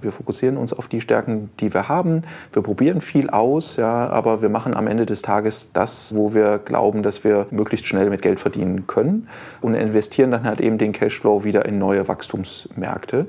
Wir 0.01 0.11
fokussieren 0.11 0.57
uns 0.57 0.73
auf 0.73 0.89
die 0.89 1.01
Stärken, 1.01 1.51
die 1.61 1.73
wir 1.73 1.89
haben. 1.89 2.23
Wir 2.53 2.63
probieren 2.63 3.01
viel 3.01 3.31
aus, 3.31 3.77
ja, 3.77 4.09
aber 4.09 4.43
wir 4.43 4.49
machen 4.49 4.75
am 4.75 4.87
Ende 4.87 5.07
des 5.07 5.23
Tages 5.23 5.71
das, 5.73 6.15
wo 6.15 6.35
wir 6.35 6.59
glauben, 6.59 7.03
dass 7.03 7.25
wir 7.25 7.47
möglichst 7.51 7.87
schnell 7.87 8.11
mit 8.11 8.23
Geld 8.23 8.41
verdienen 8.41 8.87
können 8.87 9.29
und 9.61 9.75
investieren 9.75 10.31
dann 10.31 10.45
halt 10.45 10.61
eben 10.61 10.79
den 10.79 10.93
Cashflow 10.93 11.45
wieder 11.45 11.67
in 11.67 11.79
neue 11.79 12.09
Wachstumsmärkte. 12.09 13.27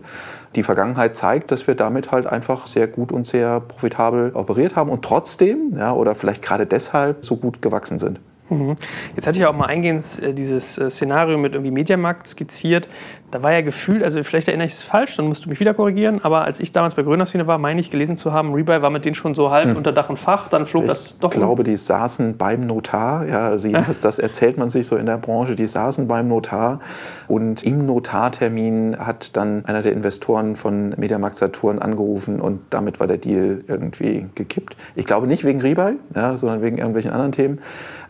Die 0.55 0.63
Vergangenheit 0.63 1.15
zeigt, 1.15 1.51
dass 1.51 1.67
wir 1.67 1.75
damit 1.75 2.11
halt 2.11 2.25
einfach 2.25 2.67
sehr 2.67 2.87
gut 2.87 3.11
und 3.11 3.27
sehr 3.27 3.59
profitabel 3.59 4.31
operiert 4.33 4.75
haben 4.75 4.89
und 4.89 5.03
trotzdem, 5.05 5.73
ja, 5.75 5.93
oder 5.93 6.15
vielleicht 6.15 6.41
gerade 6.41 6.65
deshalb 6.65 7.23
so 7.23 7.37
gut 7.37 7.61
gewachsen 7.61 7.99
sind. 7.99 8.19
Mhm. 8.49 8.75
Jetzt 9.15 9.27
hatte 9.27 9.37
ich 9.37 9.45
auch 9.45 9.55
mal 9.55 9.65
eingehend 9.65 10.03
äh, 10.21 10.33
dieses 10.33 10.77
äh, 10.77 10.89
Szenario 10.89 11.37
mit 11.37 11.53
irgendwie 11.53 11.71
Mediamarkt 11.71 12.27
skizziert. 12.27 12.89
Da 13.31 13.43
war 13.43 13.51
ja 13.51 13.61
gefühlt, 13.61 14.03
also 14.03 14.23
vielleicht 14.23 14.47
erinnere 14.47 14.65
ich 14.65 14.73
es 14.73 14.83
falsch, 14.83 15.15
dann 15.17 15.27
musst 15.27 15.45
du 15.45 15.49
mich 15.49 15.59
wieder 15.59 15.75
korrigieren, 15.75 16.19
aber 16.23 16.45
als 16.45 16.59
ich 16.59 16.71
damals 16.71 16.95
bei 16.95 17.03
Grüner 17.03 17.27
Szene 17.27 17.45
war, 17.45 17.59
meine 17.59 17.79
ich 17.79 17.91
gelesen 17.91 18.17
zu 18.17 18.33
haben, 18.33 18.53
Rebuy 18.53 18.81
war 18.81 18.89
mit 18.89 19.05
denen 19.05 19.13
schon 19.13 19.35
so 19.35 19.51
halb 19.51 19.69
hm. 19.69 19.77
unter 19.77 19.91
Dach 19.91 20.09
und 20.09 20.17
Fach, 20.17 20.49
dann 20.49 20.65
flog 20.65 20.85
ich 20.85 20.89
das 20.89 21.19
doch. 21.19 21.31
Ich 21.31 21.37
glaube, 21.37 21.63
die 21.63 21.77
saßen 21.77 22.37
beim 22.37 22.65
Notar, 22.65 23.27
ja, 23.27 23.49
also 23.49 23.67
jedenfalls 23.67 24.01
das 24.01 24.17
erzählt 24.17 24.57
man 24.57 24.71
sich 24.71 24.87
so 24.87 24.95
in 24.95 25.05
der 25.05 25.17
Branche, 25.17 25.55
die 25.55 25.67
saßen 25.67 26.07
beim 26.07 26.27
Notar 26.27 26.79
und 27.27 27.63
im 27.63 27.85
Notartermin 27.85 28.97
hat 28.97 29.37
dann 29.37 29.63
einer 29.65 29.83
der 29.83 29.93
Investoren 29.93 30.55
von 30.55 30.95
Mediamarkt 30.97 31.37
Saturn 31.37 31.77
angerufen 31.79 32.41
und 32.41 32.61
damit 32.71 32.99
war 32.99 33.05
der 33.05 33.17
Deal 33.17 33.63
irgendwie 33.67 34.27
gekippt. 34.33 34.75
Ich 34.95 35.05
glaube 35.05 35.27
nicht 35.27 35.43
wegen 35.43 35.61
Rebuy, 35.61 35.93
ja, 36.15 36.35
sondern 36.35 36.63
wegen 36.63 36.77
irgendwelchen 36.77 37.11
anderen 37.11 37.31
Themen. 37.31 37.59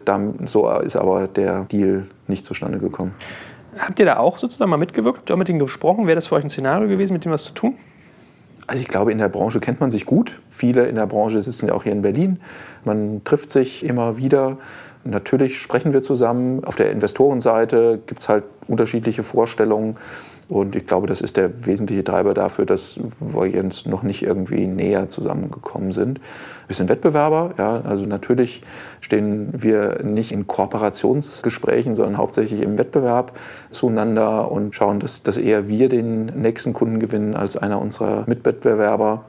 Dann, 0.06 0.48
so 0.48 0.70
ist 0.70 0.96
aber 0.96 1.28
der 1.28 1.66
Deal 1.66 2.08
nicht 2.28 2.46
zustande 2.46 2.80
gekommen. 2.80 3.14
Habt 3.78 4.00
ihr 4.00 4.06
da 4.06 4.18
auch 4.18 4.38
sozusagen 4.38 4.70
mal 4.70 4.78
mitgewirkt? 4.78 5.20
Habt 5.20 5.30
ihr 5.30 5.38
mit 5.38 5.48
denen 5.48 5.60
gesprochen? 5.60 6.08
Wäre 6.08 6.16
das 6.16 6.28
für 6.28 6.36
euch 6.36 6.44
ein 6.44 6.50
Szenario 6.50 6.88
gewesen, 6.88 7.14
mit 7.14 7.26
dem 7.26 7.32
was 7.32 7.44
zu 7.44 7.54
tun? 7.54 7.76
Also 8.68 8.82
ich 8.82 8.88
glaube, 8.88 9.12
in 9.12 9.18
der 9.18 9.30
Branche 9.30 9.60
kennt 9.60 9.80
man 9.80 9.90
sich 9.90 10.06
gut. 10.06 10.42
Viele 10.50 10.86
in 10.86 10.96
der 10.96 11.08
Branche 11.08 11.42
sitzen 11.42 11.68
ja 11.68 11.74
auch 11.74 11.84
hier 11.84 11.92
in 11.92 12.02
Berlin. 12.02 12.40
Man 12.86 13.24
trifft 13.24 13.52
sich 13.52 13.84
immer 13.84 14.18
wieder. 14.18 14.58
Natürlich 15.04 15.60
sprechen 15.60 15.94
wir 15.94 16.04
zusammen. 16.04 16.64
Auf 16.64 16.76
der 16.76 16.92
Investorenseite 16.92 18.00
gibt 18.06 18.22
es 18.22 18.30
halt 18.30 18.44
unterschiedliche 18.68 19.24
Vorstellungen. 19.24 19.96
Und 20.50 20.76
ich 20.76 20.88
glaube, 20.88 21.06
das 21.06 21.22
ist 21.22 21.38
der 21.38 21.68
wesentliche 21.68 22.04
Treiber 22.04 22.34
dafür, 22.34 22.66
dass 22.66 23.00
wir 23.20 23.46
jetzt 23.46 23.86
noch 23.86 24.02
nicht 24.02 24.24
irgendwie 24.24 24.66
näher 24.66 25.08
zusammengekommen 25.08 25.92
sind. 25.92 26.20
Wir 26.66 26.76
sind 26.76 26.90
Wettbewerber, 26.90 27.54
ja, 27.60 27.82
also 27.82 28.08
natürlich 28.08 28.64
stehen 29.00 29.50
wir 29.54 30.04
nicht 30.04 30.32
in 30.32 30.48
Kooperationsgesprächen, 30.48 31.94
sondern 31.94 32.18
hauptsächlich 32.18 32.62
im 32.62 32.80
Wettbewerb 32.80 33.38
zueinander 33.70 34.52
und 34.52 34.74
schauen, 34.74 35.00
dass, 35.00 35.22
dass 35.22 35.38
eher 35.38 35.68
wir 35.68 35.88
den 35.88 36.26
nächsten 36.26 36.74
Kunden 36.74 37.00
gewinnen 37.00 37.36
als 37.36 37.56
einer 37.56 37.80
unserer 37.80 38.24
Mitwettbewerber. 38.28 39.26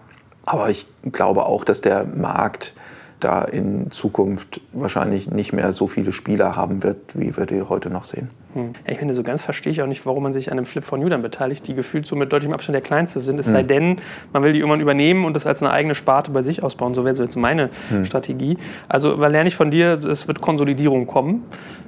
Aber 0.46 0.70
ich 0.70 0.86
glaube 1.12 1.44
auch, 1.44 1.64
dass 1.64 1.82
der 1.82 2.06
Markt 2.06 2.74
da 3.20 3.42
in 3.42 3.90
Zukunft 3.90 4.60
wahrscheinlich 4.72 5.30
nicht 5.30 5.52
mehr 5.52 5.72
so 5.72 5.86
viele 5.86 6.12
Spieler 6.12 6.56
haben 6.56 6.82
wird, 6.82 7.18
wie 7.18 7.36
wir 7.36 7.46
die 7.46 7.62
heute 7.62 7.90
noch 7.90 8.04
sehen. 8.04 8.30
Hm. 8.54 8.72
Ja, 8.86 8.92
ich 8.92 8.98
finde, 8.98 9.14
so 9.14 9.22
ganz 9.22 9.42
verstehe 9.42 9.70
ich 9.70 9.82
auch 9.82 9.86
nicht, 9.86 10.04
warum 10.06 10.22
man 10.22 10.32
sich 10.32 10.50
an 10.50 10.58
einem 10.58 10.66
Flip 10.66 10.84
New 10.92 11.08
dann 11.08 11.22
beteiligt, 11.22 11.66
die 11.68 11.74
gefühlt 11.74 12.06
so 12.06 12.16
mit 12.16 12.32
deutlichem 12.32 12.52
Abstand 12.52 12.74
der 12.74 12.82
kleinste 12.82 13.20
sind. 13.20 13.38
Es 13.38 13.46
hm. 13.46 13.52
sei 13.52 13.62
denn, 13.62 13.96
man 14.32 14.42
will 14.42 14.52
die 14.52 14.58
irgendwann 14.58 14.80
übernehmen 14.80 15.24
und 15.24 15.34
das 15.34 15.46
als 15.46 15.62
eine 15.62 15.72
eigene 15.72 15.94
Sparte 15.94 16.30
bei 16.30 16.42
sich 16.42 16.62
ausbauen. 16.62 16.94
So 16.94 17.04
wäre 17.04 17.14
so 17.14 17.22
jetzt 17.22 17.36
meine 17.36 17.70
hm. 17.90 18.04
Strategie. 18.04 18.58
Also, 18.88 19.20
weil 19.20 19.32
lerne 19.32 19.48
ich 19.48 19.56
von 19.56 19.70
dir, 19.70 19.92
es 19.92 20.26
wird 20.26 20.40
Konsolidierung 20.40 21.06
kommen. 21.06 21.44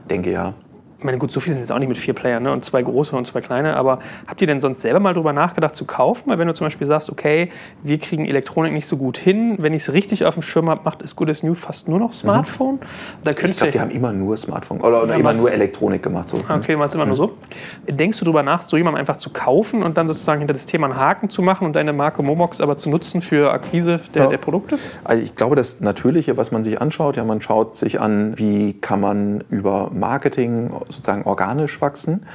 Denke 0.08 0.30
ja 0.30 0.54
ich 1.02 1.04
meine, 1.04 1.18
gut, 1.18 1.32
so 1.32 1.40
viele 1.40 1.54
sind 1.54 1.62
jetzt 1.62 1.72
auch 1.72 1.80
nicht 1.80 1.88
mit 1.88 1.98
vier 1.98 2.14
Playern 2.14 2.44
ne? 2.44 2.52
und 2.52 2.64
zwei 2.64 2.80
große 2.80 3.16
und 3.16 3.26
zwei 3.26 3.40
kleine, 3.40 3.74
aber 3.74 3.98
habt 4.28 4.40
ihr 4.40 4.46
denn 4.46 4.60
sonst 4.60 4.82
selber 4.82 5.00
mal 5.00 5.14
drüber 5.14 5.32
nachgedacht 5.32 5.74
zu 5.74 5.84
kaufen? 5.84 6.30
Weil 6.30 6.38
wenn 6.38 6.46
du 6.46 6.54
zum 6.54 6.66
Beispiel 6.66 6.86
sagst, 6.86 7.10
okay, 7.10 7.50
wir 7.82 7.98
kriegen 7.98 8.24
Elektronik 8.24 8.72
nicht 8.72 8.86
so 8.86 8.96
gut 8.96 9.18
hin, 9.18 9.56
wenn 9.58 9.74
ich 9.74 9.82
es 9.82 9.92
richtig 9.92 10.24
auf 10.24 10.34
dem 10.34 10.42
Schirm 10.42 10.70
habe, 10.70 10.82
macht 10.84 11.02
ist 11.02 11.16
Good 11.16 11.28
as 11.28 11.42
New 11.42 11.54
fast 11.54 11.88
nur 11.88 11.98
noch 11.98 12.12
Smartphone? 12.12 12.74
Mhm. 12.74 12.78
Da 13.24 13.30
ich 13.32 13.36
glaube, 13.36 13.72
die 13.72 13.80
haben 13.80 13.90
immer 13.90 14.12
nur 14.12 14.36
Smartphone 14.36 14.80
oder, 14.80 15.02
oder 15.02 15.14
ja, 15.14 15.18
immer 15.18 15.32
nur 15.32 15.50
Elektronik 15.50 16.04
gemacht. 16.04 16.28
So. 16.28 16.36
Okay, 16.48 16.78
war 16.78 16.86
es 16.86 16.94
immer 16.94 17.04
mhm. 17.04 17.08
nur 17.08 17.16
so. 17.16 17.32
Denkst 17.88 18.20
du 18.20 18.24
drüber 18.24 18.44
nach, 18.44 18.62
so 18.62 18.76
jemandem 18.76 19.00
einfach 19.00 19.16
zu 19.16 19.30
kaufen 19.30 19.82
und 19.82 19.98
dann 19.98 20.06
sozusagen 20.06 20.38
hinter 20.38 20.54
das 20.54 20.66
Thema 20.66 20.86
einen 20.86 20.96
Haken 20.96 21.30
zu 21.30 21.42
machen 21.42 21.66
und 21.66 21.74
deine 21.74 21.92
Marke 21.92 22.22
Momox 22.22 22.60
aber 22.60 22.76
zu 22.76 22.90
nutzen 22.90 23.22
für 23.22 23.52
Akquise 23.52 24.00
der, 24.14 24.22
ja. 24.22 24.28
der 24.28 24.38
Produkte? 24.38 24.78
Also 25.02 25.20
ich 25.20 25.34
glaube, 25.34 25.56
das 25.56 25.80
Natürliche, 25.80 26.36
was 26.36 26.52
man 26.52 26.62
sich 26.62 26.80
anschaut, 26.80 27.16
ja, 27.16 27.24
man 27.24 27.40
schaut 27.40 27.74
sich 27.74 28.00
an, 28.00 28.38
wie 28.38 28.74
kann 28.74 29.00
man 29.00 29.42
über 29.48 29.90
Marketing 29.92 30.70
sozusagen 30.92 31.24
organisch 31.24 31.80
wachsen. 31.80 32.26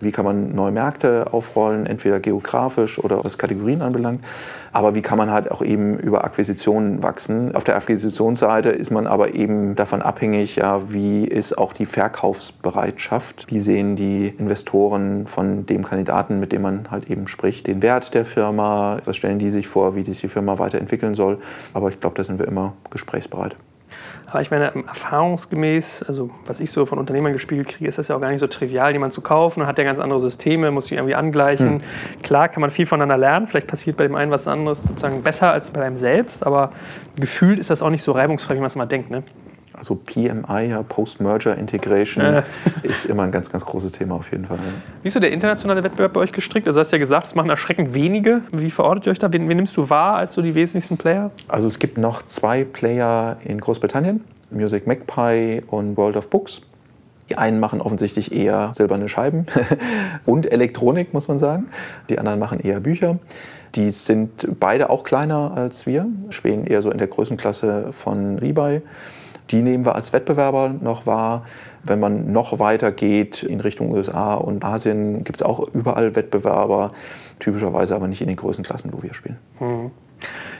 Wie 0.00 0.12
kann 0.12 0.24
man 0.24 0.54
neue 0.54 0.72
Märkte 0.72 1.26
aufrollen, 1.32 1.86
entweder 1.86 2.20
geografisch 2.20 2.98
oder 2.98 3.24
was 3.24 3.38
Kategorien 3.38 3.82
anbelangt. 3.82 4.24
Aber 4.72 4.94
wie 4.94 5.02
kann 5.02 5.16
man 5.16 5.30
halt 5.30 5.50
auch 5.50 5.62
eben 5.62 5.98
über 5.98 6.24
Akquisitionen 6.24 7.02
wachsen. 7.02 7.54
Auf 7.54 7.64
der 7.64 7.76
Akquisitionsseite 7.76 8.70
ist 8.70 8.90
man 8.90 9.06
aber 9.06 9.34
eben 9.34 9.74
davon 9.74 10.02
abhängig, 10.02 10.56
ja, 10.56 10.92
wie 10.92 11.24
ist 11.24 11.56
auch 11.56 11.72
die 11.72 11.86
Verkaufsbereitschaft. 11.86 13.46
Wie 13.48 13.60
sehen 13.60 13.96
die 13.96 14.28
Investoren 14.28 15.26
von 15.26 15.66
dem 15.66 15.84
Kandidaten, 15.84 16.40
mit 16.40 16.52
dem 16.52 16.62
man 16.62 16.90
halt 16.90 17.10
eben 17.10 17.26
spricht, 17.26 17.66
den 17.66 17.82
Wert 17.82 18.14
der 18.14 18.24
Firma, 18.24 18.98
was 19.04 19.16
stellen 19.16 19.38
die 19.38 19.50
sich 19.50 19.68
vor, 19.68 19.94
wie 19.94 20.04
sich 20.04 20.20
die 20.20 20.28
Firma 20.28 20.58
weiterentwickeln 20.58 21.14
soll. 21.14 21.38
Aber 21.72 21.88
ich 21.88 22.00
glaube, 22.00 22.16
da 22.16 22.24
sind 22.24 22.38
wir 22.38 22.48
immer 22.48 22.74
gesprächsbereit. 22.90 23.56
Aber 24.28 24.40
ich 24.40 24.50
meine, 24.50 24.72
erfahrungsgemäß, 24.74 26.04
also 26.08 26.30
was 26.46 26.58
ich 26.58 26.72
so 26.72 26.84
von 26.84 26.98
Unternehmern 26.98 27.32
gespiegelt 27.32 27.68
kriege, 27.68 27.88
ist 27.88 27.98
das 27.98 28.08
ja 28.08 28.16
auch 28.16 28.20
gar 28.20 28.30
nicht 28.30 28.40
so 28.40 28.48
trivial, 28.48 28.92
jemanden 28.92 29.12
zu 29.12 29.20
kaufen. 29.20 29.60
Man 29.60 29.68
hat 29.68 29.78
ja 29.78 29.84
ganz 29.84 30.00
andere 30.00 30.18
Systeme, 30.18 30.70
muss 30.72 30.86
sich 30.86 30.98
irgendwie 30.98 31.14
angleichen. 31.14 31.74
Hm. 31.74 31.80
Klar 32.22 32.48
kann 32.48 32.60
man 32.60 32.70
viel 32.70 32.86
voneinander 32.86 33.18
lernen. 33.18 33.46
Vielleicht 33.46 33.68
passiert 33.68 33.96
bei 33.96 34.04
dem 34.04 34.16
einen 34.16 34.32
was 34.32 34.48
anderes 34.48 34.82
sozusagen 34.82 35.22
besser 35.22 35.52
als 35.52 35.70
bei 35.70 35.82
einem 35.82 35.96
selbst. 35.96 36.44
Aber 36.44 36.72
gefühlt 37.16 37.60
ist 37.60 37.70
das 37.70 37.82
auch 37.82 37.90
nicht 37.90 38.02
so 38.02 38.12
reibungsfrei, 38.12 38.56
wie 38.56 38.60
man 38.60 38.66
es 38.66 38.74
mal 38.74 38.86
denkt. 38.86 39.10
Ne? 39.10 39.22
Also 39.76 39.94
PMI, 39.94 40.70
ja, 40.70 40.82
Post-Merger 40.82 41.56
Integration, 41.56 42.24
äh. 42.24 42.42
ist 42.82 43.04
immer 43.04 43.24
ein 43.24 43.32
ganz, 43.32 43.50
ganz 43.50 43.64
großes 43.64 43.92
Thema 43.92 44.14
auf 44.14 44.30
jeden 44.32 44.46
Fall. 44.46 44.56
Ja. 44.56 44.64
Wie 45.02 45.08
ist 45.08 45.14
so 45.14 45.20
der 45.20 45.32
internationale 45.32 45.82
Wettbewerb 45.84 46.12
bei 46.14 46.20
euch 46.20 46.32
gestrickt? 46.32 46.66
Also 46.66 46.78
du 46.78 46.80
hast 46.80 46.92
ja 46.92 46.98
gesagt, 46.98 47.26
es 47.26 47.34
machen 47.34 47.50
erschreckend 47.50 47.94
wenige. 47.94 48.42
Wie 48.52 48.70
verortet 48.70 49.06
ihr 49.06 49.12
euch 49.12 49.18
da? 49.18 49.32
Wen, 49.32 49.48
wen 49.48 49.56
nimmst 49.56 49.76
du 49.76 49.90
wahr 49.90 50.16
als 50.16 50.32
so 50.32 50.42
die 50.42 50.54
wesentlichsten 50.54 50.96
Player? 50.96 51.30
Also 51.48 51.68
es 51.68 51.78
gibt 51.78 51.98
noch 51.98 52.22
zwei 52.22 52.64
Player 52.64 53.36
in 53.44 53.60
Großbritannien, 53.60 54.24
Music 54.50 54.86
Magpie 54.86 55.60
und 55.68 55.96
World 55.96 56.16
of 56.16 56.30
Books. 56.30 56.62
Die 57.28 57.36
einen 57.36 57.58
machen 57.58 57.80
offensichtlich 57.80 58.32
eher 58.32 58.72
silberne 58.74 59.08
Scheiben 59.08 59.46
und 60.24 60.50
Elektronik, 60.50 61.12
muss 61.12 61.26
man 61.28 61.38
sagen. 61.38 61.66
Die 62.08 62.18
anderen 62.18 62.38
machen 62.38 62.60
eher 62.60 62.80
Bücher. 62.80 63.18
Die 63.74 63.90
sind 63.90 64.46
beide 64.60 64.90
auch 64.90 65.04
kleiner 65.04 65.52
als 65.56 65.86
wir, 65.86 66.06
schweben 66.30 66.66
eher 66.66 66.82
so 66.82 66.90
in 66.90 66.98
der 66.98 67.08
Größenklasse 67.08 67.88
von 67.92 68.38
Rebuy. 68.38 68.80
Die 69.50 69.62
nehmen 69.62 69.84
wir 69.84 69.94
als 69.94 70.12
Wettbewerber 70.12 70.68
noch 70.68 71.06
wahr. 71.06 71.44
Wenn 71.84 72.00
man 72.00 72.32
noch 72.32 72.58
weiter 72.58 72.90
geht 72.90 73.42
in 73.42 73.60
Richtung 73.60 73.92
USA 73.92 74.34
und 74.34 74.64
Asien, 74.64 75.22
gibt 75.22 75.40
es 75.40 75.42
auch 75.42 75.60
überall 75.72 76.16
Wettbewerber, 76.16 76.90
typischerweise 77.38 77.94
aber 77.94 78.08
nicht 78.08 78.20
in 78.20 78.26
den 78.26 78.36
Größenklassen, 78.36 78.92
wo 78.92 79.02
wir 79.02 79.14
spielen. 79.14 79.38
Mhm. 79.60 79.90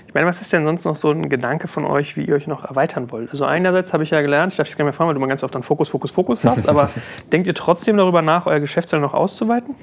Ich 0.07 0.15
meine, 0.15 0.27
was 0.27 0.41
ist 0.41 0.53
denn 0.53 0.65
sonst 0.65 0.85
noch 0.85 0.97
so 0.97 1.11
ein 1.11 1.29
Gedanke 1.29 1.69
von 1.69 1.85
euch, 1.85 2.17
wie 2.17 2.25
ihr 2.25 2.35
euch 2.37 2.47
noch 2.47 2.65
erweitern 2.65 3.11
wollt? 3.11 3.31
Also 3.33 3.45
einerseits 3.45 3.93
habe 3.93 4.03
ich 4.03 4.11
ja 4.11 4.23
gelernt, 4.23 4.53
ich 4.53 4.57
darf 4.57 4.69
es 4.69 4.77
gerne 4.77 4.91
mal 4.91 4.93
fragen, 4.93 5.09
weil 5.09 5.15
du 5.15 5.21
mal 5.21 5.27
ganz 5.27 5.43
oft 5.43 5.55
dann 5.55 5.63
Fokus, 5.63 5.89
Fokus, 5.89 6.11
Fokus 6.11 6.45
hast, 6.45 6.69
aber 6.69 6.89
denkt 7.33 7.47
ihr 7.47 7.55
trotzdem 7.55 7.97
darüber 7.97 8.23
nach, 8.23 8.47
euer 8.47 8.61
Geschäftsfeld 8.61 9.03
noch 9.03 9.15
auszuweiten? 9.15 9.75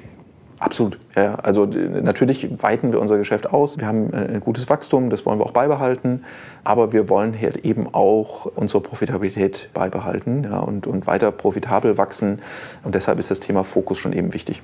Absolut. 0.63 0.97
Ja, 1.13 1.35
also 1.43 1.65
natürlich 1.65 2.49
weiten 2.63 2.93
wir 2.93 3.01
unser 3.01 3.17
Geschäft 3.17 3.51
aus. 3.51 3.79
Wir 3.79 3.85
haben 3.85 4.13
äh, 4.13 4.35
ein 4.35 4.39
gutes 4.39 4.69
Wachstum, 4.69 5.09
das 5.09 5.25
wollen 5.25 5.37
wir 5.37 5.45
auch 5.45 5.51
beibehalten. 5.51 6.23
Aber 6.63 6.93
wir 6.93 7.09
wollen 7.09 7.37
halt 7.39 7.57
eben 7.57 7.93
auch 7.93 8.45
unsere 8.45 8.79
Profitabilität 8.79 9.69
beibehalten 9.73 10.45
ja, 10.45 10.59
und, 10.59 10.87
und 10.87 11.05
weiter 11.05 11.33
profitabel 11.33 11.97
wachsen. 11.97 12.41
Und 12.83 12.95
deshalb 12.95 13.19
ist 13.19 13.29
das 13.29 13.41
Thema 13.41 13.65
Fokus 13.65 13.97
schon 13.97 14.13
eben 14.13 14.33
wichtig. 14.33 14.61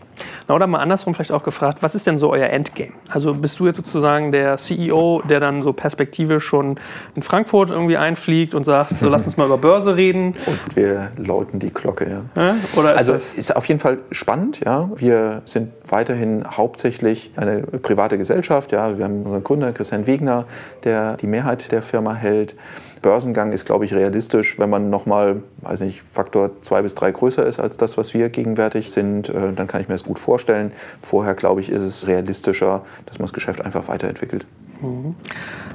Na, 0.48 0.56
oder 0.56 0.68
mal 0.68 0.80
andersrum 0.80 1.14
vielleicht 1.14 1.34
auch 1.34 1.44
gefragt, 1.44 1.80
was 1.82 1.96
ist 1.96 2.08
denn 2.08 2.18
so 2.18 2.32
euer 2.32 2.48
Endgame? 2.48 2.94
Also 3.10 3.34
bist 3.34 3.60
du 3.60 3.68
jetzt 3.68 3.76
sozusagen 3.76 4.32
der 4.32 4.56
CEO, 4.56 5.22
der 5.28 5.42
dann 5.42 5.62
so 5.64 5.74
perspektivisch 5.74 6.46
schon 6.46 6.80
in 7.16 7.24
Frankfurt 7.24 7.72
irgendwie 7.72 7.98
einfliegt 7.98 8.56
und 8.56 8.64
sagt, 8.64 8.98
so 8.98 9.10
lass 9.10 9.26
uns 9.26 9.36
mal 9.36 9.46
über 9.48 9.58
Börse 9.58 9.98
reden? 9.98 10.36
Und 10.46 10.76
wir 10.78 11.12
läuten 11.18 11.60
die 11.60 11.74
Glocke, 11.74 12.10
ja. 12.10 12.42
ja? 12.42 12.56
Oder 12.78 12.94
ist 12.94 13.00
also 13.00 13.14
ist 13.36 13.54
auf 13.54 13.66
jeden 13.66 13.82
Fall 13.82 13.98
spannend, 14.12 14.62
ja. 14.66 14.90
Wir 14.96 15.42
sind 15.44 15.74
weiterhin 15.92 16.46
hauptsächlich 16.46 17.32
eine 17.36 17.62
private 17.62 18.18
Gesellschaft. 18.18 18.72
Ja, 18.72 18.98
wir 18.98 19.06
haben 19.06 19.24
unseren 19.24 19.44
Kunde 19.44 19.74
Christian 19.74 20.08
Wegner, 20.08 20.46
der 20.84 21.18
die 21.18 21.28
Mehrheit 21.28 21.72
der 21.72 21.82
Firma 21.82 22.14
hält. 22.14 22.56
Börsengang 23.02 23.52
ist, 23.52 23.66
glaube 23.66 23.86
ich, 23.86 23.94
realistisch, 23.94 24.60
wenn 24.60 24.70
man 24.70 24.90
nochmal, 24.90 25.42
weiß 25.62 25.82
nicht, 25.82 26.02
Faktor 26.02 26.52
zwei 26.62 26.82
bis 26.82 26.96
drei 26.96 27.12
größer 27.12 27.46
ist 27.46 27.60
als 27.60 27.78
das, 27.78 27.98
was 27.98 28.14
wir 28.14 28.30
gegenwärtig 28.30 28.92
sind. 28.92 29.30
Äh, 29.30 29.54
dann 29.54 29.68
kann 29.68 29.82
ich 29.82 29.88
mir 29.88 29.96
das 29.96 30.04
gut 30.04 30.20
vorstellen. 30.20 30.72
Vorher, 31.02 31.36
glaube 31.36 31.62
ich, 31.62 31.72
ist 31.72 31.82
es 31.82 32.08
realistischer, 32.08 32.84
dass 33.06 33.20
man 33.20 33.28
das 33.28 33.34
Geschäft 33.34 33.64
einfach 33.64 33.88
weiterentwickelt. 33.88 34.46
Mhm. 34.82 35.16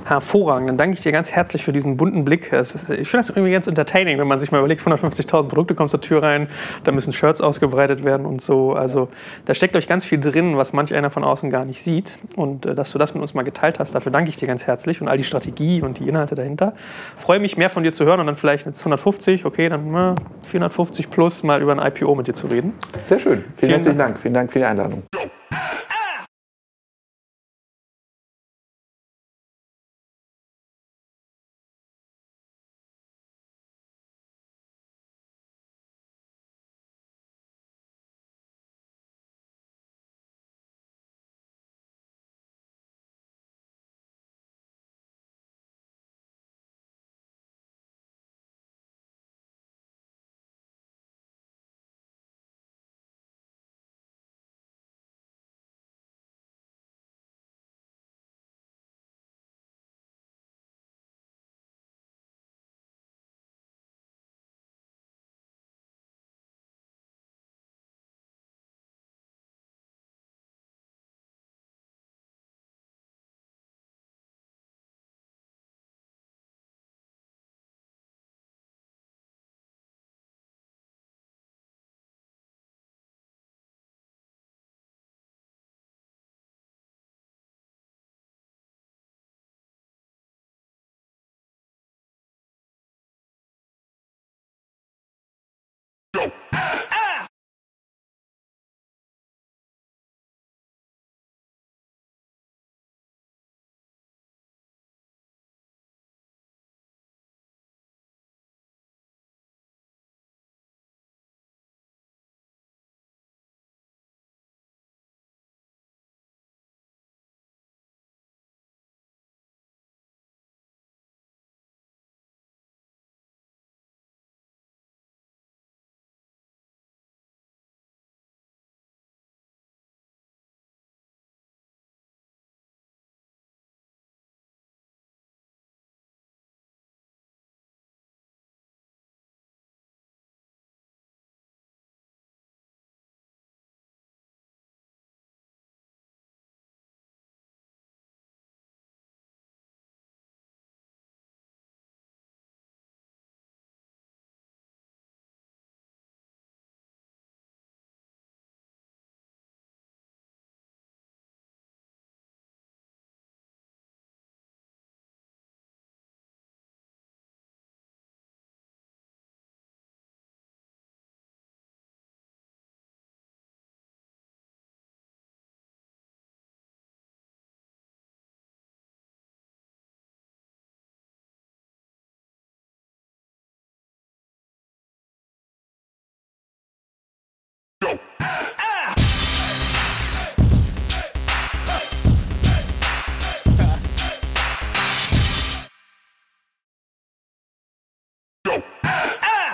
Hervorragend. 0.05 0.68
Dann 0.68 0.76
danke 0.76 0.96
ich 0.96 1.02
dir 1.02 1.12
ganz 1.12 1.32
herzlich 1.32 1.64
für 1.64 1.72
diesen 1.72 1.96
bunten 1.96 2.24
Blick. 2.24 2.52
Ist, 2.52 2.90
ich 2.90 3.09
finde 3.09 3.26
das 3.26 3.30
irgendwie 3.30 3.52
ganz 3.52 3.66
entertaining, 3.66 4.18
wenn 4.18 4.26
man 4.26 4.38
sich 4.38 4.52
mal 4.52 4.59
überlegt, 4.59 4.82
150.000 4.82 5.48
Produkte 5.48 5.74
kommen 5.74 5.88
zur 5.88 6.00
Tür 6.00 6.22
rein, 6.22 6.48
da 6.84 6.92
müssen 6.92 7.12
Shirts 7.12 7.40
ausgebreitet 7.40 8.05
werden 8.05 8.26
und 8.26 8.42
so. 8.42 8.74
Also 8.74 9.09
da 9.46 9.55
steckt 9.55 9.76
euch 9.76 9.88
ganz 9.88 10.05
viel 10.05 10.20
drin, 10.20 10.57
was 10.57 10.72
manch 10.72 10.94
einer 10.94 11.11
von 11.11 11.24
außen 11.24 11.48
gar 11.48 11.64
nicht 11.64 11.82
sieht. 11.82 12.18
Und 12.36 12.66
äh, 12.66 12.74
dass 12.74 12.92
du 12.92 12.98
das 12.98 13.14
mit 13.14 13.22
uns 13.22 13.34
mal 13.34 13.42
geteilt 13.42 13.78
hast, 13.78 13.94
dafür 13.94 14.12
danke 14.12 14.28
ich 14.28 14.36
dir 14.36 14.46
ganz 14.46 14.66
herzlich 14.66 15.00
und 15.00 15.09
all 15.09 15.16
die 15.16 15.24
Strategie 15.24 15.80
und 15.80 15.98
die 15.98 16.09
Inhalte 16.09 16.34
dahinter. 16.34 16.74
Freue 17.16 17.38
mich 17.38 17.57
mehr 17.57 17.70
von 17.70 17.82
dir 17.82 17.92
zu 17.92 18.05
hören 18.05 18.20
und 18.20 18.26
dann 18.26 18.36
vielleicht 18.36 18.66
jetzt 18.66 18.80
150, 18.80 19.46
okay, 19.46 19.68
dann 19.68 19.94
äh, 19.94 20.14
450 20.42 21.09
plus 21.09 21.42
mal 21.42 21.62
über 21.62 21.72
ein 21.72 21.92
IPO 21.92 22.14
mit 22.14 22.28
dir 22.28 22.34
zu 22.34 22.46
reden. 22.48 22.74
Sehr 22.98 23.18
schön. 23.18 23.38
Vielen, 23.38 23.55
Vielen 23.55 23.70
herzlichen 23.70 23.98
Dank. 23.98 24.14
Dank. 24.14 24.18
Vielen 24.18 24.34
Dank 24.34 24.52
für 24.52 24.59
die 24.59 24.64
Einladung. 24.64 25.02